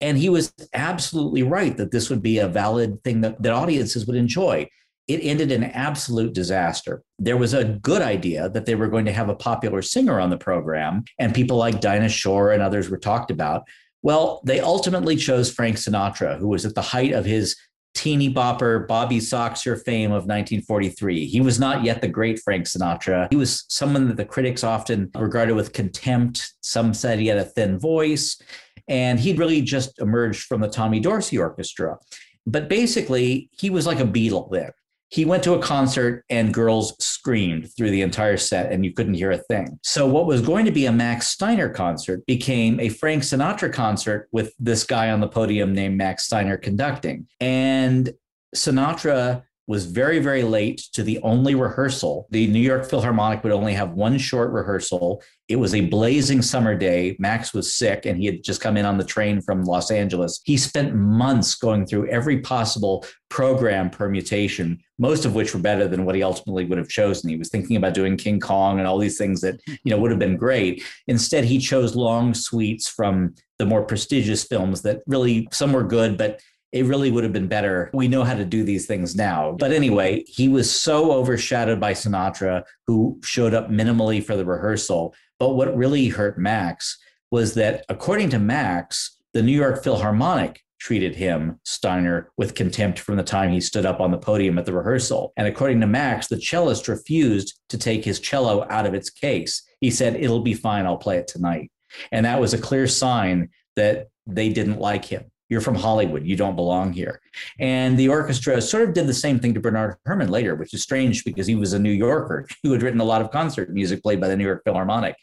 And 0.00 0.16
he 0.16 0.28
was 0.28 0.52
absolutely 0.74 1.42
right 1.42 1.76
that 1.76 1.90
this 1.90 2.08
would 2.08 2.22
be 2.22 2.38
a 2.38 2.48
valid 2.48 3.02
thing 3.02 3.20
that, 3.22 3.42
that 3.42 3.52
audiences 3.52 4.06
would 4.06 4.16
enjoy. 4.16 4.68
It 5.08 5.20
ended 5.22 5.50
in 5.50 5.64
absolute 5.64 6.34
disaster. 6.34 7.02
There 7.18 7.38
was 7.38 7.54
a 7.54 7.64
good 7.64 8.02
idea 8.02 8.50
that 8.50 8.66
they 8.66 8.74
were 8.74 8.88
going 8.88 9.06
to 9.06 9.12
have 9.12 9.30
a 9.30 9.34
popular 9.34 9.80
singer 9.80 10.20
on 10.20 10.28
the 10.28 10.36
program, 10.36 11.04
and 11.18 11.34
people 11.34 11.56
like 11.56 11.80
Dinah 11.80 12.10
Shore 12.10 12.52
and 12.52 12.62
others 12.62 12.90
were 12.90 12.98
talked 12.98 13.30
about. 13.30 13.62
Well, 14.02 14.42
they 14.44 14.60
ultimately 14.60 15.16
chose 15.16 15.50
Frank 15.50 15.76
Sinatra, 15.76 16.38
who 16.38 16.48
was 16.48 16.64
at 16.66 16.74
the 16.74 16.82
height 16.82 17.12
of 17.12 17.24
his 17.24 17.56
teeny 17.94 18.32
bopper 18.32 18.86
Bobby 18.86 19.18
Soxer 19.18 19.82
fame 19.82 20.10
of 20.10 20.26
1943. 20.26 21.26
He 21.26 21.40
was 21.40 21.58
not 21.58 21.82
yet 21.82 22.00
the 22.00 22.06
great 22.06 22.38
Frank 22.38 22.66
Sinatra. 22.66 23.28
He 23.30 23.36
was 23.36 23.64
someone 23.68 24.06
that 24.08 24.16
the 24.16 24.24
critics 24.24 24.62
often 24.62 25.10
regarded 25.16 25.54
with 25.54 25.72
contempt. 25.72 26.54
Some 26.60 26.94
said 26.94 27.18
he 27.18 27.26
had 27.26 27.38
a 27.38 27.44
thin 27.44 27.78
voice, 27.78 28.40
and 28.86 29.18
he'd 29.18 29.38
really 29.38 29.62
just 29.62 29.98
emerged 30.00 30.42
from 30.42 30.60
the 30.60 30.68
Tommy 30.68 31.00
Dorsey 31.00 31.38
Orchestra. 31.38 31.98
But 32.46 32.68
basically, 32.68 33.50
he 33.58 33.68
was 33.68 33.86
like 33.86 34.00
a 34.00 34.04
Beatle 34.04 34.50
then 34.50 34.72
he 35.10 35.24
went 35.24 35.42
to 35.42 35.54
a 35.54 35.58
concert 35.58 36.24
and 36.28 36.52
girls 36.52 36.94
screamed 37.02 37.68
through 37.76 37.90
the 37.90 38.02
entire 38.02 38.36
set 38.36 38.70
and 38.70 38.84
you 38.84 38.92
couldn't 38.92 39.14
hear 39.14 39.30
a 39.30 39.38
thing. 39.38 39.78
So 39.82 40.06
what 40.06 40.26
was 40.26 40.42
going 40.42 40.66
to 40.66 40.70
be 40.70 40.86
a 40.86 40.92
Max 40.92 41.28
Steiner 41.28 41.70
concert 41.70 42.24
became 42.26 42.78
a 42.78 42.90
Frank 42.90 43.22
Sinatra 43.22 43.72
concert 43.72 44.28
with 44.32 44.52
this 44.58 44.84
guy 44.84 45.10
on 45.10 45.20
the 45.20 45.28
podium 45.28 45.72
named 45.72 45.96
Max 45.96 46.24
Steiner 46.24 46.58
conducting. 46.58 47.26
And 47.40 48.12
Sinatra 48.54 49.44
was 49.68 49.84
very, 49.84 50.18
very 50.18 50.42
late 50.42 50.78
to 50.94 51.02
the 51.02 51.20
only 51.20 51.54
rehearsal. 51.54 52.26
The 52.30 52.46
New 52.46 52.58
York 52.58 52.88
Philharmonic 52.88 53.44
would 53.44 53.52
only 53.52 53.74
have 53.74 53.92
one 53.92 54.16
short 54.16 54.50
rehearsal. 54.50 55.22
It 55.46 55.56
was 55.56 55.74
a 55.74 55.82
blazing 55.82 56.40
summer 56.40 56.74
day. 56.74 57.16
Max 57.18 57.52
was 57.52 57.74
sick 57.74 58.06
and 58.06 58.18
he 58.18 58.24
had 58.24 58.42
just 58.42 58.62
come 58.62 58.78
in 58.78 58.86
on 58.86 58.96
the 58.96 59.04
train 59.04 59.42
from 59.42 59.64
Los 59.64 59.90
Angeles. 59.90 60.40
He 60.44 60.56
spent 60.56 60.94
months 60.94 61.54
going 61.54 61.86
through 61.86 62.08
every 62.08 62.40
possible 62.40 63.04
program 63.28 63.90
permutation, 63.90 64.78
most 64.98 65.26
of 65.26 65.34
which 65.34 65.52
were 65.52 65.60
better 65.60 65.86
than 65.86 66.06
what 66.06 66.14
he 66.14 66.22
ultimately 66.22 66.64
would 66.64 66.78
have 66.78 66.88
chosen. 66.88 67.28
He 67.28 67.36
was 67.36 67.50
thinking 67.50 67.76
about 67.76 67.92
doing 67.92 68.16
King 68.16 68.40
Kong 68.40 68.78
and 68.78 68.88
all 68.88 68.96
these 68.96 69.18
things 69.18 69.42
that, 69.42 69.60
you 69.66 69.90
know, 69.90 69.98
would 69.98 70.10
have 70.10 70.18
been 70.18 70.38
great. 70.38 70.82
Instead, 71.08 71.44
he 71.44 71.58
chose 71.58 71.94
long 71.94 72.32
suites 72.32 72.88
from 72.88 73.34
the 73.58 73.66
more 73.66 73.82
prestigious 73.82 74.44
films 74.44 74.80
that 74.82 75.02
really 75.06 75.46
some 75.52 75.74
were 75.74 75.84
good, 75.84 76.16
but 76.16 76.40
it 76.72 76.84
really 76.84 77.10
would 77.10 77.24
have 77.24 77.32
been 77.32 77.48
better. 77.48 77.90
We 77.94 78.08
know 78.08 78.24
how 78.24 78.34
to 78.34 78.44
do 78.44 78.62
these 78.62 78.86
things 78.86 79.16
now. 79.16 79.56
But 79.58 79.72
anyway, 79.72 80.24
he 80.26 80.48
was 80.48 80.70
so 80.70 81.12
overshadowed 81.12 81.80
by 81.80 81.92
Sinatra, 81.92 82.64
who 82.86 83.18
showed 83.22 83.54
up 83.54 83.70
minimally 83.70 84.22
for 84.22 84.36
the 84.36 84.44
rehearsal. 84.44 85.14
But 85.38 85.54
what 85.54 85.76
really 85.76 86.08
hurt 86.08 86.38
Max 86.38 86.98
was 87.30 87.54
that, 87.54 87.84
according 87.88 88.30
to 88.30 88.38
Max, 88.38 89.16
the 89.32 89.42
New 89.42 89.56
York 89.56 89.82
Philharmonic 89.82 90.62
treated 90.78 91.16
him, 91.16 91.58
Steiner, 91.64 92.30
with 92.36 92.54
contempt 92.54 92.98
from 92.98 93.16
the 93.16 93.22
time 93.22 93.50
he 93.50 93.60
stood 93.60 93.84
up 93.84 94.00
on 94.00 94.10
the 94.10 94.18
podium 94.18 94.58
at 94.58 94.66
the 94.66 94.72
rehearsal. 94.72 95.32
And 95.36 95.46
according 95.46 95.80
to 95.80 95.86
Max, 95.86 96.28
the 96.28 96.40
cellist 96.40 96.88
refused 96.88 97.58
to 97.70 97.78
take 97.78 98.04
his 98.04 98.20
cello 98.20 98.66
out 98.70 98.86
of 98.86 98.94
its 98.94 99.10
case. 99.10 99.62
He 99.80 99.90
said, 99.90 100.16
It'll 100.16 100.40
be 100.40 100.54
fine, 100.54 100.86
I'll 100.86 100.96
play 100.96 101.18
it 101.18 101.28
tonight. 101.28 101.70
And 102.12 102.26
that 102.26 102.40
was 102.40 102.54
a 102.54 102.58
clear 102.58 102.86
sign 102.86 103.50
that 103.76 104.08
they 104.26 104.50
didn't 104.50 104.78
like 104.78 105.04
him. 105.04 105.30
You're 105.48 105.60
from 105.60 105.74
Hollywood. 105.74 106.26
You 106.26 106.36
don't 106.36 106.56
belong 106.56 106.92
here. 106.92 107.20
And 107.58 107.98
the 107.98 108.08
orchestra 108.08 108.60
sort 108.60 108.88
of 108.88 108.94
did 108.94 109.06
the 109.06 109.14
same 109.14 109.38
thing 109.40 109.54
to 109.54 109.60
Bernard 109.60 109.96
Herrmann 110.06 110.28
later, 110.28 110.54
which 110.54 110.74
is 110.74 110.82
strange 110.82 111.24
because 111.24 111.46
he 111.46 111.54
was 111.54 111.72
a 111.72 111.78
New 111.78 111.90
Yorker 111.90 112.46
who 112.62 112.72
had 112.72 112.82
written 112.82 113.00
a 113.00 113.04
lot 113.04 113.22
of 113.22 113.30
concert 113.30 113.70
music 113.70 114.02
played 114.02 114.20
by 114.20 114.28
the 114.28 114.36
New 114.36 114.44
York 114.44 114.62
Philharmonic. 114.64 115.16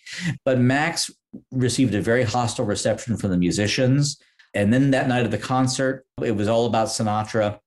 But 0.44 0.60
Max 0.60 1.12
received 1.52 1.94
a 1.94 2.02
very 2.02 2.24
hostile 2.24 2.66
reception 2.66 3.18
from 3.18 3.32
the 3.32 3.38
musicians. 3.38 4.18
And 4.54 4.74
then 4.74 4.92
that 4.92 5.08
night 5.08 5.26
of 5.26 5.32
the 5.32 5.38
concert, 5.38 6.06
it 6.22 6.32
was 6.32 6.48
all 6.48 6.66
about 6.66 6.88
Sinatra 6.88 7.60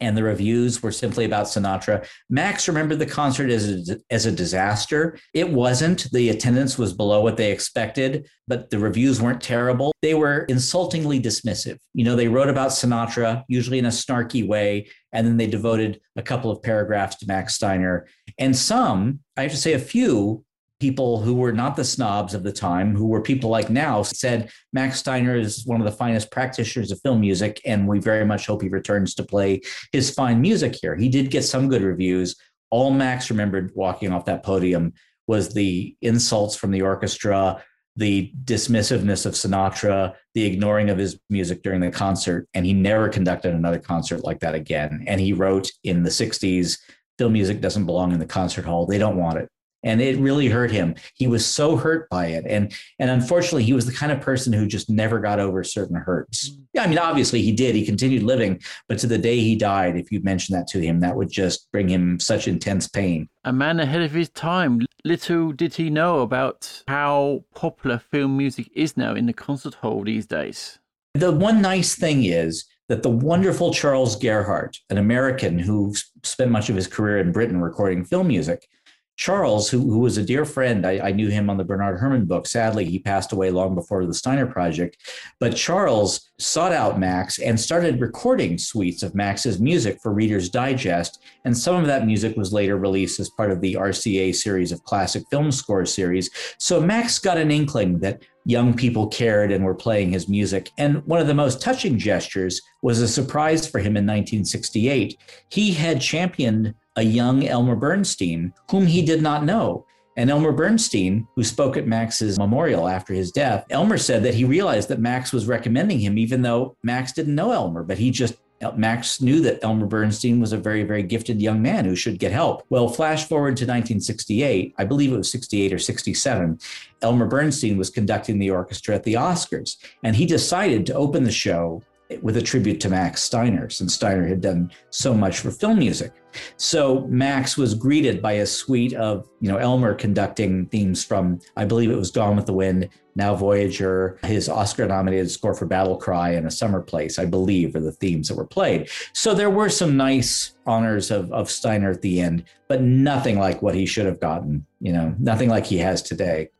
and 0.00 0.16
the 0.16 0.22
reviews 0.22 0.82
were 0.82 0.92
simply 0.92 1.24
about 1.24 1.46
Sinatra. 1.46 2.06
Max 2.28 2.68
remembered 2.68 2.98
the 2.98 3.06
concert 3.06 3.50
as 3.50 3.90
a, 3.90 3.98
as 4.10 4.26
a 4.26 4.32
disaster. 4.32 5.18
It 5.34 5.50
wasn't. 5.50 6.10
The 6.12 6.30
attendance 6.30 6.78
was 6.78 6.92
below 6.92 7.20
what 7.20 7.36
they 7.36 7.52
expected, 7.52 8.28
but 8.48 8.70
the 8.70 8.78
reviews 8.78 9.20
weren't 9.20 9.42
terrible. 9.42 9.92
They 10.02 10.14
were 10.14 10.44
insultingly 10.48 11.20
dismissive. 11.20 11.78
You 11.94 12.04
know, 12.04 12.16
they 12.16 12.28
wrote 12.28 12.48
about 12.48 12.70
Sinatra, 12.70 13.44
usually 13.48 13.78
in 13.78 13.86
a 13.86 13.90
snarky 13.90 14.46
way, 14.46 14.88
and 15.12 15.26
then 15.26 15.36
they 15.36 15.46
devoted 15.46 16.00
a 16.16 16.22
couple 16.22 16.50
of 16.50 16.62
paragraphs 16.62 17.16
to 17.16 17.26
Max 17.26 17.54
Steiner. 17.54 18.06
And 18.38 18.56
some, 18.56 19.20
I 19.36 19.42
have 19.42 19.50
to 19.50 19.56
say 19.56 19.74
a 19.74 19.78
few, 19.78 20.44
people 20.80 21.20
who 21.20 21.34
were 21.34 21.52
not 21.52 21.76
the 21.76 21.84
snobs 21.84 22.34
of 22.34 22.42
the 22.42 22.52
time, 22.52 22.96
who 22.96 23.06
were 23.06 23.20
people 23.20 23.50
like 23.50 23.70
now, 23.70 24.02
said 24.02 24.50
Max 24.72 24.98
Steiner 24.98 25.36
is 25.36 25.64
one 25.66 25.80
of 25.80 25.84
the 25.84 25.96
finest 25.96 26.30
practitioners 26.30 26.90
of 26.90 27.00
film 27.02 27.20
music, 27.20 27.60
and 27.66 27.86
we 27.86 28.00
very 28.00 28.24
much 28.24 28.46
hope 28.46 28.62
he 28.62 28.68
returns 28.68 29.14
to 29.14 29.22
play 29.22 29.60
his 29.92 30.10
fine 30.10 30.40
music 30.40 30.74
here. 30.80 30.96
He 30.96 31.08
did 31.08 31.30
get 31.30 31.44
some 31.44 31.68
good 31.68 31.82
reviews. 31.82 32.34
All 32.70 32.90
Max 32.90 33.30
remembered 33.30 33.72
walking 33.74 34.10
off 34.10 34.24
that 34.24 34.42
podium 34.42 34.94
was 35.28 35.52
the 35.52 35.94
insults 36.00 36.56
from 36.56 36.70
the 36.70 36.82
orchestra, 36.82 37.62
the 37.96 38.32
dismissiveness 38.44 39.26
of 39.26 39.34
Sinatra, 39.34 40.14
the 40.34 40.44
ignoring 40.44 40.88
of 40.88 40.96
his 40.96 41.20
music 41.28 41.62
during 41.62 41.80
the 41.80 41.90
concert, 41.90 42.48
and 42.54 42.64
he 42.64 42.72
never 42.72 43.08
conducted 43.08 43.54
another 43.54 43.78
concert 43.78 44.24
like 44.24 44.40
that 44.40 44.54
again. 44.54 45.04
And 45.06 45.20
he 45.20 45.34
wrote 45.34 45.70
in 45.84 46.02
the 46.02 46.10
60s, 46.10 46.78
film 47.18 47.34
music 47.34 47.60
doesn't 47.60 47.84
belong 47.84 48.12
in 48.12 48.18
the 48.18 48.26
concert 48.26 48.64
hall. 48.64 48.86
They 48.86 48.96
don't 48.96 49.18
want 49.18 49.38
it 49.38 49.50
and 49.82 50.00
it 50.00 50.18
really 50.18 50.48
hurt 50.48 50.70
him. 50.70 50.94
He 51.14 51.26
was 51.26 51.44
so 51.44 51.76
hurt 51.76 52.08
by 52.10 52.26
it. 52.26 52.44
And 52.46 52.72
and 52.98 53.10
unfortunately 53.10 53.64
he 53.64 53.72
was 53.72 53.86
the 53.86 53.92
kind 53.92 54.12
of 54.12 54.20
person 54.20 54.52
who 54.52 54.66
just 54.66 54.90
never 54.90 55.18
got 55.18 55.40
over 55.40 55.64
certain 55.64 55.96
hurts. 55.96 56.50
Mm. 56.50 56.64
yeah 56.74 56.82
i 56.82 56.86
mean 56.86 56.98
obviously 56.98 57.42
he 57.42 57.52
did. 57.52 57.74
He 57.74 57.84
continued 57.84 58.22
living. 58.22 58.60
But 58.88 58.98
to 58.98 59.06
the 59.06 59.18
day 59.18 59.40
he 59.40 59.56
died 59.56 59.96
if 59.96 60.10
you 60.12 60.20
mentioned 60.22 60.58
that 60.58 60.68
to 60.68 60.80
him 60.80 61.00
that 61.00 61.16
would 61.16 61.30
just 61.30 61.70
bring 61.72 61.88
him 61.88 62.20
such 62.20 62.48
intense 62.48 62.88
pain. 62.88 63.28
A 63.44 63.52
man 63.52 63.80
ahead 63.80 64.02
of 64.02 64.12
his 64.12 64.28
time. 64.30 64.86
Little 65.04 65.52
did 65.52 65.74
he 65.74 65.88
know 65.88 66.20
about 66.20 66.82
how 66.86 67.44
popular 67.54 67.98
film 67.98 68.36
music 68.36 68.68
is 68.74 68.96
now 68.96 69.14
in 69.14 69.26
the 69.26 69.32
concert 69.32 69.74
hall 69.74 70.04
these 70.04 70.26
days. 70.26 70.78
The 71.14 71.32
one 71.32 71.62
nice 71.62 71.96
thing 71.96 72.24
is 72.24 72.66
that 72.90 73.02
the 73.04 73.10
wonderful 73.10 73.72
Charles 73.72 74.16
Gerhardt, 74.16 74.76
an 74.90 74.98
American 74.98 75.60
who 75.60 75.94
spent 76.24 76.50
much 76.50 76.68
of 76.68 76.76
his 76.76 76.88
career 76.88 77.18
in 77.18 77.30
Britain 77.30 77.60
recording 77.60 78.04
film 78.04 78.26
music, 78.26 78.68
Charles, 79.16 79.68
who, 79.68 79.80
who 79.80 79.98
was 79.98 80.16
a 80.16 80.24
dear 80.24 80.46
friend, 80.46 80.86
I, 80.86 81.08
I, 81.08 81.12
knew 81.12 81.28
him 81.28 81.50
on 81.50 81.58
the 81.58 81.64
Bernard 81.64 82.00
Herrmann 82.00 82.24
book. 82.24 82.46
Sadly, 82.46 82.86
he 82.86 82.98
passed 82.98 83.32
away 83.32 83.50
long 83.50 83.74
before 83.74 84.06
the 84.06 84.14
Steiner 84.14 84.46
Project. 84.46 84.96
But 85.38 85.56
Charles 85.56 86.30
sought 86.38 86.72
out 86.72 86.98
Max 86.98 87.38
and 87.38 87.60
started 87.60 88.00
recording 88.00 88.56
suites 88.56 89.02
of 89.02 89.14
Max's 89.14 89.60
music 89.60 89.98
for 90.02 90.14
Reader's 90.14 90.48
Digest. 90.48 91.22
And 91.44 91.56
some 91.56 91.76
of 91.76 91.86
that 91.86 92.06
music 92.06 92.34
was 92.36 92.54
later 92.54 92.78
released 92.78 93.20
as 93.20 93.28
part 93.28 93.50
of 93.50 93.60
the 93.60 93.74
RCA 93.74 94.34
series 94.34 94.72
of 94.72 94.82
classic 94.84 95.24
film 95.30 95.52
score 95.52 95.84
series. 95.84 96.30
So 96.58 96.80
Max 96.80 97.18
got 97.18 97.36
an 97.36 97.50
inkling 97.50 97.98
that 97.98 98.22
young 98.46 98.74
people 98.74 99.06
cared 99.06 99.52
and 99.52 99.64
were 99.64 99.74
playing 99.74 100.12
his 100.12 100.28
music. 100.28 100.70
And 100.78 101.04
one 101.06 101.20
of 101.20 101.26
the 101.26 101.34
most 101.34 101.60
touching 101.60 101.98
gestures 101.98 102.60
was 102.82 103.00
a 103.00 103.08
surprise 103.08 103.68
for 103.68 103.78
him 103.78 103.96
in 103.96 104.06
1968. 104.06 105.18
He 105.50 105.72
had 105.72 106.00
championed 106.00 106.74
a 107.00 107.02
young 107.02 107.46
Elmer 107.46 107.76
Bernstein, 107.76 108.52
whom 108.70 108.86
he 108.86 109.02
did 109.02 109.22
not 109.22 109.44
know. 109.44 109.86
And 110.16 110.28
Elmer 110.28 110.52
Bernstein, 110.52 111.26
who 111.34 111.42
spoke 111.42 111.78
at 111.78 111.86
Max's 111.86 112.38
memorial 112.38 112.86
after 112.86 113.14
his 113.14 113.32
death, 113.32 113.64
Elmer 113.70 113.96
said 113.96 114.22
that 114.24 114.34
he 114.34 114.44
realized 114.44 114.90
that 114.90 115.00
Max 115.00 115.32
was 115.32 115.46
recommending 115.46 115.98
him, 115.98 116.18
even 116.18 116.42
though 116.42 116.76
Max 116.82 117.12
didn't 117.12 117.34
know 117.34 117.52
Elmer, 117.52 117.84
but 117.84 117.96
he 117.96 118.10
just 118.10 118.34
Max 118.76 119.22
knew 119.22 119.40
that 119.40 119.64
Elmer 119.64 119.86
Bernstein 119.86 120.38
was 120.38 120.52
a 120.52 120.58
very, 120.58 120.82
very 120.82 121.02
gifted 121.02 121.40
young 121.40 121.62
man 121.62 121.86
who 121.86 121.96
should 121.96 122.18
get 122.18 122.32
help. 122.32 122.62
Well, 122.68 122.88
flash 122.88 123.26
forward 123.26 123.56
to 123.56 123.64
1968, 123.64 124.74
I 124.76 124.84
believe 124.84 125.14
it 125.14 125.16
was 125.16 125.32
68 125.32 125.72
or 125.72 125.78
67, 125.78 126.58
Elmer 127.00 127.26
Bernstein 127.26 127.78
was 127.78 127.88
conducting 127.88 128.38
the 128.38 128.50
orchestra 128.50 128.94
at 128.94 129.04
the 129.04 129.14
Oscars, 129.14 129.76
and 130.02 130.14
he 130.14 130.26
decided 130.26 130.84
to 130.86 130.94
open 130.94 131.24
the 131.24 131.32
show 131.32 131.82
with 132.20 132.36
a 132.36 132.42
tribute 132.42 132.80
to 132.80 132.90
Max 132.90 133.22
Steiner, 133.22 133.70
since 133.70 133.94
Steiner 133.94 134.26
had 134.26 134.42
done 134.42 134.70
so 134.90 135.14
much 135.14 135.38
for 135.38 135.50
film 135.50 135.78
music. 135.78 136.12
So 136.56 137.06
Max 137.08 137.56
was 137.56 137.74
greeted 137.74 138.20
by 138.22 138.32
a 138.32 138.46
suite 138.46 138.94
of, 138.94 139.28
you 139.40 139.50
know, 139.50 139.56
Elmer 139.56 139.94
conducting 139.94 140.66
themes 140.66 141.04
from, 141.04 141.40
I 141.56 141.64
believe 141.64 141.90
it 141.90 141.96
was 141.96 142.10
Gone 142.10 142.36
with 142.36 142.46
the 142.46 142.52
Wind, 142.52 142.88
Now 143.14 143.34
Voyager, 143.34 144.18
his 144.24 144.48
Oscar 144.48 144.86
nominated 144.86 145.30
score 145.30 145.54
for 145.54 145.66
Battle 145.66 145.96
Cry 145.96 146.30
and 146.30 146.46
A 146.46 146.50
Summer 146.50 146.80
Place, 146.80 147.18
I 147.18 147.24
believe, 147.24 147.74
are 147.74 147.80
the 147.80 147.92
themes 147.92 148.28
that 148.28 148.36
were 148.36 148.46
played. 148.46 148.88
So 149.12 149.34
there 149.34 149.50
were 149.50 149.68
some 149.68 149.96
nice 149.96 150.52
honors 150.66 151.10
of, 151.10 151.32
of 151.32 151.50
Steiner 151.50 151.90
at 151.90 152.02
the 152.02 152.20
end, 152.20 152.44
but 152.68 152.82
nothing 152.82 153.38
like 153.38 153.62
what 153.62 153.74
he 153.74 153.86
should 153.86 154.06
have 154.06 154.20
gotten, 154.20 154.66
you 154.80 154.92
know, 154.92 155.14
nothing 155.18 155.48
like 155.48 155.66
he 155.66 155.78
has 155.78 156.02
today. 156.02 156.50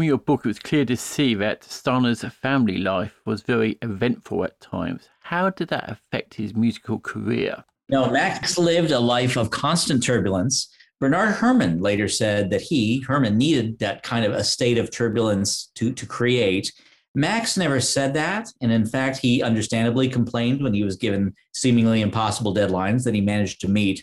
From 0.00 0.06
your 0.06 0.16
book, 0.16 0.46
it 0.46 0.48
was 0.48 0.58
clear 0.58 0.86
to 0.86 0.96
see 0.96 1.34
that 1.34 1.62
Steiner's 1.62 2.24
family 2.24 2.78
life 2.78 3.20
was 3.26 3.42
very 3.42 3.76
eventful 3.82 4.44
at 4.44 4.58
times. 4.58 5.10
How 5.20 5.50
did 5.50 5.68
that 5.68 5.90
affect 5.90 6.32
his 6.32 6.54
musical 6.54 6.98
career? 6.98 7.62
No, 7.90 8.10
Max 8.10 8.56
lived 8.56 8.92
a 8.92 8.98
life 8.98 9.36
of 9.36 9.50
constant 9.50 10.02
turbulence. 10.02 10.74
Bernard 11.00 11.34
Herrmann 11.34 11.82
later 11.82 12.08
said 12.08 12.48
that 12.48 12.62
he, 12.62 13.04
Herrmann, 13.06 13.36
needed 13.36 13.78
that 13.80 14.02
kind 14.02 14.24
of 14.24 14.32
a 14.32 14.42
state 14.42 14.78
of 14.78 14.90
turbulence 14.90 15.70
to, 15.74 15.92
to 15.92 16.06
create. 16.06 16.72
Max 17.14 17.58
never 17.58 17.78
said 17.78 18.14
that. 18.14 18.48
And 18.62 18.72
in 18.72 18.86
fact, 18.86 19.18
he 19.18 19.42
understandably 19.42 20.08
complained 20.08 20.62
when 20.62 20.72
he 20.72 20.82
was 20.82 20.96
given 20.96 21.34
seemingly 21.52 22.00
impossible 22.00 22.54
deadlines 22.54 23.04
that 23.04 23.14
he 23.14 23.20
managed 23.20 23.60
to 23.60 23.68
meet. 23.68 24.02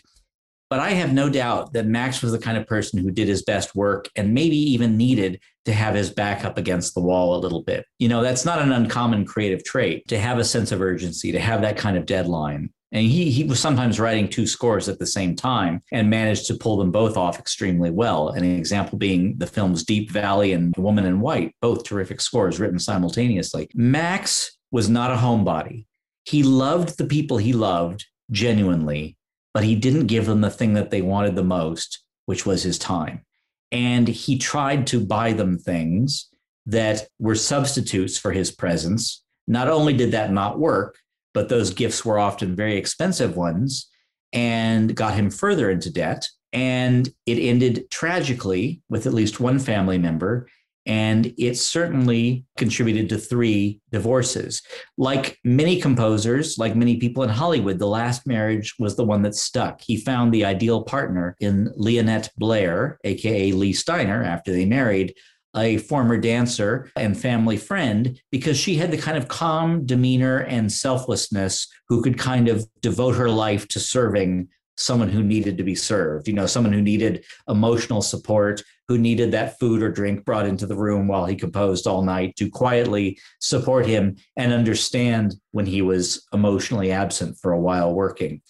But 0.70 0.80
I 0.80 0.90
have 0.90 1.12
no 1.12 1.30
doubt 1.30 1.72
that 1.72 1.86
Max 1.86 2.22
was 2.22 2.32
the 2.32 2.38
kind 2.38 2.58
of 2.58 2.66
person 2.66 2.98
who 2.98 3.10
did 3.10 3.28
his 3.28 3.42
best 3.42 3.74
work 3.74 4.08
and 4.16 4.34
maybe 4.34 4.56
even 4.56 4.96
needed 4.96 5.40
to 5.64 5.72
have 5.72 5.94
his 5.94 6.10
back 6.10 6.44
up 6.44 6.58
against 6.58 6.94
the 6.94 7.00
wall 7.00 7.36
a 7.36 7.40
little 7.40 7.62
bit. 7.62 7.86
You 7.98 8.08
know, 8.08 8.22
that's 8.22 8.44
not 8.44 8.60
an 8.60 8.72
uncommon 8.72 9.24
creative 9.24 9.64
trait 9.64 10.06
to 10.08 10.18
have 10.18 10.38
a 10.38 10.44
sense 10.44 10.72
of 10.72 10.82
urgency, 10.82 11.32
to 11.32 11.40
have 11.40 11.62
that 11.62 11.76
kind 11.76 11.96
of 11.96 12.06
deadline. 12.06 12.70
And 12.90 13.04
he, 13.04 13.30
he 13.30 13.44
was 13.44 13.60
sometimes 13.60 14.00
writing 14.00 14.28
two 14.28 14.46
scores 14.46 14.88
at 14.88 14.98
the 14.98 15.06
same 15.06 15.36
time 15.36 15.82
and 15.92 16.08
managed 16.08 16.46
to 16.46 16.54
pull 16.54 16.78
them 16.78 16.90
both 16.90 17.18
off 17.18 17.38
extremely 17.38 17.90
well. 17.90 18.30
An 18.30 18.44
example 18.44 18.96
being 18.98 19.36
the 19.36 19.46
films 19.46 19.84
Deep 19.84 20.10
Valley 20.10 20.52
and 20.52 20.72
The 20.74 20.80
Woman 20.80 21.04
in 21.04 21.20
White, 21.20 21.54
both 21.60 21.84
terrific 21.84 22.20
scores 22.20 22.58
written 22.58 22.78
simultaneously. 22.78 23.68
Max 23.74 24.56
was 24.70 24.88
not 24.88 25.10
a 25.10 25.16
homebody. 25.16 25.84
He 26.24 26.42
loved 26.42 26.96
the 26.96 27.06
people 27.06 27.36
he 27.36 27.52
loved 27.52 28.06
genuinely, 28.30 29.17
but 29.58 29.64
he 29.64 29.74
didn't 29.74 30.06
give 30.06 30.26
them 30.26 30.40
the 30.40 30.50
thing 30.50 30.74
that 30.74 30.92
they 30.92 31.02
wanted 31.02 31.34
the 31.34 31.42
most, 31.42 32.04
which 32.26 32.46
was 32.46 32.62
his 32.62 32.78
time. 32.78 33.24
And 33.72 34.06
he 34.06 34.38
tried 34.38 34.86
to 34.86 35.04
buy 35.04 35.32
them 35.32 35.58
things 35.58 36.28
that 36.66 37.08
were 37.18 37.34
substitutes 37.34 38.16
for 38.16 38.30
his 38.30 38.52
presence. 38.52 39.24
Not 39.48 39.66
only 39.66 39.94
did 39.94 40.12
that 40.12 40.30
not 40.30 40.60
work, 40.60 40.96
but 41.34 41.48
those 41.48 41.74
gifts 41.74 42.04
were 42.04 42.20
often 42.20 42.54
very 42.54 42.76
expensive 42.76 43.36
ones 43.36 43.90
and 44.32 44.94
got 44.94 45.14
him 45.14 45.28
further 45.28 45.72
into 45.72 45.92
debt. 45.92 46.28
And 46.52 47.08
it 47.26 47.40
ended 47.40 47.90
tragically 47.90 48.80
with 48.88 49.08
at 49.08 49.12
least 49.12 49.40
one 49.40 49.58
family 49.58 49.98
member. 49.98 50.46
And 50.88 51.32
it 51.38 51.56
certainly 51.56 52.46
contributed 52.56 53.10
to 53.10 53.18
three 53.18 53.80
divorces. 53.92 54.62
Like 54.96 55.38
many 55.44 55.80
composers, 55.80 56.58
like 56.58 56.74
many 56.74 56.96
people 56.96 57.22
in 57.22 57.28
Hollywood, 57.28 57.78
the 57.78 57.86
last 57.86 58.26
marriage 58.26 58.74
was 58.78 58.96
the 58.96 59.04
one 59.04 59.22
that 59.22 59.34
stuck. 59.34 59.82
He 59.82 59.98
found 59.98 60.32
the 60.32 60.46
ideal 60.46 60.82
partner 60.82 61.36
in 61.40 61.70
Leonette 61.76 62.30
Blair, 62.38 62.98
AKA 63.04 63.52
Lee 63.52 63.74
Steiner, 63.74 64.24
after 64.24 64.50
they 64.50 64.64
married, 64.64 65.14
a 65.56 65.78
former 65.78 66.16
dancer 66.16 66.90
and 66.96 67.18
family 67.18 67.56
friend 67.56 68.20
because 68.30 68.56
she 68.58 68.76
had 68.76 68.90
the 68.90 68.98
kind 68.98 69.16
of 69.16 69.28
calm 69.28 69.84
demeanor 69.86 70.38
and 70.40 70.70
selflessness 70.70 71.66
who 71.88 72.02
could 72.02 72.18
kind 72.18 72.48
of 72.48 72.66
devote 72.80 73.16
her 73.16 73.30
life 73.30 73.66
to 73.68 73.80
serving 73.80 74.48
someone 74.76 75.08
who 75.08 75.22
needed 75.22 75.58
to 75.58 75.64
be 75.64 75.74
served, 75.74 76.28
you 76.28 76.34
know, 76.34 76.46
someone 76.46 76.72
who 76.72 76.80
needed 76.80 77.24
emotional 77.48 78.00
support, 78.00 78.62
who 78.88 78.98
needed 78.98 79.30
that 79.32 79.58
food 79.58 79.82
or 79.82 79.90
drink 79.90 80.24
brought 80.24 80.46
into 80.46 80.66
the 80.66 80.76
room 80.76 81.06
while 81.06 81.26
he 81.26 81.36
composed 81.36 81.86
all 81.86 82.02
night 82.02 82.34
to 82.36 82.50
quietly 82.50 83.18
support 83.38 83.86
him 83.86 84.16
and 84.36 84.52
understand 84.52 85.34
when 85.52 85.66
he 85.66 85.82
was 85.82 86.26
emotionally 86.32 86.90
absent 86.90 87.36
for 87.40 87.52
a 87.52 87.60
while 87.60 87.92
working. 87.92 88.40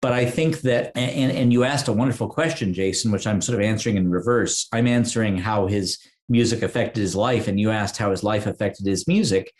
But 0.00 0.12
I 0.12 0.24
think 0.26 0.62
that, 0.62 0.92
and, 0.94 1.32
and 1.32 1.52
you 1.52 1.64
asked 1.64 1.88
a 1.88 1.92
wonderful 1.92 2.28
question, 2.28 2.74
Jason, 2.74 3.12
which 3.12 3.26
I'm 3.26 3.40
sort 3.40 3.58
of 3.58 3.64
answering 3.64 3.96
in 3.96 4.10
reverse. 4.10 4.68
I'm 4.72 4.86
answering 4.86 5.38
how 5.38 5.66
his 5.66 5.98
music 6.28 6.62
affected 6.62 7.00
his 7.00 7.14
life, 7.14 7.48
and 7.48 7.60
you 7.60 7.70
asked 7.70 7.98
how 7.98 8.10
his 8.10 8.22
life 8.22 8.46
affected 8.46 8.86
his 8.86 9.06
music. 9.06 9.52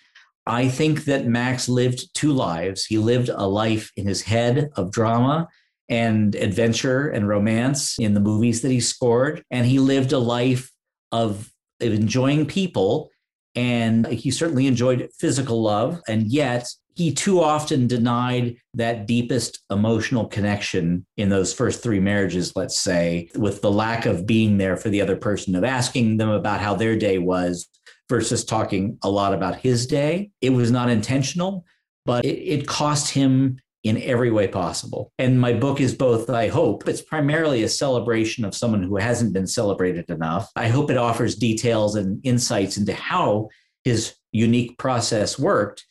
I 0.46 0.68
think 0.68 1.04
that 1.04 1.26
Max 1.26 1.68
lived 1.68 2.14
two 2.14 2.32
lives. 2.32 2.84
He 2.84 2.98
lived 2.98 3.30
a 3.30 3.46
life 3.46 3.90
in 3.96 4.06
his 4.06 4.22
head 4.22 4.70
of 4.76 4.90
drama 4.90 5.48
and 5.88 6.34
adventure 6.34 7.08
and 7.08 7.28
romance 7.28 7.98
in 7.98 8.14
the 8.14 8.20
movies 8.20 8.62
that 8.62 8.70
he 8.70 8.80
scored. 8.80 9.42
And 9.50 9.66
he 9.66 9.78
lived 9.78 10.12
a 10.12 10.18
life 10.18 10.70
of, 11.12 11.50
of 11.80 11.92
enjoying 11.92 12.46
people. 12.46 13.10
And 13.54 14.06
he 14.06 14.30
certainly 14.30 14.66
enjoyed 14.66 15.08
physical 15.18 15.62
love. 15.62 16.00
And 16.08 16.26
yet 16.26 16.66
he 16.94 17.12
too 17.12 17.40
often 17.40 17.86
denied 17.86 18.56
that 18.74 19.06
deepest 19.06 19.60
emotional 19.70 20.26
connection 20.26 21.04
in 21.16 21.28
those 21.28 21.52
first 21.52 21.82
three 21.82 22.00
marriages, 22.00 22.54
let's 22.54 22.78
say, 22.78 23.28
with 23.34 23.60
the 23.62 23.70
lack 23.70 24.06
of 24.06 24.26
being 24.26 24.58
there 24.58 24.76
for 24.76 24.88
the 24.88 25.00
other 25.00 25.16
person, 25.16 25.54
of 25.54 25.64
asking 25.64 26.16
them 26.16 26.30
about 26.30 26.60
how 26.60 26.74
their 26.74 26.96
day 26.96 27.18
was 27.18 27.68
versus 28.08 28.44
talking 28.44 28.98
a 29.02 29.10
lot 29.10 29.34
about 29.34 29.56
his 29.56 29.86
day. 29.86 30.30
It 30.40 30.50
was 30.50 30.70
not 30.70 30.88
intentional, 30.88 31.64
but 32.04 32.24
it, 32.24 32.38
it 32.38 32.66
cost 32.66 33.12
him 33.12 33.58
in 33.84 34.02
every 34.02 34.30
way 34.30 34.48
possible. 34.48 35.12
And 35.18 35.40
my 35.40 35.52
book 35.52 35.80
is 35.80 35.94
both, 35.94 36.28
I 36.30 36.48
hope, 36.48 36.88
it's 36.88 37.02
primarily 37.02 37.62
a 37.62 37.68
celebration 37.68 38.44
of 38.44 38.54
someone 38.54 38.82
who 38.82 38.96
hasn't 38.96 39.34
been 39.34 39.46
celebrated 39.46 40.10
enough. 40.10 40.50
I 40.56 40.68
hope 40.68 40.90
it 40.90 40.96
offers 40.96 41.36
details 41.36 41.94
and 41.94 42.20
insights 42.24 42.76
into 42.76 42.94
how 42.94 43.50
his 43.84 44.14
unique 44.32 44.78
process 44.78 45.38
worked 45.38 45.84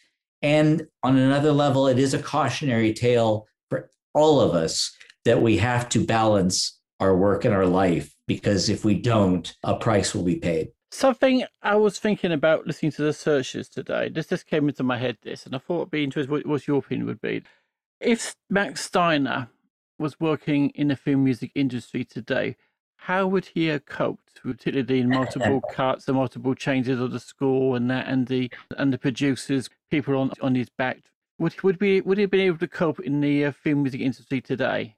and 0.43 0.85
on 1.01 1.17
another 1.17 1.53
level, 1.53 1.87
it 1.87 1.97
is 1.97 2.13
a 2.13 2.21
cautionary 2.21 2.93
tale 2.93 3.47
for 3.69 3.89
all 4.13 4.41
of 4.41 4.53
us 4.53 4.95
that 5.23 5.41
we 5.41 5.57
have 5.57 5.87
to 5.89 6.05
balance 6.05 6.79
our 6.99 7.15
work 7.15 7.45
and 7.45 7.53
our 7.53 7.65
life 7.65 8.13
because 8.27 8.69
if 8.69 8.83
we 8.83 8.95
don't, 8.95 9.55
a 9.63 9.75
price 9.75 10.13
will 10.13 10.23
be 10.23 10.35
paid. 10.35 10.69
Something 10.91 11.45
I 11.63 11.75
was 11.75 11.97
thinking 11.97 12.33
about 12.33 12.67
listening 12.67 12.91
to 12.91 13.01
the 13.03 13.13
searches 13.13 13.69
today, 13.69 14.09
this 14.09 14.27
just 14.27 14.45
came 14.45 14.67
into 14.67 14.83
my 14.83 14.97
head, 14.97 15.17
this, 15.23 15.45
and 15.45 15.55
I 15.55 15.57
thought 15.57 15.81
it'd 15.81 15.91
be 15.91 16.03
interesting 16.03 16.31
what, 16.31 16.45
what 16.45 16.67
your 16.67 16.79
opinion 16.79 17.07
would 17.07 17.21
be. 17.21 17.41
If 18.03 18.35
Max 18.49 18.81
Steiner 18.81 19.47
was 19.97 20.19
working 20.19 20.71
in 20.71 20.89
the 20.89 20.97
film 20.97 21.23
music 21.23 21.51
industry 21.55 22.03
today, 22.03 22.57
how 22.97 23.27
would 23.27 23.45
he 23.45 23.67
have 23.67 23.85
coped 23.85 24.43
with 24.43 24.59
the 24.59 25.03
multiple 25.03 25.61
cuts, 25.71 26.03
the 26.03 26.11
multiple 26.11 26.53
changes 26.53 26.99
of 26.99 27.11
the 27.11 27.19
score 27.19 27.77
and 27.77 27.89
that 27.89 28.07
and 28.07 28.27
the 28.27 28.51
and 28.77 28.91
the 28.91 28.97
producers, 28.97 29.69
people 29.89 30.17
on 30.17 30.31
on 30.41 30.53
his 30.55 30.69
back? 30.69 31.03
Would 31.39 31.63
would 31.63 31.79
be 31.79 32.01
would 32.01 32.17
he 32.17 32.23
have 32.23 32.31
been 32.31 32.41
able 32.41 32.57
to 32.57 32.67
cope 32.67 32.99
in 32.99 33.21
the 33.21 33.45
uh, 33.45 33.51
film 33.53 33.83
music 33.83 34.01
industry 34.01 34.41
today? 34.41 34.97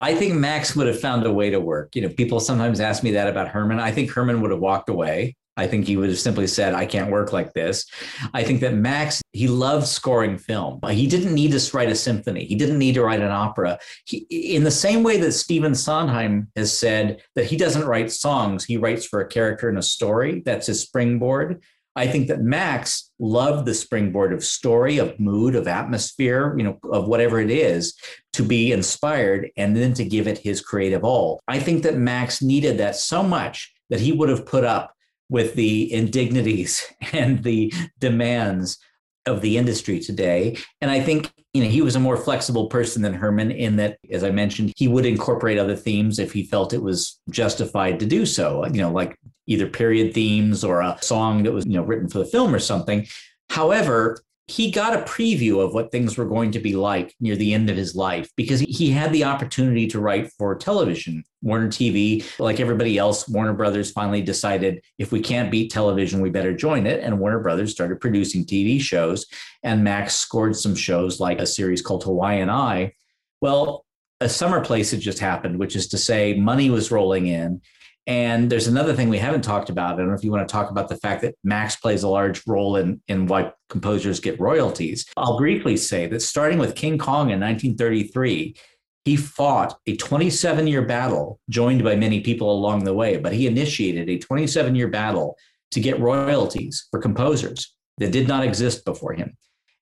I 0.00 0.14
think 0.14 0.34
Max 0.34 0.76
would 0.76 0.86
have 0.86 1.00
found 1.00 1.26
a 1.26 1.32
way 1.32 1.50
to 1.50 1.58
work. 1.58 1.96
You 1.96 2.02
know, 2.02 2.10
people 2.10 2.38
sometimes 2.38 2.78
ask 2.78 3.02
me 3.02 3.10
that 3.12 3.26
about 3.26 3.48
Herrmann. 3.48 3.80
I 3.80 3.90
think 3.90 4.14
Herrmann 4.14 4.40
would 4.42 4.52
have 4.52 4.60
walked 4.60 4.88
away. 4.88 5.34
I 5.58 5.66
think 5.66 5.86
he 5.86 5.96
would 5.96 6.08
have 6.08 6.18
simply 6.18 6.46
said, 6.46 6.72
I 6.72 6.86
can't 6.86 7.10
work 7.10 7.32
like 7.32 7.52
this. 7.52 7.84
I 8.32 8.44
think 8.44 8.60
that 8.60 8.74
Max, 8.74 9.20
he 9.32 9.48
loved 9.48 9.86
scoring 9.86 10.38
film. 10.38 10.80
He 10.88 11.08
didn't 11.08 11.34
need 11.34 11.52
to 11.52 11.76
write 11.76 11.90
a 11.90 11.96
symphony, 11.96 12.44
he 12.44 12.54
didn't 12.54 12.78
need 12.78 12.94
to 12.94 13.02
write 13.02 13.20
an 13.20 13.30
opera. 13.30 13.78
He, 14.04 14.18
in 14.54 14.64
the 14.64 14.70
same 14.70 15.02
way 15.02 15.18
that 15.18 15.32
Stephen 15.32 15.74
Sondheim 15.74 16.50
has 16.54 16.76
said 16.76 17.22
that 17.34 17.46
he 17.46 17.56
doesn't 17.56 17.86
write 17.86 18.12
songs, 18.12 18.64
he 18.64 18.76
writes 18.76 19.04
for 19.04 19.20
a 19.20 19.28
character 19.28 19.68
in 19.68 19.76
a 19.76 19.82
story. 19.82 20.42
That's 20.44 20.68
his 20.68 20.80
springboard. 20.80 21.62
I 21.96 22.06
think 22.06 22.28
that 22.28 22.40
Max 22.40 23.10
loved 23.18 23.66
the 23.66 23.74
springboard 23.74 24.32
of 24.32 24.44
story, 24.44 24.98
of 24.98 25.18
mood, 25.18 25.56
of 25.56 25.66
atmosphere, 25.66 26.54
you 26.56 26.62
know, 26.62 26.78
of 26.92 27.08
whatever 27.08 27.40
it 27.40 27.50
is 27.50 27.94
to 28.34 28.44
be 28.44 28.70
inspired 28.70 29.50
and 29.56 29.76
then 29.76 29.94
to 29.94 30.04
give 30.04 30.28
it 30.28 30.38
his 30.38 30.60
creative 30.60 31.02
all. 31.02 31.40
I 31.48 31.58
think 31.58 31.82
that 31.82 31.96
Max 31.96 32.40
needed 32.40 32.78
that 32.78 32.94
so 32.94 33.24
much 33.24 33.74
that 33.90 33.98
he 33.98 34.12
would 34.12 34.28
have 34.28 34.46
put 34.46 34.62
up 34.62 34.94
with 35.28 35.54
the 35.54 35.92
indignities 35.92 36.82
and 37.12 37.42
the 37.42 37.72
demands 37.98 38.78
of 39.26 39.40
the 39.42 39.58
industry 39.58 40.00
today. 40.00 40.56
And 40.80 40.90
I 40.90 41.00
think 41.00 41.32
you 41.52 41.62
know 41.62 41.68
he 41.68 41.82
was 41.82 41.96
a 41.96 42.00
more 42.00 42.16
flexible 42.16 42.66
person 42.66 43.02
than 43.02 43.14
Herrmann 43.14 43.50
in 43.50 43.76
that, 43.76 43.98
as 44.10 44.24
I 44.24 44.30
mentioned, 44.30 44.72
he 44.76 44.88
would 44.88 45.06
incorporate 45.06 45.58
other 45.58 45.76
themes 45.76 46.18
if 46.18 46.32
he 46.32 46.44
felt 46.44 46.72
it 46.72 46.82
was 46.82 47.20
justified 47.30 48.00
to 48.00 48.06
do 48.06 48.26
so. 48.26 48.66
You 48.66 48.80
know, 48.80 48.92
like 48.92 49.18
either 49.46 49.66
period 49.66 50.14
themes 50.14 50.64
or 50.64 50.80
a 50.80 50.98
song 51.00 51.42
that 51.42 51.52
was 51.52 51.66
you 51.66 51.74
know 51.74 51.82
written 51.82 52.08
for 52.08 52.18
the 52.18 52.26
film 52.26 52.54
or 52.54 52.58
something. 52.58 53.06
However, 53.50 54.18
he 54.48 54.70
got 54.70 54.94
a 54.94 55.02
preview 55.02 55.62
of 55.62 55.74
what 55.74 55.92
things 55.92 56.16
were 56.16 56.24
going 56.24 56.50
to 56.52 56.58
be 56.58 56.74
like 56.74 57.14
near 57.20 57.36
the 57.36 57.52
end 57.52 57.68
of 57.68 57.76
his 57.76 57.94
life 57.94 58.30
because 58.34 58.60
he 58.60 58.90
had 58.90 59.12
the 59.12 59.24
opportunity 59.24 59.86
to 59.86 60.00
write 60.00 60.32
for 60.32 60.54
television. 60.54 61.22
Warner 61.42 61.68
TV, 61.68 62.24
like 62.40 62.58
everybody 62.58 62.96
else, 62.96 63.28
Warner 63.28 63.52
Brothers 63.52 63.90
finally 63.90 64.22
decided 64.22 64.82
if 64.96 65.12
we 65.12 65.20
can't 65.20 65.50
beat 65.50 65.70
television, 65.70 66.22
we 66.22 66.30
better 66.30 66.56
join 66.56 66.86
it. 66.86 67.04
And 67.04 67.20
Warner 67.20 67.40
Brothers 67.40 67.72
started 67.72 68.00
producing 68.00 68.46
TV 68.46 68.80
shows. 68.80 69.26
And 69.62 69.84
Max 69.84 70.14
scored 70.16 70.56
some 70.56 70.74
shows 70.74 71.20
like 71.20 71.40
a 71.40 71.46
series 71.46 71.82
called 71.82 72.04
Hawaiian 72.04 72.48
Eye. 72.48 72.94
Well, 73.42 73.84
a 74.20 74.30
summer 74.30 74.64
place 74.64 74.90
had 74.90 75.00
just 75.00 75.18
happened, 75.18 75.58
which 75.58 75.76
is 75.76 75.88
to 75.88 75.98
say, 75.98 76.34
money 76.34 76.70
was 76.70 76.90
rolling 76.90 77.26
in 77.26 77.60
and 78.08 78.48
there's 78.48 78.66
another 78.66 78.94
thing 78.94 79.10
we 79.10 79.18
haven't 79.18 79.42
talked 79.42 79.68
about. 79.68 79.94
I 79.94 79.98
don't 79.98 80.08
know 80.08 80.14
if 80.14 80.24
you 80.24 80.30
want 80.30 80.48
to 80.48 80.50
talk 80.50 80.70
about 80.70 80.88
the 80.88 80.96
fact 80.96 81.20
that 81.20 81.34
Max 81.44 81.76
plays 81.76 82.04
a 82.04 82.08
large 82.08 82.42
role 82.46 82.76
in, 82.76 83.02
in 83.06 83.26
why 83.26 83.52
composers 83.68 84.18
get 84.18 84.40
royalties. 84.40 85.04
I'll 85.18 85.36
briefly 85.36 85.76
say 85.76 86.06
that 86.06 86.22
starting 86.22 86.58
with 86.58 86.74
King 86.74 86.96
Kong 86.96 87.28
in 87.30 87.38
1933, 87.38 88.56
he 89.04 89.16
fought 89.16 89.78
a 89.86 89.94
27 89.96 90.66
year 90.66 90.86
battle, 90.86 91.38
joined 91.50 91.84
by 91.84 91.96
many 91.96 92.20
people 92.20 92.50
along 92.50 92.84
the 92.84 92.94
way, 92.94 93.18
but 93.18 93.34
he 93.34 93.46
initiated 93.46 94.08
a 94.08 94.18
27 94.18 94.74
year 94.74 94.88
battle 94.88 95.36
to 95.72 95.80
get 95.80 96.00
royalties 96.00 96.88
for 96.90 97.00
composers 97.00 97.74
that 97.98 98.10
did 98.10 98.26
not 98.26 98.42
exist 98.42 98.86
before 98.86 99.12
him. 99.12 99.36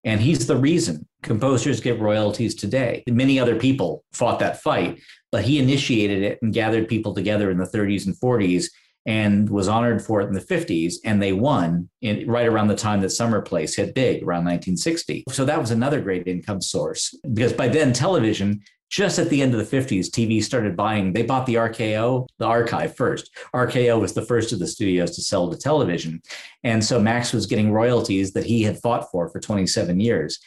And 0.07 0.21
he's 0.21 0.47
the 0.47 0.57
reason 0.57 1.07
composers 1.23 1.81
get 1.81 1.99
royalties 1.99 2.55
today. 2.55 3.03
Many 3.09 3.41
other 3.41 3.57
people 3.57 4.05
fought 4.13 4.39
that 4.39 4.63
fight, 4.63 5.01
but 5.33 5.45
he 5.45 5.59
initiated 5.59 6.23
it 6.23 6.39
and 6.41 6.55
gathered 6.55 6.87
people 6.87 7.13
together 7.13 7.51
in 7.51 7.59
the 7.59 7.67
30s 7.67 8.07
and 8.07 8.15
40s 8.15 8.67
and 9.07 9.49
was 9.49 9.69
honored 9.69 10.03
for 10.03 10.21
it 10.21 10.27
in 10.27 10.33
the 10.35 10.41
50s. 10.41 10.95
And 11.05 11.23
they 11.23 11.33
won 11.33 11.89
in, 12.03 12.29
right 12.29 12.47
around 12.47 12.69
the 12.69 12.77
time 12.77 13.01
that 13.01 13.11
Summer 13.11 13.41
Place 13.41 13.77
hit 13.77 13.95
big, 13.95 14.23
around 14.23 14.45
1960. 14.45 15.25
So 15.31 15.45
that 15.45 15.61
was 15.61 15.71
another 15.71 16.01
great 16.01 16.27
income 16.27 16.61
source 16.61 17.15
because 17.33 17.53
by 17.53 17.69
then 17.69 17.93
television 17.93 18.63
just 18.89 19.19
at 19.19 19.29
the 19.31 19.43
end 19.43 19.53
of 19.55 19.59
the 19.59 19.77
50s, 19.77 20.07
TV 20.07 20.43
started 20.43 20.77
buying, 20.77 21.13
they 21.13 21.23
bought 21.23 21.47
the 21.47 21.57
RKO, 21.57 22.27
the 22.39 22.47
archive 22.47 22.95
first. 22.95 23.35
RKO 23.53 24.01
was 24.01 24.15
the 24.15 24.23
first 24.23 24.53
of 24.53 24.59
the 24.59 24.67
studios 24.67 25.17
to 25.17 25.23
sell 25.23 25.51
to 25.51 25.59
television. 25.59 26.23
And 26.63 26.85
so 26.85 27.01
Max 27.01 27.33
was 27.33 27.47
getting 27.47 27.73
royalties 27.73 28.33
that 28.33 28.47
he 28.47 28.63
had 28.63 28.81
fought 28.81 29.11
for 29.11 29.29
for 29.29 29.41
27 29.41 29.99
years. 29.99 30.39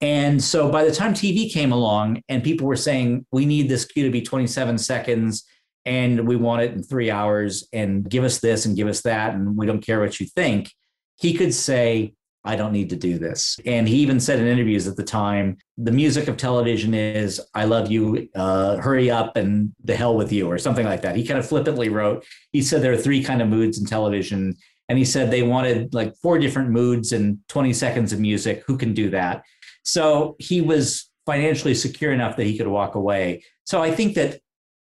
And 0.00 0.42
so 0.42 0.70
by 0.70 0.84
the 0.84 0.92
time 0.92 1.14
TV 1.14 1.52
came 1.52 1.70
along 1.70 2.22
and 2.28 2.42
people 2.42 2.66
were 2.66 2.76
saying, 2.76 3.26
we 3.30 3.46
need 3.46 3.68
this 3.68 3.84
cue 3.84 4.04
to 4.04 4.10
be 4.10 4.22
27 4.22 4.76
seconds 4.78 5.44
and 5.86 6.26
we 6.26 6.36
want 6.36 6.62
it 6.62 6.72
in 6.72 6.82
three 6.82 7.10
hours 7.10 7.68
and 7.72 8.08
give 8.08 8.24
us 8.24 8.40
this 8.40 8.66
and 8.66 8.76
give 8.76 8.88
us 8.88 9.02
that, 9.02 9.34
and 9.34 9.56
we 9.56 9.66
don't 9.66 9.84
care 9.84 10.00
what 10.00 10.18
you 10.20 10.26
think, 10.26 10.72
he 11.16 11.34
could 11.34 11.54
say, 11.54 12.14
I 12.46 12.56
don't 12.56 12.72
need 12.72 12.90
to 12.90 12.96
do 12.96 13.18
this. 13.18 13.58
And 13.64 13.88
he 13.88 13.96
even 13.96 14.20
said 14.20 14.38
in 14.38 14.46
interviews 14.46 14.86
at 14.86 14.96
the 14.96 15.02
time, 15.02 15.56
the 15.78 15.90
music 15.90 16.28
of 16.28 16.36
television 16.36 16.92
is, 16.92 17.40
I 17.54 17.64
love 17.64 17.90
you, 17.90 18.28
uh, 18.34 18.76
hurry 18.76 19.10
up 19.10 19.36
and 19.36 19.72
the 19.82 19.96
hell 19.96 20.14
with 20.14 20.30
you, 20.30 20.50
or 20.50 20.58
something 20.58 20.84
like 20.84 21.00
that. 21.02 21.16
He 21.16 21.26
kind 21.26 21.38
of 21.38 21.48
flippantly 21.48 21.88
wrote, 21.88 22.26
he 22.52 22.60
said 22.60 22.82
there 22.82 22.92
are 22.92 22.98
three 22.98 23.24
kind 23.24 23.40
of 23.40 23.48
moods 23.48 23.78
in 23.78 23.86
television. 23.86 24.54
And 24.90 24.98
he 24.98 25.06
said 25.06 25.30
they 25.30 25.42
wanted 25.42 25.94
like 25.94 26.14
four 26.16 26.38
different 26.38 26.68
moods 26.68 27.12
and 27.12 27.38
20 27.48 27.72
seconds 27.72 28.12
of 28.12 28.20
music. 28.20 28.62
Who 28.66 28.76
can 28.76 28.92
do 28.92 29.08
that? 29.10 29.42
So 29.82 30.36
he 30.38 30.60
was 30.60 31.10
financially 31.24 31.74
secure 31.74 32.12
enough 32.12 32.36
that 32.36 32.44
he 32.44 32.58
could 32.58 32.68
walk 32.68 32.94
away. 32.94 33.42
So 33.64 33.82
I 33.82 33.90
think 33.90 34.14
that, 34.16 34.40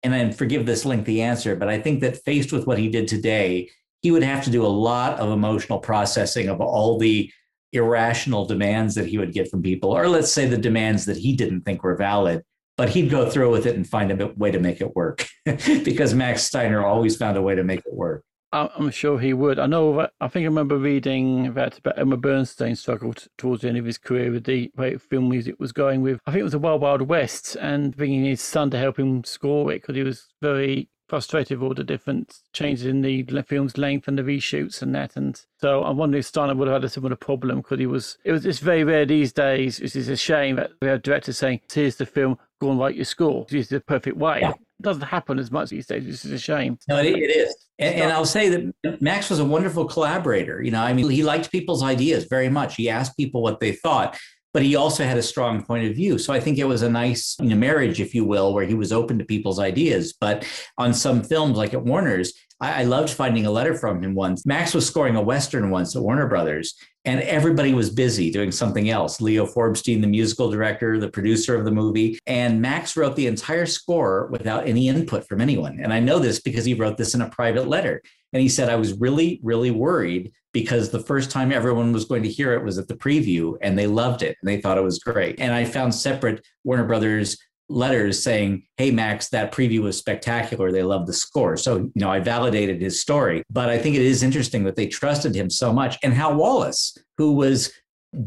and 0.04 0.14
I 0.14 0.32
forgive 0.32 0.66
this 0.66 0.86
lengthy 0.86 1.22
answer, 1.22 1.56
but 1.56 1.70
I 1.70 1.80
think 1.80 2.02
that 2.02 2.24
faced 2.24 2.52
with 2.52 2.66
what 2.66 2.78
he 2.78 2.90
did 2.90 3.08
today, 3.08 3.70
he 4.02 4.12
would 4.12 4.24
have 4.24 4.44
to 4.46 4.50
do 4.50 4.66
a 4.66 4.68
lot 4.68 5.20
of 5.20 5.32
emotional 5.32 5.80
processing 5.80 6.50
of 6.50 6.60
all 6.60 6.98
the 6.98 7.32
irrational 7.74 8.46
demands 8.46 8.96
that 8.96 9.08
he 9.08 9.18
would 9.18 9.34
get 9.34 9.50
from 9.50 9.62
people, 9.62 9.92
or 9.92 10.08
let's 10.08 10.32
say 10.32 10.46
the 10.46 10.58
demands 10.58 11.06
that 11.06 11.18
he 11.18 11.36
didn't 11.36 11.62
think 11.62 11.84
were 11.84 11.96
valid, 11.96 12.44
but 12.78 12.90
he'd 12.90 13.10
go 13.10 13.30
through 13.30 13.52
with 13.52 13.66
it 13.66 13.76
and 13.76 13.88
find 13.88 14.12
a 14.12 14.28
way 14.36 14.52
to 14.52 14.60
make 14.60 14.82
it 14.82 14.96
work 14.96 15.28
because 15.46 16.14
Max 16.14 16.44
Steiner 16.44 16.86
always 16.86 17.16
found 17.16 17.38
a 17.38 17.42
way 17.42 17.56
to 17.56 17.64
make 17.64 17.80
it 17.80 17.94
work. 17.94 18.24
I'm 18.54 18.92
sure 18.92 19.20
he 19.20 19.34
would. 19.34 19.60
I 19.60 19.66
know 19.66 19.96
that, 19.98 20.14
I 20.20 20.28
think 20.28 20.44
I 20.44 20.48
remember 20.48 20.78
reading 20.78 21.54
that 21.54 21.78
about 21.78 21.98
Elmer 21.98 22.18
Bernstein 22.18 22.76
struggled 22.76 23.28
towards 23.38 23.62
the 23.62 23.70
end 23.70 23.78
of 23.78 23.86
his 23.86 23.98
career 23.98 24.32
with 24.32 24.44
the 24.44 24.72
way 24.76 24.98
film 24.98 25.30
music 25.30 25.56
was 25.58 25.72
going 25.72 26.02
with. 26.02 26.20
I 26.26 26.32
think 26.32 26.42
it 26.42 26.44
was 26.44 26.52
the 26.52 26.60
Wild 26.60 26.82
Wild 26.82 27.04
West 27.04 27.56
and 27.56 27.96
bringing 27.96 28.26
his 28.26 28.42
son 28.42 28.70
to 28.72 28.78
help 28.78 29.00
him 29.00 29.24
score 29.24 29.72
it 29.72 29.82
because 29.82 29.96
he 29.96 30.04
was 30.04 30.34
very 30.42 30.90
frustrated 31.08 31.60
with 31.60 31.68
all 31.68 31.74
the 31.74 31.84
different 31.84 32.40
changes 32.54 32.86
in 32.86 33.02
the 33.02 33.24
film's 33.46 33.78
length 33.78 34.08
and 34.08 34.18
the 34.18 34.24
reshoots 34.24 34.82
and 34.82 34.96
that. 34.96 35.16
And 35.18 35.42
so 35.60 35.84
I'm 35.84 35.98
wondering 35.98 36.20
if 36.20 36.26
Steiner 36.26 36.56
would 36.56 36.70
have 36.70 36.76
had 36.76 36.86
a 36.86 36.90
similar 36.90 37.18
problem 37.18 37.58
because 37.58 37.80
he 37.80 37.86
was, 37.86 38.18
it 38.24 38.32
was, 38.32 38.46
it's 38.46 38.60
very 38.60 38.84
rare 38.86 39.06
these 39.06 39.34
days. 39.34 39.80
It 39.80 39.96
is 39.96 40.08
a 40.08 40.16
shame 40.16 40.56
that 40.56 40.72
we 40.82 40.88
have 40.88 41.02
directors 41.02 41.38
saying, 41.38 41.62
here's 41.72 41.98
the 41.98 42.06
film, 42.06 42.38
go 42.62 42.72
and 42.72 42.80
write 42.80 42.96
your 42.96 43.06
score. 43.06 43.46
This 43.50 43.66
is 43.66 43.70
the 43.70 43.82
perfect 43.82 44.18
way. 44.18 44.40
Yeah. 44.42 44.52
It 44.52 44.84
doesn't 44.84 45.04
happen 45.04 45.40
as 45.40 45.52
much 45.52 45.70
these 45.70 45.88
days. 45.88 46.06
This 46.06 46.26
is 46.26 46.32
a 46.32 46.40
shame. 46.40 46.78
No, 46.88 46.98
it, 46.98 47.08
it 47.08 47.36
is. 47.36 47.56
And, 47.80 47.96
and, 47.96 48.12
I'll 48.12 48.26
say 48.26 48.50
that 48.50 49.02
Max 49.02 49.30
was 49.30 49.40
a 49.40 49.46
wonderful 49.46 49.86
collaborator. 49.86 50.62
You 50.62 50.72
know, 50.72 50.82
I 50.82 50.94
mean, 50.94 51.10
he 51.10 51.24
liked 51.24 51.52
people's 51.52 51.84
ideas 51.84 52.26
very 52.26 52.50
much. 52.50 52.76
He 52.76 52.90
asked 52.90 53.18
people 53.18 53.42
what 53.42 53.60
they 53.60 53.74
thought 53.74 54.18
but 54.54 54.64
he 54.64 54.76
also 54.76 55.04
had 55.04 55.18
a 55.18 55.24
strong 55.24 55.64
point 55.64 55.88
of 55.88 55.96
view. 55.96 56.18
So 56.18 56.34
I 56.34 56.40
think 56.40 56.58
it 56.58 56.66
was 56.66 56.82
a 56.82 56.90
nice 56.90 57.38
you 57.40 57.50
know, 57.50 57.56
marriage, 57.56 58.02
if 58.02 58.14
you 58.14 58.26
will, 58.26 58.54
where 58.54 58.66
he 58.66 58.74
was 58.74 58.92
open 58.92 59.18
to 59.20 59.26
people's 59.26 59.60
ideas. 59.60 60.14
But 60.20 60.46
on 60.78 60.94
some 60.94 61.24
films, 61.24 61.58
like 61.58 61.74
at 61.74 61.84
Warner's, 61.84 62.34
I, 62.60 62.82
I 62.82 62.84
loved 62.84 63.10
finding 63.10 63.46
a 63.46 63.52
letter 63.52 63.76
from 63.76 64.04
him 64.04 64.14
once. 64.14 64.46
Max 64.46 64.74
was 64.74 64.86
scoring 64.86 65.16
a 65.16 65.22
Western 65.22 65.70
once 65.70 65.96
at 65.96 66.02
Warner 66.02 66.28
Brothers, 66.28 66.76
and 67.06 67.22
everybody 67.22 67.74
was 67.74 67.90
busy 67.90 68.32
doing 68.32 68.52
something 68.52 68.90
else. 68.90 69.22
Leo 69.22 69.46
Forbstein, 69.46 70.02
the 70.02 70.08
musical 70.08 70.52
director, 70.52 71.00
the 71.00 71.10
producer 71.10 71.56
of 71.56 71.66
the 71.66 71.72
movie, 71.72 72.20
and 72.28 72.62
Max 72.62 72.96
wrote 72.96 73.16
the 73.16 73.28
entire 73.28 73.66
score 73.66 74.28
without 74.28 74.68
any 74.68 74.88
input 74.88 75.28
from 75.28 75.42
anyone. 75.42 75.80
And 75.82 75.92
I 75.92 76.00
know 76.00 76.20
this 76.20 76.40
because 76.40 76.66
he 76.66 76.74
wrote 76.74 76.98
this 76.98 77.16
in 77.16 77.22
a 77.22 77.30
private 77.30 77.68
letter. 77.68 78.02
And 78.34 78.42
he 78.42 78.50
said, 78.50 78.70
I 78.70 78.76
was 78.76 78.94
really, 78.94 79.40
really 79.44 79.72
worried 79.72 80.32
because 80.54 80.90
the 80.90 81.00
first 81.00 81.32
time 81.32 81.52
everyone 81.52 81.92
was 81.92 82.06
going 82.06 82.24
to 82.24 82.30
hear 82.30 82.54
it 82.54 82.64
was 82.64 82.78
at 82.78 82.88
the 82.88 82.96
preview 82.96 83.58
and 83.62 83.78
they 83.78 83.88
loved 83.88 84.22
it 84.22 84.38
and 84.42 84.50
they 84.50 84.62
thought 84.62 84.78
it 84.78 84.84
was 84.84 85.00
great. 85.00 85.40
And 85.40 85.54
I 85.54 85.66
found 85.66 85.94
separate 85.96 86.46
Warner 86.64 86.86
Brothers 86.86 87.38
letters 87.72 88.22
saying, 88.22 88.64
Hey, 88.78 88.92
Max, 88.92 89.30
that 89.30 89.54
preview 89.54 89.82
was 89.82 89.98
spectacular. 89.98 90.72
They 90.72 90.84
loved 90.84 91.08
the 91.08 91.14
score. 91.14 91.58
So, 91.58 91.78
you 91.78 91.92
know, 91.96 92.12
I 92.12 92.20
validated 92.20 92.82
his 92.82 93.02
story. 93.02 93.44
But 93.50 93.70
I 93.70 93.78
think 93.78 93.96
it 93.96 94.02
is 94.02 94.24
interesting 94.24 94.64
that 94.66 94.76
they 94.76 94.88
trusted 94.88 95.34
him 95.34 95.50
so 95.50 95.74
much. 95.74 95.98
And 96.04 96.14
Hal 96.14 96.36
Wallis, 96.36 96.98
who 97.18 97.34
was 97.34 97.72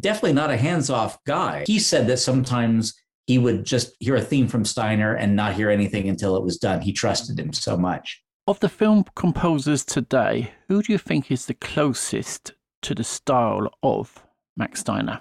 definitely 0.00 0.32
not 0.32 0.50
a 0.50 0.56
hands 0.56 0.90
off 0.90 1.22
guy, 1.24 1.64
he 1.66 1.78
said 1.78 2.06
that 2.08 2.18
sometimes 2.18 2.94
he 3.26 3.38
would 3.38 3.64
just 3.64 3.94
hear 4.00 4.16
a 4.16 4.20
theme 4.20 4.48
from 4.48 4.64
Steiner 4.64 5.14
and 5.14 5.36
not 5.36 5.54
hear 5.54 5.70
anything 5.70 6.08
until 6.08 6.36
it 6.36 6.42
was 6.42 6.58
done. 6.58 6.80
He 6.80 6.92
trusted 6.92 7.38
him 7.38 7.52
so 7.52 7.76
much. 7.76 8.22
Of 8.46 8.60
the 8.60 8.68
film 8.68 9.04
composers 9.14 9.84
today, 9.84 10.52
who 10.68 10.82
do 10.82 10.92
you 10.92 10.98
think 10.98 11.30
is 11.30 11.46
the 11.46 11.54
closest 11.54 12.52
to 12.82 12.94
the 12.94 13.04
style 13.04 13.70
of 13.82 14.22
Max 14.56 14.80
Steiner? 14.80 15.20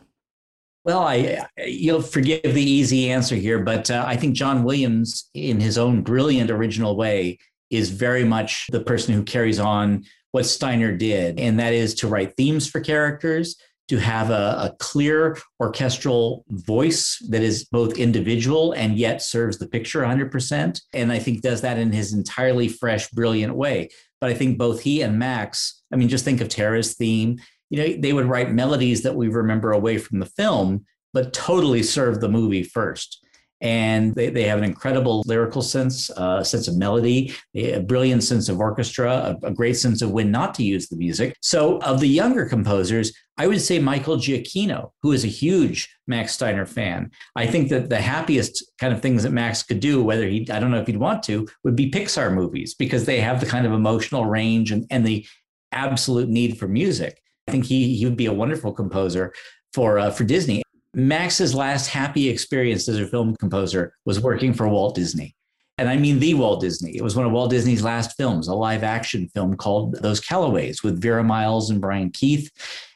Well, 0.85 1.03
I 1.03 1.45
you'll 1.65 2.01
forgive 2.01 2.41
the 2.43 2.61
easy 2.61 3.10
answer 3.10 3.35
here, 3.35 3.60
but 3.60 3.89
uh, 3.89 4.03
I 4.05 4.18
think 4.18 4.35
John 4.35 4.64
Williams, 4.64 5.30
in 5.34 5.60
his 5.60 5.77
own 5.77 6.01
brilliant 6.01 6.51
original 6.51 6.97
way, 6.97 7.39
is 7.69 7.89
very 7.89 8.23
much 8.23 8.68
the 8.72 8.81
person 8.81 9.14
who 9.14 9.23
carries 9.23 9.60
on 9.60 10.03
what 10.31 10.45
Steiner 10.45 10.95
did, 10.95 11.39
and 11.39 11.60
that 11.60 11.73
is 11.73 11.93
to 11.95 12.07
write 12.07 12.35
themes 12.35 12.68
for 12.68 12.81
characters, 12.81 13.55
to 13.89 13.97
have 13.97 14.30
a, 14.30 14.72
a, 14.72 14.76
clear 14.80 15.38
orchestral 15.60 16.45
voice 16.49 17.18
that 17.30 17.41
is 17.41 17.65
both 17.65 17.97
individual 17.97 18.72
and 18.72 18.97
yet 18.97 19.22
serves 19.22 19.57
the 19.57 19.68
picture 19.68 20.01
100%. 20.01 20.81
And 20.93 21.11
I 21.11 21.19
think 21.19 21.41
does 21.41 21.61
that 21.61 21.77
in 21.77 21.91
his 21.91 22.14
entirely 22.14 22.69
fresh, 22.69 23.10
brilliant 23.10 23.55
way. 23.55 23.89
But 24.22 24.30
I 24.30 24.35
think 24.35 24.57
both 24.57 24.81
he 24.81 25.01
and 25.01 25.19
Max, 25.19 25.84
I 25.91 25.97
mean, 25.97 26.07
just 26.07 26.23
think 26.23 26.39
of 26.39 26.47
Tara's 26.47 26.93
theme. 26.95 27.39
You 27.74 27.80
know, 27.80 28.02
they 28.02 28.14
would 28.14 28.28
write 28.28 28.52
melodies 28.52 29.02
that 29.02 29.16
we 29.16 29.28
remember 29.30 29.72
away 29.72 29.98
from 29.98 30.20
the 30.20 30.28
film, 30.28 30.86
but 31.12 31.34
totally 31.34 31.82
serve 31.82 32.22
the 32.22 32.30
movie 32.30 32.64
first 32.64 33.24
and 33.64 34.14
they, 34.14 34.30
they 34.30 34.44
have 34.44 34.58
an 34.58 34.66
incredible 34.66 35.24
lyrical 35.26 35.62
sense, 35.62 36.10
a 36.10 36.20
uh, 36.20 36.44
sense 36.44 36.68
of 36.68 36.76
melody, 36.76 37.34
a 37.56 37.80
brilliant 37.80 38.22
sense 38.22 38.50
of 38.50 38.60
orchestra, 38.60 39.38
a, 39.41 39.48
a, 39.48 39.52
great 39.52 39.78
sense 39.78 40.02
of 40.02 40.12
when 40.12 40.30
not 40.30 40.54
to 40.56 40.64
use 40.64 40.90
the 40.90 40.98
music. 40.98 41.38
So, 41.41 41.78
of 41.80 42.02
the 42.02 42.08
younger 42.08 42.45
composers, 42.45 43.14
I 43.38 43.48
would 43.48 43.62
say 43.62 43.80
Michael 43.80 44.18
Giacchino, 44.18 44.91
who 45.02 45.14
is 45.14 45.24
a 45.24 45.30
huge 45.30 45.90
Max 46.08 46.34
Steiner 46.34 46.66
fan. 46.66 47.12
I 47.38 47.48
think 47.48 47.70
that 47.70 47.90
the 47.90 48.02
happiest 48.02 48.70
kind 48.80 48.94
of 48.94 49.02
things 49.02 49.24
that 49.24 49.32
Max 49.32 49.64
could 49.64 49.80
do, 49.80 50.04
whether 50.04 50.28
he, 50.28 50.45
I 50.52 50.60
don't 50.60 50.70
know 50.70 50.82
if 50.82 50.88
he'd 50.88 50.98
want 50.98 51.24
to, 51.24 51.48
would 51.64 51.78
be 51.78 51.90
Pixar 51.90 52.34
movies 52.34 52.76
because 52.76 53.06
they 53.06 53.22
have 53.22 53.40
the 53.40 53.45
kind 53.45 53.66
of 53.66 53.72
emotional 53.72 54.26
range 54.26 54.72
and, 54.72 54.86
and 54.91 55.06
the 55.06 55.26
absolute 55.72 56.28
need 56.28 56.60
for 56.60 56.68
music. 56.68 57.23
I 57.48 57.52
think 57.52 57.65
he, 57.65 57.95
he 57.95 58.06
would 58.06 58.18
be 58.18 58.28
a 58.28 58.34
wonderful 58.34 58.72
composer 58.72 59.34
for 59.74 59.99
uh, 59.99 60.11
for 60.11 60.24
Disney. 60.24 60.64
Max's 60.95 61.56
last 61.56 61.88
happy 61.88 62.30
experience 62.30 62.88
as 62.88 62.99
a 62.99 63.07
film 63.07 63.36
composer 63.38 63.95
was 64.06 64.20
working 64.20 64.53
for 64.53 64.68
Walt 64.68 64.95
Disney. 64.95 65.36
And 65.80 65.90
I 65.90 65.98
mean 65.98 66.20
the 66.20 66.36
Walt 66.36 66.61
Disney. 66.61 66.95
It 66.95 67.02
was 67.02 67.15
one 67.15 67.26
of 67.26 67.32
Walt 67.32 67.49
Disney's 67.49 67.84
last 67.84 68.15
films, 68.15 68.48
a 68.48 68.53
live 68.53 68.84
action 68.84 69.28
film 69.34 69.56
called 69.57 69.95
Those 70.02 70.22
Calloways 70.22 70.84
with 70.84 71.02
Vera 71.02 71.24
Miles 71.24 71.72
and 71.72 71.82
Brian 71.82 72.11
Keith. 72.11 72.52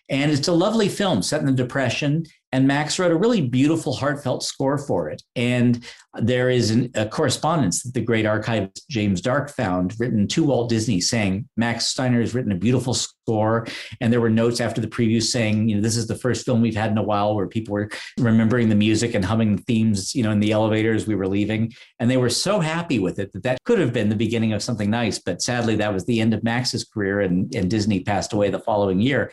And 0.10 0.32
it's 0.32 0.48
a 0.48 0.54
lovely 0.54 0.88
film 0.88 1.24
set 1.24 1.42
in 1.42 1.48
the 1.48 1.52
Depression. 1.52 2.24
And 2.58 2.68
Max 2.68 2.98
wrote 2.98 3.12
a 3.12 3.16
really 3.16 3.42
beautiful, 3.42 3.94
heartfelt 3.94 4.42
score 4.42 4.80
for 4.80 5.12
it. 5.12 5.22
And 5.36 5.86
there 6.16 6.50
is 6.50 6.72
an, 6.72 6.90
a 6.96 7.06
correspondence 7.06 7.84
that 7.84 7.94
the 7.94 8.02
great 8.02 8.26
archivist 8.26 8.84
James 8.90 9.22
D'Arc 9.22 9.52
found 9.52 9.94
written 10.00 10.28
to 10.30 10.44
Walt 10.44 10.68
Disney 10.68 11.00
saying, 11.00 11.48
Max 11.56 11.86
Steiner 11.86 12.20
has 12.20 12.34
written 12.34 12.52
a 12.52 12.56
beautiful 12.56 12.96
score. 12.96 13.68
And 14.02 14.12
there 14.12 14.22
were 14.22 14.32
notes 14.32 14.60
after 14.60 14.82
the 14.82 14.88
preview 14.88 15.22
saying, 15.22 15.70
you 15.70 15.76
know, 15.76 15.84
this 15.84 15.96
is 15.96 16.08
the 16.08 16.16
first 16.16 16.46
film 16.46 16.64
we've 16.64 16.76
had 16.76 16.90
in 16.90 16.98
a 16.98 17.04
while 17.04 17.36
where 17.36 17.46
people 17.46 17.74
were 17.74 17.92
remembering 18.18 18.70
the 18.70 18.76
music 18.76 19.14
and 19.14 19.24
humming 19.24 19.58
the 19.58 19.62
themes, 19.62 20.16
you 20.16 20.24
know, 20.24 20.32
in 20.32 20.40
the 20.40 20.52
elevator 20.52 20.96
as 20.96 21.06
we 21.06 21.14
were 21.14 21.28
leaving. 21.28 21.72
And 22.00 22.10
they 22.10 22.18
were 22.18 22.28
so 22.28 22.60
happy 22.60 22.98
with 22.98 23.20
it 23.20 23.34
that 23.34 23.44
that 23.44 23.60
could 23.66 23.78
have 23.78 23.94
been 23.94 24.10
the 24.10 24.16
beginning 24.16 24.54
of 24.54 24.64
something 24.64 24.90
nice. 24.90 25.20
But 25.20 25.44
sadly, 25.44 25.76
that 25.76 25.94
was 25.94 26.06
the 26.06 26.20
end 26.20 26.34
of 26.34 26.44
Max's 26.44 26.84
career, 26.86 27.22
and, 27.22 27.54
and 27.54 27.70
Disney 27.70 28.00
passed 28.00 28.34
away 28.34 28.50
the 28.50 28.58
following 28.58 29.00
year. 29.00 29.32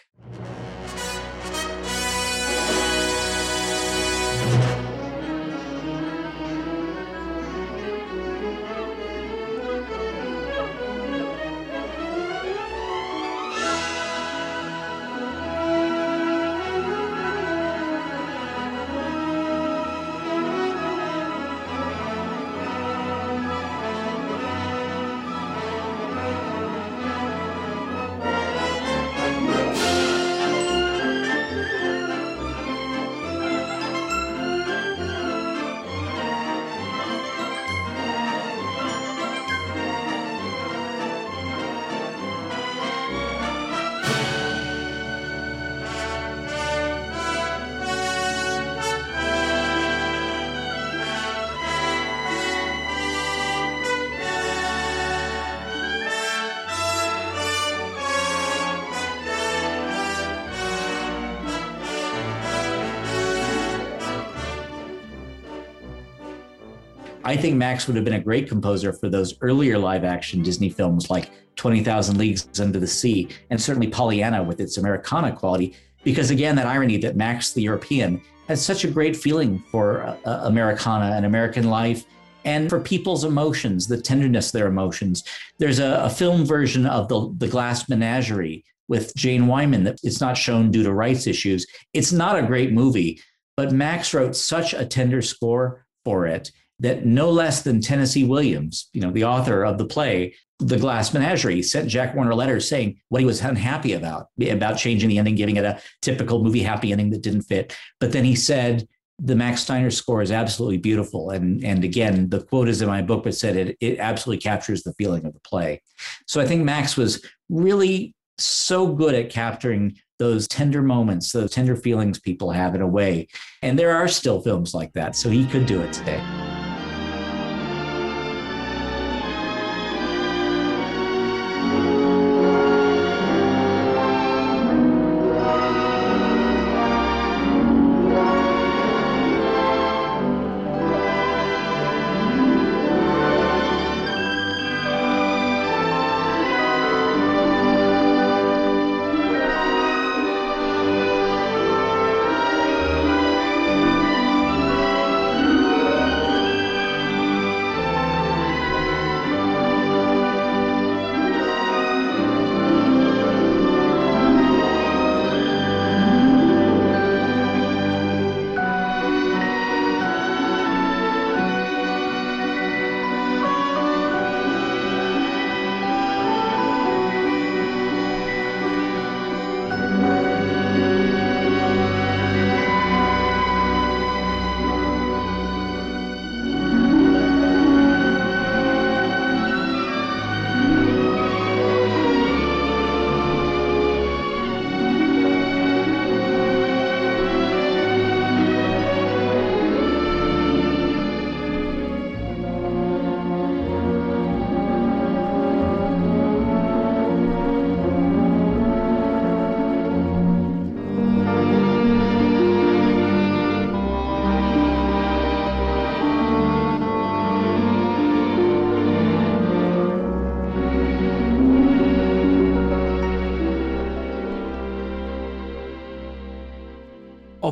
I 67.27 67.39
think 67.39 67.57
Max 67.57 67.87
would 67.87 67.97
have 67.97 68.05
been 68.05 68.15
a 68.15 68.21
great 68.21 68.49
composer 68.49 68.93
for 68.93 69.09
those 69.09 69.35
earlier 69.41 69.79
live 69.79 70.05
action 70.05 70.43
Disney 70.43 70.69
films 70.69 71.09
like 71.09 71.31
20,000 71.57 72.19
Leagues 72.19 72.61
Under 72.61 72.79
the 72.79 72.87
Sea 72.87 73.29
and 73.49 73.61
certainly 73.61 73.89
Pollyanna 73.89 74.43
with 74.43 74.61
its 74.61 74.77
Americana 74.77 75.35
quality. 75.35 75.75
Because 76.03 76.31
again, 76.31 76.55
that 76.57 76.67
irony 76.67 76.99
that 76.99 77.17
Max 77.17 77.55
the 77.55 77.63
European 77.63 78.21
has 78.47 78.63
such 78.63 78.85
a 78.85 78.91
great 78.91 79.17
feeling 79.17 79.59
for 79.71 80.03
uh, 80.03 80.17
uh 80.27 80.41
Americana 80.45 81.17
and 81.17 81.25
American 81.25 81.71
life 81.71 82.05
and 82.45 82.69
for 82.69 82.79
people's 82.79 83.25
emotions, 83.25 83.87
the 83.87 83.99
tenderness 83.99 84.49
of 84.49 84.53
their 84.53 84.67
emotions. 84.67 85.25
There's 85.57 85.79
a, 85.79 86.01
a 86.05 86.11
film 86.11 86.45
version 86.45 86.85
of 86.85 87.09
the, 87.09 87.35
the 87.39 87.49
Glass 87.49 87.89
Menagerie 87.89 88.67
with 88.87 89.15
Jane 89.17 89.47
Wyman 89.47 89.85
that 89.85 89.99
it's 90.03 90.21
not 90.21 90.37
shown 90.37 90.71
due 90.71 90.83
to 90.83 90.93
rights 90.93 91.27
issues. 91.27 91.67
It's 91.95 92.13
not 92.13 92.39
a 92.39 92.47
great 92.47 92.71
movie, 92.71 93.23
but 93.57 93.73
Max 93.73 94.13
wrote 94.13 94.37
such 94.37 94.75
a 94.75 94.85
tender 94.85 95.23
score 95.23 95.87
for 96.05 96.27
it 96.27 96.51
that 96.81 97.07
no 97.07 97.31
less 97.31 97.63
than 97.63 97.81
Tennessee 97.81 98.25
Williams, 98.25 98.89
you 98.93 99.01
know, 99.01 99.11
the 99.11 99.25
author 99.25 99.65
of 99.65 99.79
the 99.79 99.87
play, 99.87 100.35
The 100.59 100.79
Glass 100.79 101.15
Menagerie, 101.15 101.63
sent 101.63 101.89
Jack 101.89 102.15
Warner 102.15 102.35
letters 102.35 102.69
saying 102.69 103.01
what 103.09 103.21
he 103.21 103.27
was 103.27 103.41
unhappy 103.41 103.93
about, 103.93 104.27
about 104.49 104.77
changing 104.77 105.09
the 105.09 105.19
ending, 105.19 105.37
giving 105.37 105.57
it 105.57 105.65
a 105.65 105.81
typical 106.03 106.43
movie 106.43 106.63
happy 106.63 106.91
ending 106.93 107.11
that 107.11 107.23
didn't 107.23 107.43
fit. 107.43 107.77
But 108.01 108.13
then 108.13 108.25
he 108.25 108.35
said, 108.35 108.89
the 109.21 109.37
Max 109.37 109.63
Steiner 109.63 109.93
score 109.93 110.23
is 110.23 110.33
absolutely 110.33 110.79
beautiful. 110.79 111.31
And, 111.31 111.63
and 111.65 111.85
again, 111.85 112.29
the 112.31 112.43
quote 112.43 112.69
is 112.69 112.83
in 112.83 112.89
my 112.89 113.01
book, 113.01 113.25
but 113.25 113.35
said 113.35 113.57
it, 113.57 113.77
it 113.81 113.99
absolutely 114.01 114.43
captures 114.43 114.83
the 114.83 114.93
feeling 114.95 115.25
of 115.25 115.33
the 115.33 115.41
play. 115.41 115.83
So 116.27 116.41
I 116.41 116.47
think 116.47 116.65
Max 116.65 116.97
was 116.97 117.25
really 117.49 118.15
so 118.39 118.93
good 118.93 119.15
at 119.15 119.31
capturing 119.31 119.97
those 120.19 120.49
tender 120.49 120.83
moments, 120.83 121.31
those 121.31 121.53
tender 121.53 121.77
feelings 121.77 122.19
people 122.19 122.51
have 122.51 122.75
in 122.75 122.81
a 122.81 122.87
way. 122.87 123.29
And 123.63 123.79
there 123.79 123.95
are 123.95 124.09
still 124.09 124.41
films 124.41 124.75
like 124.75 124.93
that. 124.95 125.15
So 125.15 125.31
he 125.31 125.47
could 125.47 125.67
do 125.67 125.81
it 125.81 125.93
today. 125.93 126.44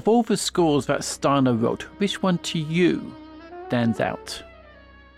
Of 0.03 0.09
all 0.09 0.25
the 0.25 0.37
scores 0.37 0.87
that 0.87 1.05
Steiner 1.05 1.55
wrote, 1.55 1.83
which 1.99 2.25
one 2.25 2.39
to 2.39 2.59
you 2.59 3.15
stands 3.69 4.01
out? 4.01 4.43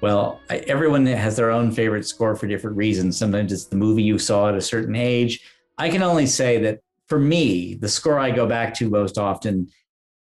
Well, 0.03 0.43
I, 0.51 0.59
everyone 0.59 1.07
has 1.07 1.37
their 1.37 1.51
own 1.51 1.73
favorite 1.73 2.07
score 2.07 2.37
for 2.37 2.47
different 2.47 2.77
reasons. 2.77 3.17
Sometimes 3.17 3.51
it's 3.51 3.65
the 3.65 3.77
movie 3.77 4.03
you 4.03 4.19
saw 4.19 4.51
at 4.51 4.55
a 4.57 4.61
certain 4.61 4.95
age. 4.95 5.41
I 5.79 5.89
can 5.89 6.03
only 6.03 6.27
say 6.27 6.59
that 6.65 6.81
for 7.09 7.19
me, 7.19 7.77
the 7.77 7.89
score 7.89 8.19
I 8.19 8.31
go 8.31 8.47
back 8.47 8.75
to 8.75 8.91
most 8.91 9.17
often, 9.17 9.71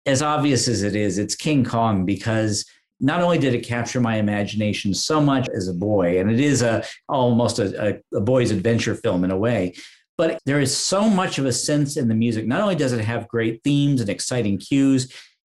as 0.05 0.21
obvious 0.21 0.67
as 0.67 0.83
it 0.83 0.97
is, 0.97 1.19
it's 1.19 1.37
King 1.37 1.65
Kong 1.65 2.05
because 2.05 2.65
not 2.99 3.23
only 3.23 3.39
did 3.39 3.55
it 3.55 3.65
capture 3.65 4.01
my 4.01 4.17
imagination 4.17 4.95
so 4.95 5.21
much 5.21 5.49
as 5.55 5.69
a 5.69 5.75
boy, 5.75 6.19
and 6.19 6.29
it 6.29 6.41
is 6.41 6.61
a 6.61 6.83
almost 7.09 7.61
a, 7.61 8.01
a, 8.13 8.17
a 8.17 8.21
boy's 8.21 8.51
adventure 8.51 8.97
film 8.97 9.23
in 9.23 9.31
a 9.31 9.39
way, 9.39 9.75
but 10.21 10.39
there 10.45 10.61
is 10.61 10.77
so 10.77 11.09
much 11.09 11.39
of 11.39 11.47
a 11.47 11.53
sense 11.53 11.97
in 11.97 12.07
the 12.07 12.15
music. 12.15 12.47
Not 12.47 12.61
only 12.61 12.75
does 12.75 12.93
it 12.93 13.03
have 13.03 13.27
great 13.27 13.63
themes 13.65 14.03
and 14.03 14.11
exciting 14.11 14.59
cues, 14.59 15.11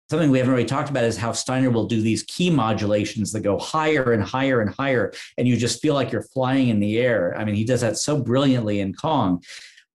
something 0.09 0.31
we 0.31 0.39
haven't 0.39 0.55
really 0.55 0.65
talked 0.65 0.89
about 0.89 1.03
is 1.03 1.17
how 1.17 1.33
Steiner 1.33 1.69
will 1.69 1.85
do 1.85 2.01
these 2.01 2.23
key 2.23 2.49
modulations 2.49 3.31
that 3.31 3.41
go 3.41 3.59
higher 3.59 4.13
and 4.13 4.23
higher 4.23 4.61
and 4.61 4.73
higher, 4.73 5.13
and 5.37 5.47
you 5.47 5.55
just 5.55 5.83
feel 5.83 5.93
like 5.93 6.11
you're 6.11 6.23
flying 6.23 6.69
in 6.69 6.79
the 6.79 6.97
air. 6.97 7.37
I 7.37 7.45
mean, 7.45 7.53
he 7.53 7.63
does 7.63 7.81
that 7.81 7.99
so 7.99 8.19
brilliantly 8.19 8.79
in 8.79 8.95
Kong. 8.95 9.43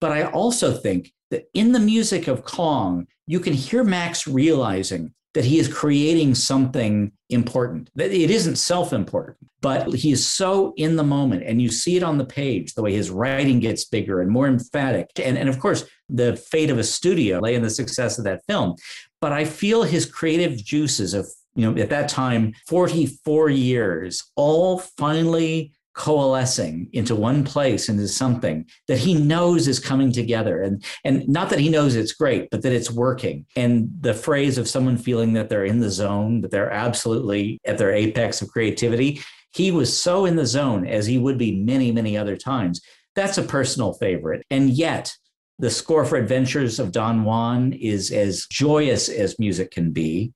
But 0.01 0.13
I 0.13 0.27
also 0.27 0.73
think 0.73 1.13
that 1.33 1.47
in 1.53 1.73
the 1.73 1.81
music 1.81 2.29
of 2.29 2.45
Kong, 2.45 3.09
you 3.27 3.41
can 3.41 3.55
hear 3.55 3.83
Max 3.83 4.29
realizing 4.29 5.13
that 5.35 5.44
he 5.44 5.59
is 5.59 5.73
creating 5.73 6.35
something 6.35 7.12
important. 7.28 7.90
That 7.94 8.11
it 8.12 8.31
isn't 8.31 8.57
self-important, 8.57 9.36
but 9.61 9.93
he 9.93 10.12
is 10.12 10.27
so 10.27 10.74
in 10.77 10.97
the 10.97 11.05
moment, 11.05 11.44
and 11.44 11.62
you 11.62 11.70
see 11.70 11.97
it 11.97 12.02
on 12.02 12.19
the 12.19 12.24
page, 12.24 12.74
the 12.74 12.82
way 12.82 12.93
his 12.93 13.11
writing 13.11 13.61
gets 13.61 13.85
bigger 13.85 14.20
and 14.20 14.31
more 14.31 14.48
emphatic. 14.48 15.09
And, 15.23 15.39
and 15.39 15.48
of 15.48 15.59
course, 15.59 15.85
the 16.09 16.36
fate 16.36 16.70
of 16.70 16.78
a 16.78 16.85
studio 16.85 17.39
lay 17.39 17.55
in 17.55 17.62
the 17.62 17.70
success 17.70 18.19
of 18.19 18.24
that 18.24 18.43
film. 18.48 18.74
But 19.20 19.32
I 19.32 19.44
feel 19.44 19.82
his 19.82 20.07
creative 20.07 20.57
juices 20.57 21.15
of, 21.15 21.28
you 21.55 21.70
know, 21.70 21.81
at 21.81 21.90
that 21.90 22.09
time, 22.09 22.52
44 22.66 23.51
years, 23.51 24.31
all 24.35 24.78
finally 24.78 25.73
coalescing 26.01 26.89
into 26.94 27.14
one 27.14 27.44
place 27.44 27.90
into 27.90 28.09
something 28.09 28.64
that 28.89 28.97
he 28.97 29.12
knows 29.12 29.68
is 29.68 29.78
coming 29.78 30.10
together. 30.10 30.62
And 30.62 30.82
and 31.05 31.28
not 31.28 31.51
that 31.51 31.59
he 31.59 31.68
knows 31.68 31.94
it's 31.94 32.14
great 32.14 32.48
but 32.51 32.62
that 32.62 32.72
it's 32.72 32.90
working. 32.90 33.44
And 33.55 33.90
the 34.01 34.14
phrase 34.14 34.56
of 34.56 34.66
someone 34.66 34.97
feeling 34.97 35.35
that 35.35 35.51
they're 35.51 35.66
in 35.66 35.81
the 35.81 35.90
zone 35.90 36.40
that 36.40 36.51
they're 36.51 36.70
absolutely 36.70 37.60
at 37.66 37.77
their 37.77 37.93
apex 37.93 38.40
of 38.40 38.48
creativity 38.48 39.20
he 39.52 39.72
was 39.72 39.90
so 39.94 40.24
in 40.24 40.36
the 40.36 40.47
zone 40.47 40.86
as 40.86 41.06
he 41.06 41.18
would 41.18 41.36
be 41.36 41.62
many 41.62 41.93
many 41.93 42.16
other 42.16 42.36
times. 42.36 42.81
That's 43.14 43.36
a 43.36 43.43
personal 43.43 43.93
favorite. 43.93 44.43
And 44.51 44.70
yet 44.70 45.14
the 45.61 45.70
score 45.70 46.07
for 46.07 46.16
Adventures 46.16 46.78
of 46.78 46.91
Don 46.91 47.24
Juan 47.24 47.74
is 47.74 48.11
as 48.11 48.47
joyous 48.51 49.11
as 49.11 49.39
music 49.39 49.70
can 49.70 49.93
be. 49.93 50.32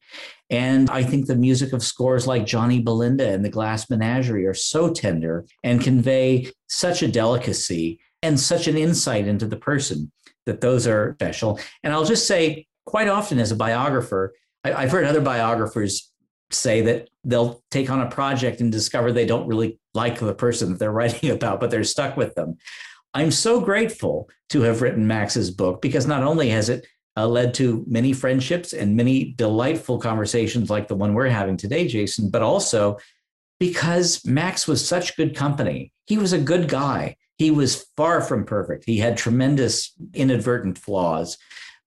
And 0.50 0.90
I 0.90 1.02
think 1.02 1.26
the 1.26 1.34
music 1.34 1.72
of 1.72 1.82
scores 1.82 2.26
like 2.26 2.44
Johnny 2.44 2.80
Belinda 2.80 3.30
and 3.30 3.42
the 3.42 3.48
Glass 3.48 3.88
Menagerie 3.88 4.46
are 4.46 4.54
so 4.54 4.92
tender 4.92 5.46
and 5.62 5.80
convey 5.80 6.52
such 6.68 7.02
a 7.02 7.08
delicacy 7.08 8.00
and 8.22 8.38
such 8.38 8.68
an 8.68 8.76
insight 8.76 9.26
into 9.26 9.46
the 9.46 9.56
person 9.56 10.12
that 10.44 10.60
those 10.60 10.86
are 10.86 11.16
special. 11.18 11.58
And 11.82 11.94
I'll 11.94 12.04
just 12.04 12.26
say, 12.26 12.66
quite 12.84 13.08
often 13.08 13.38
as 13.38 13.50
a 13.50 13.56
biographer, 13.56 14.34
I've 14.62 14.90
heard 14.90 15.06
other 15.06 15.22
biographers 15.22 16.12
say 16.50 16.82
that 16.82 17.08
they'll 17.24 17.62
take 17.70 17.88
on 17.88 18.02
a 18.02 18.10
project 18.10 18.60
and 18.60 18.70
discover 18.70 19.10
they 19.10 19.26
don't 19.26 19.48
really 19.48 19.78
like 19.94 20.18
the 20.18 20.34
person 20.34 20.70
that 20.70 20.78
they're 20.78 20.92
writing 21.00 21.30
about, 21.30 21.60
but 21.60 21.70
they're 21.70 21.82
stuck 21.82 22.18
with 22.18 22.34
them. 22.34 22.58
I'm 23.14 23.30
so 23.30 23.60
grateful 23.60 24.28
to 24.50 24.62
have 24.62 24.82
written 24.82 25.06
Max's 25.06 25.50
book 25.50 25.80
because 25.80 26.06
not 26.06 26.24
only 26.24 26.50
has 26.50 26.68
it 26.68 26.86
uh, 27.16 27.28
led 27.28 27.54
to 27.54 27.84
many 27.86 28.12
friendships 28.12 28.72
and 28.72 28.96
many 28.96 29.34
delightful 29.36 29.98
conversations 29.98 30.68
like 30.68 30.88
the 30.88 30.96
one 30.96 31.14
we're 31.14 31.28
having 31.28 31.56
today, 31.56 31.86
Jason, 31.86 32.28
but 32.28 32.42
also 32.42 32.98
because 33.60 34.24
Max 34.24 34.66
was 34.66 34.86
such 34.86 35.16
good 35.16 35.36
company. 35.36 35.92
He 36.06 36.18
was 36.18 36.32
a 36.32 36.38
good 36.38 36.68
guy. 36.68 37.16
He 37.38 37.50
was 37.50 37.86
far 37.96 38.20
from 38.20 38.44
perfect. 38.44 38.84
He 38.84 38.98
had 38.98 39.16
tremendous 39.16 39.92
inadvertent 40.12 40.78
flaws, 40.78 41.38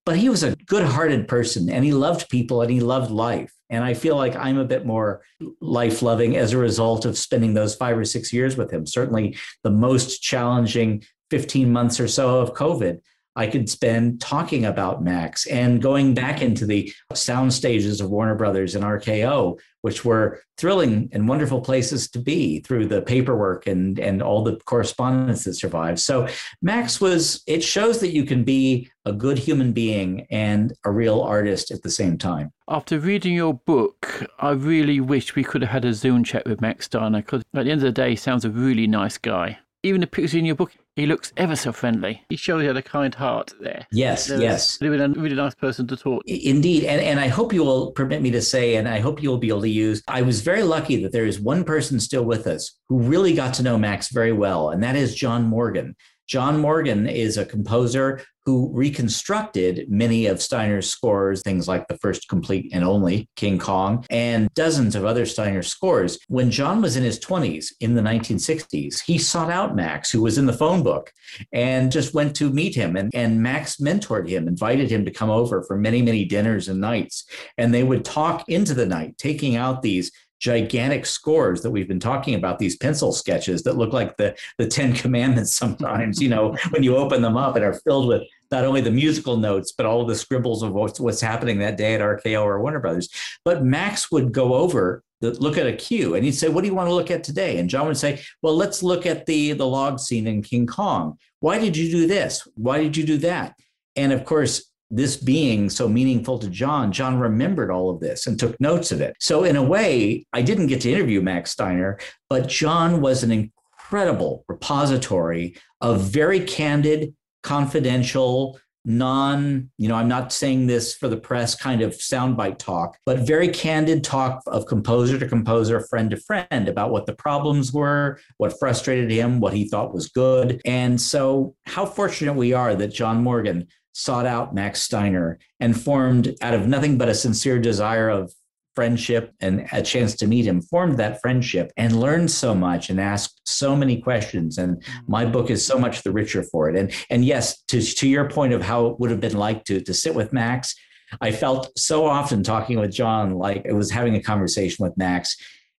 but 0.05 0.17
he 0.17 0.29
was 0.29 0.43
a 0.43 0.55
good 0.55 0.85
hearted 0.85 1.27
person 1.27 1.69
and 1.69 1.83
he 1.83 1.93
loved 1.93 2.29
people 2.29 2.61
and 2.61 2.71
he 2.71 2.79
loved 2.79 3.11
life. 3.11 3.53
And 3.69 3.83
I 3.83 3.93
feel 3.93 4.15
like 4.15 4.35
I'm 4.35 4.57
a 4.57 4.65
bit 4.65 4.85
more 4.85 5.21
life 5.59 6.01
loving 6.01 6.37
as 6.37 6.53
a 6.53 6.57
result 6.57 7.03
of 7.03 7.17
spending 7.17 7.53
those 7.53 7.75
five 7.75 7.97
or 7.97 8.05
six 8.05 8.31
years 8.31 8.55
with 8.55 8.71
him. 8.71 8.85
Certainly 8.85 9.37
the 9.63 9.69
most 9.69 10.21
challenging 10.21 11.03
15 11.29 11.71
months 11.71 11.99
or 11.99 12.07
so 12.07 12.39
of 12.39 12.53
COVID 12.53 12.99
I 13.37 13.45
could 13.45 13.69
spend 13.69 14.19
talking 14.19 14.65
about 14.65 15.03
Max 15.03 15.45
and 15.45 15.79
going 15.79 16.15
back 16.15 16.41
into 16.41 16.65
the 16.65 16.91
sound 17.13 17.53
stages 17.53 18.01
of 18.01 18.09
Warner 18.09 18.33
Brothers 18.33 18.73
and 18.73 18.83
RKO, 18.83 19.59
which 19.83 20.03
were 20.03 20.41
thrilling 20.57 21.07
and 21.11 21.27
wonderful 21.27 21.61
places 21.61 22.09
to 22.09 22.19
be 22.19 22.61
through 22.61 22.87
the 22.87 23.03
paperwork 23.03 23.67
and, 23.67 23.99
and 23.99 24.23
all 24.23 24.43
the 24.43 24.55
correspondence 24.65 25.43
that 25.43 25.53
survived. 25.53 25.99
So 25.99 26.27
Max 26.63 26.99
was, 26.99 27.43
it 27.45 27.63
shows 27.63 27.99
that 27.99 28.11
you 28.11 28.25
can 28.25 28.43
be 28.43 28.89
a 29.05 29.13
good 29.13 29.37
human 29.37 29.71
being 29.71 30.25
and 30.31 30.73
a 30.83 30.89
real 30.89 31.21
artist 31.21 31.69
at 31.69 31.83
the 31.83 31.91
same 31.91 32.17
time. 32.17 32.51
After 32.67 32.97
reading 32.97 33.35
your 33.35 33.53
book, 33.53 34.25
I 34.39 34.49
really 34.49 34.99
wish 34.99 35.35
we 35.35 35.43
could 35.43 35.61
have 35.61 35.69
had 35.69 35.85
a 35.85 35.93
Zoom 35.93 36.23
chat 36.23 36.47
with 36.47 36.59
Max 36.59 36.85
Steiner 36.85 37.21
because 37.21 37.43
at 37.53 37.65
the 37.65 37.71
end 37.71 37.81
of 37.81 37.85
the 37.85 37.91
day, 37.91 38.09
he 38.09 38.15
sounds 38.15 38.45
a 38.45 38.49
really 38.49 38.87
nice 38.87 39.19
guy. 39.19 39.59
Even 39.83 40.01
the 40.01 40.07
pictures 40.07 40.33
in 40.33 40.45
your 40.45 40.55
book, 40.55 40.73
he 40.95 41.05
looks 41.05 41.31
ever 41.37 41.55
so 41.55 41.71
friendly. 41.71 42.23
He 42.29 42.35
shows 42.35 42.61
he 42.61 42.67
had 42.67 42.77
a 42.77 42.81
kind 42.81 43.13
heart 43.13 43.53
there. 43.61 43.85
Yes, 43.91 44.29
yes. 44.29 44.77
Really, 44.81 44.99
a 44.99 45.07
really 45.07 45.35
nice 45.35 45.53
person 45.53 45.85
to 45.87 45.95
talk. 45.95 46.23
Indeed. 46.25 46.85
And, 46.85 46.99
and 46.99 47.19
I 47.19 47.27
hope 47.27 47.53
you 47.53 47.63
will 47.63 47.91
permit 47.91 48.21
me 48.21 48.31
to 48.31 48.41
say, 48.41 48.75
and 48.75 48.87
I 48.87 48.99
hope 48.99 49.21
you 49.21 49.29
will 49.29 49.37
be 49.37 49.49
able 49.49 49.61
to 49.61 49.69
use, 49.69 50.01
I 50.07 50.23
was 50.23 50.41
very 50.41 50.63
lucky 50.63 51.01
that 51.03 51.11
there 51.11 51.27
is 51.27 51.39
one 51.39 51.63
person 51.63 51.99
still 51.99 52.25
with 52.25 52.47
us 52.47 52.79
who 52.89 52.99
really 52.99 53.33
got 53.33 53.53
to 53.55 53.63
know 53.63 53.77
Max 53.77 54.09
very 54.09 54.31
well, 54.31 54.71
and 54.71 54.81
that 54.83 54.95
is 54.95 55.15
John 55.15 55.43
Morgan. 55.43 55.95
John 56.27 56.59
Morgan 56.59 57.07
is 57.07 57.37
a 57.37 57.45
composer 57.45 58.21
who 58.47 58.71
reconstructed 58.73 59.89
many 59.89 60.25
of 60.27 60.41
Steiner's 60.41 60.89
scores, 60.89 61.41
things 61.41 61.67
like 61.67 61.85
the 61.89 61.97
first 61.97 62.29
complete 62.29 62.69
and 62.71 62.81
only 62.81 63.27
King 63.35 63.59
Kong, 63.59 64.05
and 64.09 64.47
dozens 64.53 64.95
of 64.95 65.03
other 65.03 65.25
Steiner 65.25 65.61
scores. 65.61 66.17
When 66.29 66.49
John 66.49 66.81
was 66.81 66.95
in 66.95 67.03
his 67.03 67.19
20s 67.19 67.73
in 67.81 67.93
the 67.93 68.01
1960s, 68.01 69.01
he 69.05 69.17
sought 69.17 69.51
out 69.51 69.75
Max, 69.75 70.09
who 70.09 70.21
was 70.21 70.37
in 70.37 70.45
the 70.45 70.53
phone 70.53 70.81
book, 70.81 71.11
and 71.51 71.91
just 71.91 72.13
went 72.13 72.37
to 72.37 72.49
meet 72.49 72.73
him. 72.73 72.95
And, 72.95 73.13
and 73.13 73.43
Max 73.43 73.81
mentored 73.81 74.29
him, 74.29 74.47
invited 74.47 74.89
him 74.89 75.03
to 75.03 75.11
come 75.11 75.29
over 75.29 75.61
for 75.63 75.77
many, 75.77 76.01
many 76.01 76.23
dinners 76.23 76.69
and 76.69 76.79
nights. 76.79 77.25
And 77.57 77.73
they 77.73 77.83
would 77.83 78.05
talk 78.05 78.47
into 78.47 78.73
the 78.73 78.85
night, 78.85 79.17
taking 79.17 79.57
out 79.57 79.81
these 79.81 80.09
gigantic 80.39 81.05
scores 81.05 81.61
that 81.61 81.71
we've 81.71 81.87
been 81.87 81.99
talking 81.99 82.35
about 82.35 82.59
these 82.59 82.77
pencil 82.77 83.11
sketches 83.11 83.63
that 83.63 83.77
look 83.77 83.93
like 83.93 84.15
the 84.17 84.35
the 84.57 84.67
10 84.67 84.93
commandments 84.93 85.55
sometimes 85.55 86.21
you 86.21 86.29
know 86.29 86.55
when 86.69 86.83
you 86.83 86.95
open 86.95 87.21
them 87.21 87.37
up 87.37 87.55
and 87.55 87.65
are 87.65 87.73
filled 87.73 88.07
with 88.07 88.23
not 88.51 88.63
only 88.63 88.81
the 88.81 88.91
musical 88.91 89.37
notes 89.37 89.71
but 89.71 89.85
all 89.85 90.05
the 90.05 90.15
scribbles 90.15 90.63
of 90.63 90.73
what's, 90.73 90.99
what's 90.99 91.21
happening 91.21 91.59
that 91.59 91.77
day 91.77 91.95
at 91.95 92.01
RKO 92.01 92.43
or 92.43 92.61
Warner 92.61 92.79
Brothers. 92.79 93.09
But 93.43 93.63
Max 93.63 94.11
would 94.11 94.31
go 94.31 94.53
over 94.53 95.03
the, 95.21 95.31
look 95.31 95.57
at 95.57 95.67
a 95.67 95.73
cue 95.73 96.15
and 96.15 96.23
he'd 96.23 96.33
say 96.33 96.49
what 96.49 96.61
do 96.61 96.67
you 96.67 96.75
want 96.75 96.89
to 96.89 96.93
look 96.93 97.11
at 97.11 97.23
today? 97.23 97.57
And 97.57 97.69
John 97.69 97.87
would 97.87 97.97
say 97.97 98.21
well 98.41 98.55
let's 98.55 98.83
look 98.83 99.05
at 99.05 99.25
the 99.25 99.53
the 99.53 99.67
log 99.67 99.99
scene 99.99 100.27
in 100.27 100.41
King 100.41 100.67
Kong. 100.67 101.17
Why 101.39 101.59
did 101.59 101.75
you 101.75 101.89
do 101.91 102.07
this? 102.07 102.47
Why 102.55 102.81
did 102.81 102.95
you 102.95 103.05
do 103.05 103.17
that? 103.17 103.55
And 103.95 104.13
of 104.13 104.25
course 104.25 104.71
this 104.89 105.17
being 105.17 105.69
so 105.69 105.87
meaningful 105.87 106.39
to 106.39 106.49
John, 106.49 106.91
John 106.91 107.19
remembered 107.19 107.71
all 107.71 107.89
of 107.89 107.99
this 107.99 108.27
and 108.27 108.39
took 108.39 108.59
notes 108.59 108.91
of 108.91 109.01
it. 109.01 109.15
So, 109.19 109.43
in 109.43 109.55
a 109.55 109.63
way, 109.63 110.25
I 110.33 110.41
didn't 110.41 110.67
get 110.67 110.81
to 110.81 110.91
interview 110.91 111.21
Max 111.21 111.51
Steiner, 111.51 111.99
but 112.29 112.47
John 112.47 113.01
was 113.01 113.23
an 113.23 113.31
incredible 113.31 114.45
repository 114.47 115.57
of 115.81 116.01
very 116.01 116.39
candid, 116.39 117.13
confidential, 117.43 118.59
non, 118.87 119.69
you 119.77 119.89
know, 119.89 119.95
I'm 119.95 120.07
not 120.07 120.31
saying 120.31 120.67
this 120.67 120.95
for 120.95 121.09
the 121.09 121.17
press 121.17 121.53
kind 121.55 121.81
of 121.81 121.91
soundbite 121.91 122.57
talk, 122.57 122.97
but 123.05 123.19
very 123.19 123.49
candid 123.49 124.01
talk 124.01 124.41
of 124.47 124.65
composer 124.65 125.19
to 125.19 125.27
composer, 125.27 125.81
friend 125.81 126.09
to 126.11 126.17
friend 126.17 126.69
about 126.69 126.91
what 126.91 127.05
the 127.05 127.13
problems 127.13 127.73
were, 127.73 128.17
what 128.37 128.57
frustrated 128.57 129.11
him, 129.11 129.41
what 129.41 129.53
he 129.53 129.67
thought 129.67 129.93
was 129.93 130.07
good. 130.07 130.61
And 130.63 130.99
so, 130.99 131.53
how 131.65 131.85
fortunate 131.85 132.33
we 132.33 132.53
are 132.53 132.75
that 132.75 132.93
John 132.93 133.21
Morgan 133.21 133.67
sought 133.97 134.27
out 134.27 134.53
Max 134.53 134.79
Steiner 134.79 135.39
and 135.59 135.79
formed 135.79 136.35
out 136.41 136.53
of 136.53 136.67
nothing 136.67 136.99
but 136.99 137.09
a 137.09 137.15
sincere 137.15 137.57
desire 137.57 138.09
of 138.09 138.31
friendship 138.75 139.33
and 139.39 139.67
a 139.71 139.81
chance 139.81 140.15
to 140.15 140.27
meet 140.27 140.45
him 140.45 140.61
formed 140.61 140.99
that 140.99 141.19
friendship 141.19 141.71
and 141.77 141.99
learned 141.99 142.29
so 142.29 142.53
much 142.53 142.91
and 142.91 143.01
asked 143.01 143.41
so 143.45 143.75
many 143.75 143.99
questions. 143.99 144.59
And 144.59 144.77
mm. 144.77 145.07
my 145.07 145.25
book 145.25 145.49
is 145.49 145.65
so 145.65 145.79
much 145.79 146.03
the 146.03 146.11
richer 146.11 146.43
for 146.43 146.69
it. 146.69 146.75
And 146.75 146.93
and 147.09 147.25
yes 147.25 147.63
to, 147.69 147.81
to 147.81 148.07
your 148.07 148.29
point 148.29 148.53
of 148.53 148.61
how 148.61 148.85
it 148.85 148.99
would 148.99 149.09
have 149.09 149.19
been 149.19 149.35
like 149.35 149.63
to 149.63 149.81
to 149.81 149.93
sit 149.95 150.13
with 150.13 150.31
max 150.31 150.75
i 151.21 151.31
felt 151.31 151.71
so 151.77 152.05
often 152.05 152.43
talking 152.43 152.77
with 152.79 152.91
john 152.91 153.31
like 153.31 153.61
it 153.63 153.73
was 153.73 153.89
having 153.89 154.15
a 154.15 154.21
conversation 154.21 154.83
with 154.85 154.95
max. 154.95 155.35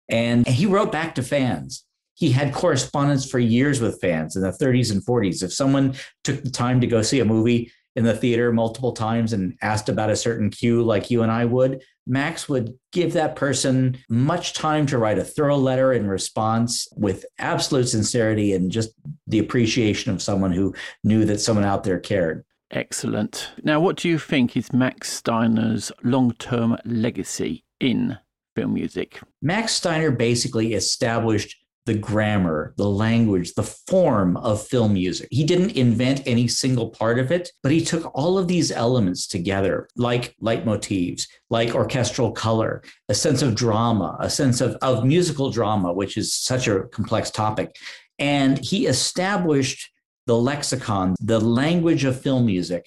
And 0.08 0.44
he 0.48 0.66
wrote 0.66 0.90
back 0.90 1.14
to 1.16 1.22
fans. 1.22 1.84
He 2.14 2.32
had 2.32 2.52
correspondence 2.52 3.30
for 3.30 3.38
years 3.38 3.80
with 3.80 4.00
fans 4.00 4.34
in 4.34 4.42
the 4.42 4.50
30s 4.50 4.90
and 4.90 5.06
40s 5.06 5.44
if 5.44 5.52
someone 5.52 5.94
took 6.24 6.42
the 6.42 6.50
time 6.50 6.80
to 6.80 6.88
go 6.88 7.02
see 7.02 7.20
a 7.20 7.24
movie 7.24 7.70
in 7.96 8.04
the 8.04 8.14
theater 8.14 8.52
multiple 8.52 8.92
times 8.92 9.32
and 9.32 9.56
asked 9.62 9.88
about 9.88 10.10
a 10.10 10.16
certain 10.16 10.50
cue 10.50 10.82
like 10.82 11.10
you 11.10 11.22
and 11.22 11.32
I 11.32 11.44
would, 11.44 11.82
Max 12.06 12.48
would 12.48 12.74
give 12.92 13.12
that 13.12 13.36
person 13.36 13.98
much 14.08 14.54
time 14.54 14.86
to 14.86 14.98
write 14.98 15.18
a 15.18 15.24
thorough 15.24 15.56
letter 15.56 15.92
in 15.92 16.06
response 16.06 16.88
with 16.96 17.26
absolute 17.38 17.88
sincerity 17.88 18.54
and 18.54 18.72
just 18.72 18.90
the 19.26 19.38
appreciation 19.38 20.12
of 20.12 20.22
someone 20.22 20.52
who 20.52 20.74
knew 21.04 21.24
that 21.26 21.40
someone 21.40 21.64
out 21.64 21.84
there 21.84 22.00
cared. 22.00 22.44
Excellent. 22.70 23.50
Now, 23.62 23.80
what 23.80 23.96
do 23.96 24.08
you 24.08 24.18
think 24.18 24.56
is 24.56 24.72
Max 24.72 25.12
Steiner's 25.12 25.90
long 26.02 26.32
term 26.32 26.76
legacy 26.84 27.64
in 27.80 28.18
film 28.54 28.74
music? 28.74 29.20
Max 29.40 29.72
Steiner 29.72 30.10
basically 30.10 30.74
established 30.74 31.56
the 31.88 31.94
grammar, 31.94 32.74
the 32.76 32.88
language, 32.88 33.54
the 33.54 33.62
form 33.62 34.36
of 34.36 34.66
film 34.66 34.92
music. 34.92 35.26
He 35.30 35.42
didn't 35.42 35.70
invent 35.70 36.20
any 36.26 36.46
single 36.46 36.90
part 36.90 37.18
of 37.18 37.32
it, 37.32 37.50
but 37.62 37.72
he 37.72 37.82
took 37.82 38.14
all 38.14 38.36
of 38.36 38.46
these 38.46 38.70
elements 38.70 39.26
together, 39.26 39.88
like 39.96 40.36
leitmotifs, 40.38 41.26
like 41.48 41.74
orchestral 41.74 42.32
color, 42.32 42.82
a 43.08 43.14
sense 43.14 43.40
of 43.40 43.54
drama, 43.54 44.18
a 44.20 44.28
sense 44.28 44.60
of, 44.60 44.76
of 44.82 45.06
musical 45.06 45.48
drama, 45.50 45.90
which 45.90 46.18
is 46.18 46.34
such 46.34 46.68
a 46.68 46.82
complex 46.92 47.30
topic. 47.30 47.74
And 48.18 48.58
he 48.58 48.86
established 48.86 49.90
the 50.26 50.36
lexicon, 50.36 51.14
the 51.20 51.40
language 51.40 52.04
of 52.04 52.20
film 52.20 52.44
music 52.44 52.86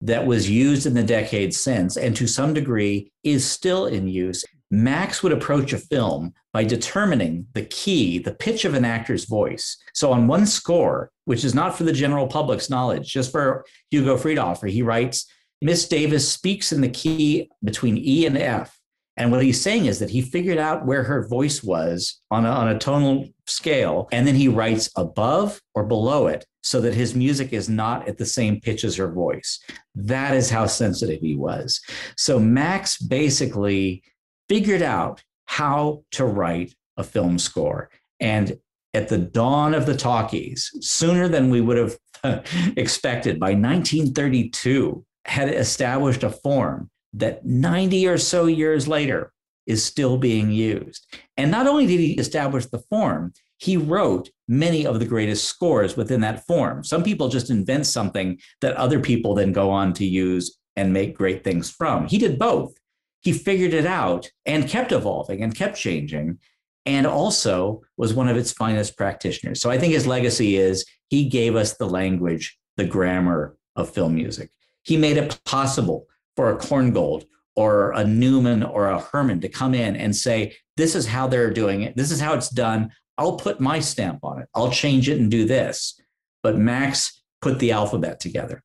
that 0.00 0.26
was 0.26 0.50
used 0.50 0.86
in 0.86 0.94
the 0.94 1.04
decades 1.04 1.56
since, 1.56 1.96
and 1.96 2.16
to 2.16 2.26
some 2.26 2.52
degree 2.52 3.12
is 3.22 3.48
still 3.48 3.86
in 3.86 4.08
use. 4.08 4.44
Max 4.70 5.22
would 5.22 5.32
approach 5.32 5.72
a 5.72 5.78
film 5.78 6.32
by 6.52 6.64
determining 6.64 7.46
the 7.54 7.64
key, 7.64 8.18
the 8.18 8.34
pitch 8.34 8.64
of 8.64 8.74
an 8.74 8.84
actor's 8.84 9.24
voice. 9.24 9.76
So 9.94 10.12
on 10.12 10.28
one 10.28 10.46
score, 10.46 11.10
which 11.24 11.44
is 11.44 11.54
not 11.54 11.76
for 11.76 11.84
the 11.84 11.92
general 11.92 12.28
public's 12.28 12.70
knowledge, 12.70 13.12
just 13.12 13.32
for 13.32 13.64
Hugo 13.90 14.16
Friedhofer, 14.16 14.70
he 14.70 14.82
writes, 14.82 15.26
Miss 15.60 15.88
Davis 15.88 16.30
speaks 16.30 16.72
in 16.72 16.80
the 16.80 16.88
key 16.88 17.50
between 17.62 17.98
E 17.98 18.26
and 18.26 18.38
F. 18.38 18.76
And 19.16 19.30
what 19.30 19.42
he's 19.42 19.60
saying 19.60 19.86
is 19.86 19.98
that 19.98 20.08
he 20.08 20.22
figured 20.22 20.56
out 20.56 20.86
where 20.86 21.02
her 21.02 21.28
voice 21.28 21.62
was 21.62 22.20
on 22.30 22.46
a, 22.46 22.48
on 22.48 22.68
a 22.68 22.78
tonal 22.78 23.28
scale, 23.46 24.08
and 24.12 24.26
then 24.26 24.34
he 24.34 24.48
writes 24.48 24.88
above 24.96 25.60
or 25.74 25.84
below 25.84 26.28
it 26.28 26.46
so 26.62 26.80
that 26.80 26.94
his 26.94 27.14
music 27.14 27.52
is 27.52 27.68
not 27.68 28.08
at 28.08 28.16
the 28.16 28.24
same 28.24 28.60
pitch 28.60 28.84
as 28.84 28.96
her 28.96 29.10
voice. 29.10 29.58
That 29.94 30.34
is 30.34 30.48
how 30.48 30.66
sensitive 30.66 31.20
he 31.20 31.34
was. 31.34 31.80
So 32.16 32.38
Max 32.38 32.96
basically 32.98 34.02
figured 34.50 34.82
out 34.82 35.22
how 35.44 36.02
to 36.10 36.26
write 36.26 36.74
a 36.96 37.04
film 37.04 37.38
score. 37.38 37.88
And 38.18 38.58
at 38.92 39.08
the 39.08 39.16
dawn 39.16 39.74
of 39.74 39.86
the 39.86 39.96
talkies, 39.96 40.72
sooner 40.80 41.28
than 41.28 41.50
we 41.50 41.60
would 41.60 41.76
have 41.76 41.96
expected, 42.76 43.38
by 43.38 43.50
1932, 43.50 45.06
had 45.24 45.54
established 45.54 46.24
a 46.24 46.30
form 46.30 46.90
that 47.12 47.46
90 47.46 48.08
or 48.08 48.18
so 48.18 48.46
years 48.46 48.88
later 48.88 49.32
is 49.66 49.84
still 49.84 50.18
being 50.18 50.50
used. 50.50 51.06
And 51.36 51.52
not 51.52 51.68
only 51.68 51.86
did 51.86 52.00
he 52.00 52.14
establish 52.14 52.66
the 52.66 52.82
form, 52.90 53.32
he 53.58 53.76
wrote 53.76 54.30
many 54.48 54.84
of 54.84 54.98
the 54.98 55.04
greatest 55.04 55.44
scores 55.44 55.96
within 55.96 56.22
that 56.22 56.44
form. 56.48 56.82
Some 56.82 57.04
people 57.04 57.28
just 57.28 57.50
invent 57.50 57.86
something 57.86 58.40
that 58.62 58.74
other 58.74 58.98
people 58.98 59.34
then 59.34 59.52
go 59.52 59.70
on 59.70 59.92
to 59.92 60.04
use 60.04 60.58
and 60.74 60.92
make 60.92 61.16
great 61.16 61.44
things 61.44 61.70
from. 61.70 62.08
He 62.08 62.18
did 62.18 62.36
both 62.36 62.74
he 63.20 63.32
figured 63.32 63.74
it 63.74 63.86
out 63.86 64.30
and 64.46 64.68
kept 64.68 64.92
evolving 64.92 65.42
and 65.42 65.54
kept 65.54 65.76
changing 65.76 66.38
and 66.86 67.06
also 67.06 67.82
was 67.96 68.14
one 68.14 68.28
of 68.28 68.36
its 68.36 68.52
finest 68.52 68.96
practitioners. 68.96 69.60
So 69.60 69.70
I 69.70 69.78
think 69.78 69.92
his 69.92 70.06
legacy 70.06 70.56
is 70.56 70.84
he 71.08 71.28
gave 71.28 71.56
us 71.56 71.76
the 71.76 71.86
language, 71.86 72.58
the 72.76 72.84
grammar 72.84 73.56
of 73.76 73.90
film 73.90 74.14
music. 74.14 74.50
He 74.82 74.96
made 74.96 75.16
it 75.16 75.38
possible 75.44 76.06
for 76.36 76.50
a 76.50 76.56
Korngold 76.56 77.24
or 77.54 77.92
a 77.92 78.04
Newman 78.04 78.62
or 78.62 78.86
a 78.86 79.00
Herrmann 79.00 79.40
to 79.40 79.48
come 79.48 79.74
in 79.74 79.96
and 79.96 80.16
say, 80.16 80.56
this 80.76 80.94
is 80.94 81.06
how 81.06 81.26
they're 81.26 81.50
doing 81.50 81.82
it. 81.82 81.96
This 81.96 82.10
is 82.10 82.20
how 82.20 82.32
it's 82.32 82.48
done. 82.48 82.90
I'll 83.18 83.36
put 83.36 83.60
my 83.60 83.80
stamp 83.80 84.20
on 84.24 84.40
it. 84.40 84.48
I'll 84.54 84.70
change 84.70 85.08
it 85.10 85.18
and 85.18 85.30
do 85.30 85.44
this. 85.44 86.00
But 86.42 86.56
Max 86.56 87.22
put 87.42 87.58
the 87.58 87.72
alphabet 87.72 88.20
together. 88.20 88.62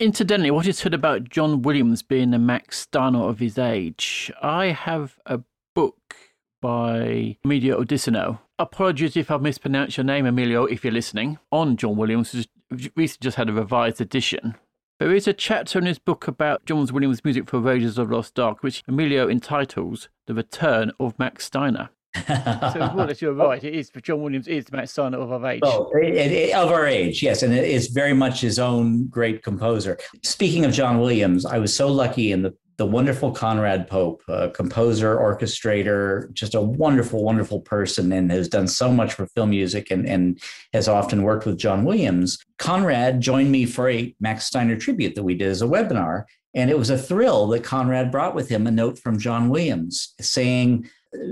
Incidentally, 0.00 0.50
what 0.50 0.66
is 0.66 0.78
said 0.78 0.92
about 0.92 1.30
John 1.30 1.62
Williams 1.62 2.02
being 2.02 2.34
a 2.34 2.38
Max 2.38 2.80
Steiner 2.80 3.28
of 3.28 3.38
his 3.38 3.56
age? 3.56 4.32
I 4.42 4.66
have 4.66 5.20
a 5.24 5.42
book 5.72 6.16
by 6.60 7.36
Emilio 7.44 7.80
Audissino. 7.80 8.40
Apologies 8.58 9.16
if 9.16 9.30
I've 9.30 9.40
mispronounced 9.40 9.96
your 9.96 10.02
name, 10.02 10.26
Emilio, 10.26 10.64
if 10.64 10.82
you're 10.82 10.92
listening, 10.92 11.38
on 11.52 11.76
John 11.76 11.94
Williams, 11.94 12.32
who's 12.32 12.48
recently 12.96 13.24
just 13.24 13.36
had 13.36 13.48
a 13.48 13.52
revised 13.52 14.00
edition. 14.00 14.56
There 14.98 15.14
is 15.14 15.28
a 15.28 15.32
chapter 15.32 15.78
in 15.78 15.86
his 15.86 16.00
book 16.00 16.26
about 16.26 16.64
John 16.64 16.84
Williams' 16.86 17.24
music 17.24 17.48
for 17.48 17.60
Raiders 17.60 17.96
of 17.96 18.10
Lost 18.10 18.36
Ark, 18.40 18.64
which 18.64 18.82
Emilio 18.88 19.28
entitles 19.28 20.08
The 20.26 20.34
Return 20.34 20.90
of 20.98 21.16
Max 21.20 21.44
Steiner 21.44 21.90
so 22.14 22.92
more 22.94 23.10
or 23.10 23.14
you're 23.18 23.32
right. 23.32 23.62
It 23.62 23.74
is 23.74 23.90
for 23.90 24.00
John 24.00 24.22
Williams 24.22 24.48
is 24.48 24.70
Max 24.70 24.92
Steiner 24.92 25.18
of 25.18 25.32
our 25.32 25.46
age. 25.50 25.60
Oh, 25.64 25.90
it, 25.94 26.14
it, 26.14 26.54
of 26.54 26.70
our 26.70 26.86
age, 26.86 27.22
yes, 27.22 27.42
and 27.42 27.52
it 27.52 27.64
is 27.64 27.88
very 27.88 28.14
much 28.14 28.40
his 28.40 28.58
own 28.58 29.06
great 29.08 29.42
composer. 29.42 29.98
Speaking 30.22 30.64
of 30.64 30.72
John 30.72 31.00
Williams, 31.00 31.44
I 31.44 31.58
was 31.58 31.74
so 31.74 31.88
lucky 31.88 32.32
in 32.32 32.42
the 32.42 32.54
the 32.76 32.86
wonderful 32.86 33.30
Conrad 33.30 33.86
Pope, 33.86 34.22
composer, 34.52 35.16
orchestrator, 35.16 36.32
just 36.32 36.54
a 36.56 36.60
wonderful, 36.60 37.22
wonderful 37.22 37.60
person, 37.60 38.12
and 38.12 38.30
has 38.32 38.48
done 38.48 38.66
so 38.66 38.90
much 38.90 39.14
for 39.14 39.26
film 39.28 39.50
music 39.50 39.90
and, 39.90 40.06
and 40.08 40.40
has 40.72 40.88
often 40.88 41.22
worked 41.22 41.46
with 41.46 41.56
John 41.56 41.84
Williams. 41.84 42.38
Conrad 42.58 43.20
joined 43.20 43.52
me 43.52 43.64
for 43.64 43.88
a 43.88 44.14
Max 44.18 44.46
Steiner 44.46 44.76
tribute 44.76 45.14
that 45.14 45.22
we 45.22 45.34
did 45.34 45.48
as 45.48 45.62
a 45.62 45.66
webinar. 45.66 46.24
And 46.56 46.70
it 46.70 46.78
was 46.78 46.90
a 46.90 46.98
thrill 46.98 47.48
that 47.48 47.64
Conrad 47.64 48.12
brought 48.12 48.34
with 48.34 48.48
him 48.48 48.66
a 48.66 48.70
note 48.70 48.98
from 48.98 49.18
John 49.18 49.48
Williams 49.48 50.14
saying, 50.20 50.88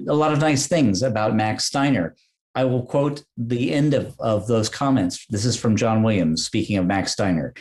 a 0.09 0.15
lot 0.15 0.33
of 0.33 0.41
nice 0.41 0.67
things 0.67 1.03
about 1.03 1.37
Max 1.37 1.65
Steiner. 1.65 2.15
I 2.55 2.65
will 2.65 2.85
quote 2.85 3.25
the 3.37 3.73
end 3.73 3.95
of, 3.95 4.15
of 4.19 4.47
those 4.47 4.69
comments. 4.69 5.27
This 5.31 5.45
is 5.45 5.57
from 5.57 5.77
John 5.77 6.03
Williams, 6.03 6.45
speaking 6.45 6.77
of 6.77 6.87
Max 6.87 7.13
Steiner. 7.13 7.55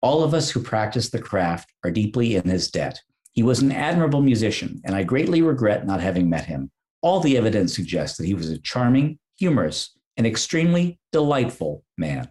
All 0.00 0.22
of 0.24 0.34
us 0.34 0.50
who 0.50 0.60
practice 0.62 1.10
the 1.10 1.20
craft 1.20 1.72
are 1.84 1.90
deeply 1.90 2.36
in 2.36 2.48
his 2.48 2.70
debt. 2.70 3.00
He 3.32 3.42
was 3.42 3.60
an 3.60 3.72
admirable 3.72 4.22
musician, 4.22 4.80
and 4.84 4.94
I 4.94 5.04
greatly 5.04 5.42
regret 5.42 5.86
not 5.86 6.00
having 6.00 6.28
met 6.28 6.46
him. 6.46 6.70
All 7.02 7.20
the 7.20 7.36
evidence 7.36 7.74
suggests 7.74 8.18
that 8.18 8.26
he 8.26 8.34
was 8.34 8.50
a 8.50 8.58
charming, 8.58 9.18
humorous, 9.38 9.96
and 10.16 10.26
extremely 10.26 10.98
delightful 11.12 11.84
man. 11.96 12.30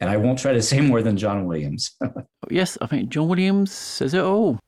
And 0.00 0.08
I 0.08 0.16
won't 0.16 0.38
try 0.38 0.52
to 0.52 0.62
say 0.62 0.80
more 0.80 1.02
than 1.02 1.16
John 1.16 1.44
Williams. 1.44 1.96
yes, 2.50 2.78
I 2.80 2.86
think 2.86 3.10
John 3.10 3.28
Williams 3.28 3.72
says 3.72 4.14
it 4.14 4.22
all. 4.22 4.58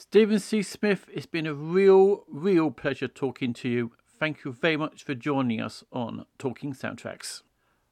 Stephen 0.00 0.38
C. 0.38 0.62
Smith, 0.62 1.06
it's 1.12 1.26
been 1.26 1.44
a 1.44 1.52
real, 1.52 2.22
real 2.28 2.70
pleasure 2.70 3.08
talking 3.08 3.52
to 3.52 3.68
you. 3.68 3.90
Thank 4.06 4.44
you 4.44 4.52
very 4.52 4.76
much 4.76 5.02
for 5.02 5.12
joining 5.12 5.60
us 5.60 5.82
on 5.92 6.24
Talking 6.38 6.72
Soundtracks. 6.72 7.42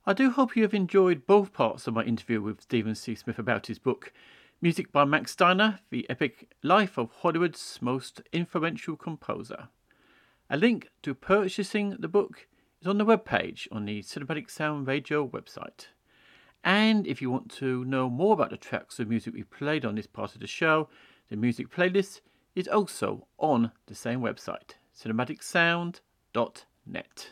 I 0.07 0.13
do 0.13 0.31
hope 0.31 0.55
you 0.55 0.63
have 0.63 0.73
enjoyed 0.73 1.27
both 1.27 1.53
parts 1.53 1.89
of 1.89 1.95
my 1.95 2.05
interview 2.05 2.41
with 2.41 2.61
Stephen 2.61 2.95
C. 2.95 3.17
Smith 3.17 3.41
about 3.41 3.67
his 3.67 3.81
book, 3.81 4.13
Music 4.63 4.93
by 4.93 5.05
Max 5.05 5.33
Steiner 5.33 5.81
The 5.91 6.09
Epic 6.09 6.55
Life 6.63 6.97
of 6.97 7.11
Hollywood's 7.11 7.81
Most 7.83 8.23
Influential 8.33 8.95
Composer. 8.95 9.67
A 10.49 10.57
link 10.57 10.91
to 11.03 11.13
purchasing 11.13 11.97
the 11.99 12.07
book 12.07 12.47
is 12.81 12.87
on 12.87 12.99
the 12.99 13.05
webpage 13.05 13.67
on 13.73 13.85
the 13.85 14.05
Cinematic 14.05 14.49
Sound 14.49 14.87
Radio 14.87 15.27
website. 15.27 15.89
And 16.63 17.05
if 17.05 17.21
you 17.21 17.33
want 17.33 17.51
to 17.57 17.85
know 17.85 18.09
more 18.09 18.35
about 18.35 18.51
the 18.51 18.57
tracks 18.57 19.01
of 19.01 19.09
music 19.09 19.35
we 19.35 19.43
played 19.43 19.85
on 19.85 19.97
this 19.97 20.07
part 20.07 20.35
of 20.35 20.41
the 20.41 20.47
show, 20.47 20.89
the 21.29 21.37
music 21.37 21.71
playlist 21.71 22.21
is 22.55 22.69
also 22.69 23.27
on 23.39 23.73
the 23.87 23.95
same 23.95 24.21
website, 24.21 24.75
cinematicsound.net. 24.99 27.31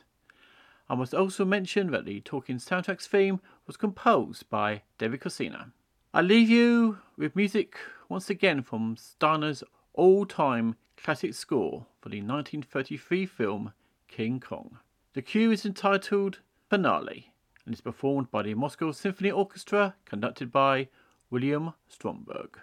I 0.89 0.95
must 0.95 1.15
also 1.15 1.45
mention 1.45 1.91
that 1.93 2.05
the 2.05 2.21
Talking 2.21 2.57
Soundtracks 2.57 3.07
theme 3.07 3.41
was 3.67 3.77
composed 3.77 4.51
by 4.51 4.83
David 4.99 5.23
Cosina. 5.23 5.73
I 6.13 6.21
leave 6.21 6.51
you 6.51 6.99
with 7.17 7.35
music 7.35 7.77
once 8.09 8.29
again 8.29 8.63
from 8.63 8.97
Steiner's 8.97 9.65
all 9.95 10.27
time 10.27 10.77
classic 10.97 11.35
score 11.35 11.87
for 12.01 12.11
the 12.11 12.21
1933 12.21 13.27
film 13.27 13.73
King 14.09 14.41
Kong. 14.41 14.79
The 15.15 15.23
cue 15.23 15.51
is 15.51 15.65
entitled 15.65 16.41
Finale 16.69 17.33
and 17.65 17.75
is 17.75 17.81
performed 17.81 18.31
by 18.31 18.43
the 18.43 18.55
Moscow 18.55 18.93
Symphony 18.93 19.31
Orchestra, 19.31 19.95
conducted 20.05 20.53
by 20.53 20.89
William 21.31 21.73
Stromberg. 21.89 22.59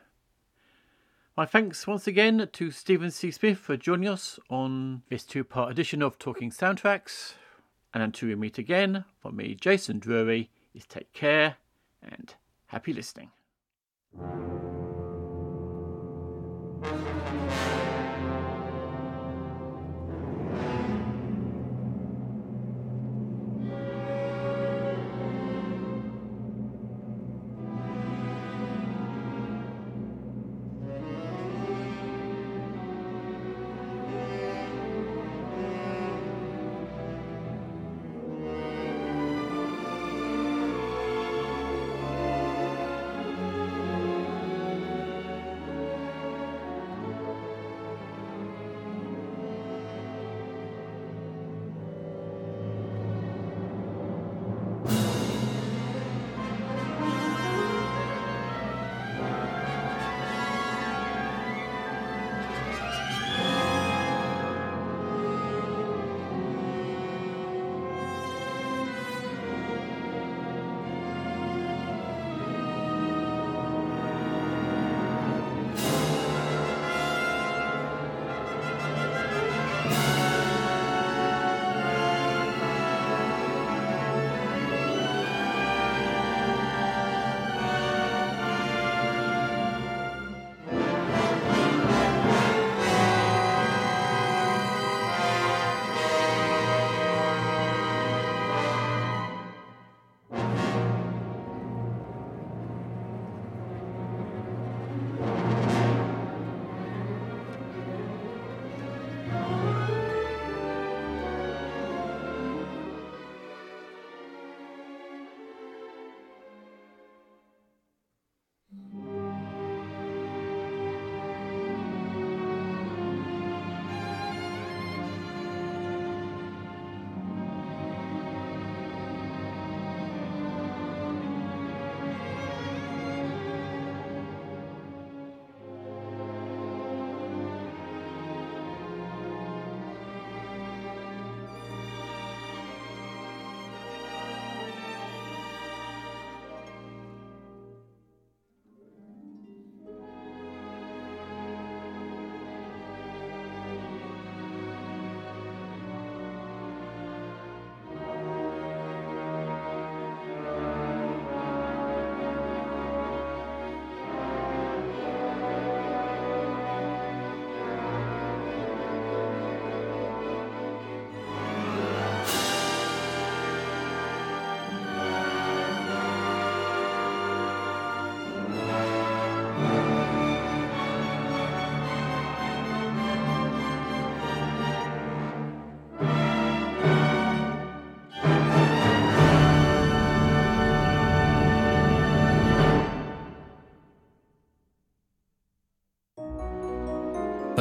My 1.38 1.45
thanks 1.45 1.88
once 1.88 2.08
again 2.08 2.49
to 2.52 2.72
Stephen 2.72 3.10
C. 3.10 3.32
Smith 3.32 3.58
for 3.58 3.78
joining 3.78 4.10
us 4.10 4.38
on 4.49 5.03
this 5.10 5.24
two 5.24 5.45
part 5.45 5.72
edition 5.72 6.02
of 6.02 6.20
Talking 6.20 6.52
Soundtracks. 6.52 7.36
And 7.94 8.03
until 8.03 8.28
we 8.28 8.36
meet 8.36 8.58
again, 8.58 9.06
from 9.22 9.38
me, 9.38 9.56
Jason 9.56 9.99
Drury, 9.99 10.49
is 10.74 10.86
take 10.86 11.14
care 11.14 11.56
and 12.03 12.34
happy 12.68 12.91
listening. 12.91 13.32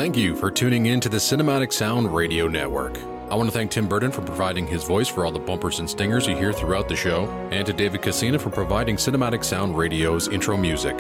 Thank 0.01 0.17
you 0.17 0.35
for 0.35 0.51
tuning 0.51 0.87
in 0.87 0.99
to 1.01 1.11
the 1.11 1.19
Cinematic 1.19 1.75
Sound 1.75 2.15
Radio 2.15 2.49
Network. 2.49 2.97
I 3.31 3.35
want 3.35 3.51
to 3.51 3.53
thank 3.53 3.71
Tim 3.71 3.87
Burton 3.87 4.11
for 4.11 4.23
providing 4.23 4.67
his 4.67 4.83
voice 4.83 5.09
for 5.09 5.27
all 5.27 5.31
the 5.31 5.39
bumpers 5.39 5.79
and 5.79 5.91
stingers 5.91 6.27
you 6.27 6.35
hear 6.35 6.55
throughout 6.55 6.89
the 6.89 6.97
show, 6.97 7.27
and 7.53 7.67
to 7.67 7.75
David 7.75 8.01
Casina 8.01 8.39
for 8.39 8.49
providing 8.49 8.97
Cinematic 8.97 9.45
Sound 9.45 9.77
Radio's 9.77 10.29
intro 10.29 10.57
music. 10.57 10.97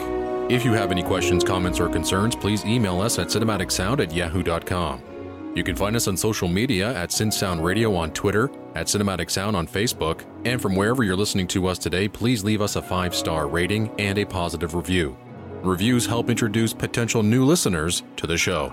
If 0.50 0.66
you 0.66 0.74
have 0.74 0.90
any 0.92 1.02
questions, 1.02 1.42
comments, 1.42 1.80
or 1.80 1.88
concerns, 1.88 2.36
please 2.36 2.62
email 2.66 3.00
us 3.00 3.18
at 3.18 3.28
cinematicsound 3.28 4.00
at 4.00 4.12
yahoo.com. 4.12 5.52
You 5.56 5.64
can 5.64 5.76
find 5.76 5.96
us 5.96 6.06
on 6.06 6.18
social 6.18 6.46
media 6.46 6.94
at 6.94 7.08
SynSound 7.08 7.62
Radio 7.62 7.94
on 7.94 8.10
Twitter, 8.10 8.50
at 8.74 8.88
Cinematic 8.88 9.30
Sound 9.30 9.56
on 9.56 9.66
Facebook, 9.66 10.26
and 10.44 10.60
from 10.60 10.76
wherever 10.76 11.02
you're 11.04 11.16
listening 11.16 11.46
to 11.48 11.68
us 11.68 11.78
today, 11.78 12.06
please 12.06 12.44
leave 12.44 12.60
us 12.60 12.76
a 12.76 12.82
five 12.82 13.14
star 13.14 13.48
rating 13.48 13.90
and 13.98 14.18
a 14.18 14.26
positive 14.26 14.74
review. 14.74 15.16
Reviews 15.62 16.04
help 16.04 16.28
introduce 16.28 16.74
potential 16.74 17.22
new 17.22 17.46
listeners 17.46 18.02
to 18.16 18.26
the 18.26 18.36
show. 18.36 18.70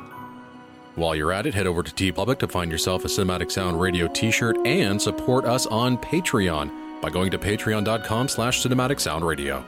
While 0.98 1.16
you're 1.16 1.32
at 1.32 1.46
it, 1.46 1.54
head 1.54 1.68
over 1.68 1.84
to 1.84 1.92
TeePublic 1.92 2.40
to 2.40 2.48
find 2.48 2.72
yourself 2.72 3.06
a 3.06 3.08
Cinematic 3.08 3.52
Sound 3.52 3.80
Radio 3.80 4.08
t-shirt 4.08 4.58
and 4.66 5.00
support 5.00 5.46
us 5.46 5.68
on 5.68 5.96
Patreon 6.00 7.02
by 7.02 7.12
going 7.12 7.30
to 7.30 7.38
patreon.com 7.38 8.28
slash 8.28 8.64
cinematic 8.64 9.00
sound 9.00 9.24
radio. 9.24 9.64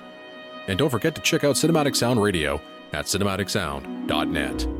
And 0.68 0.80
don't 0.80 0.90
forget 0.90 1.14
to 1.14 1.22
check 1.22 1.44
out 1.44 1.56
Cinematic 1.56 1.96
Sound 1.96 2.20
Radio 2.20 2.60
at 2.94 3.06
cinematicsound.net. 3.06 4.79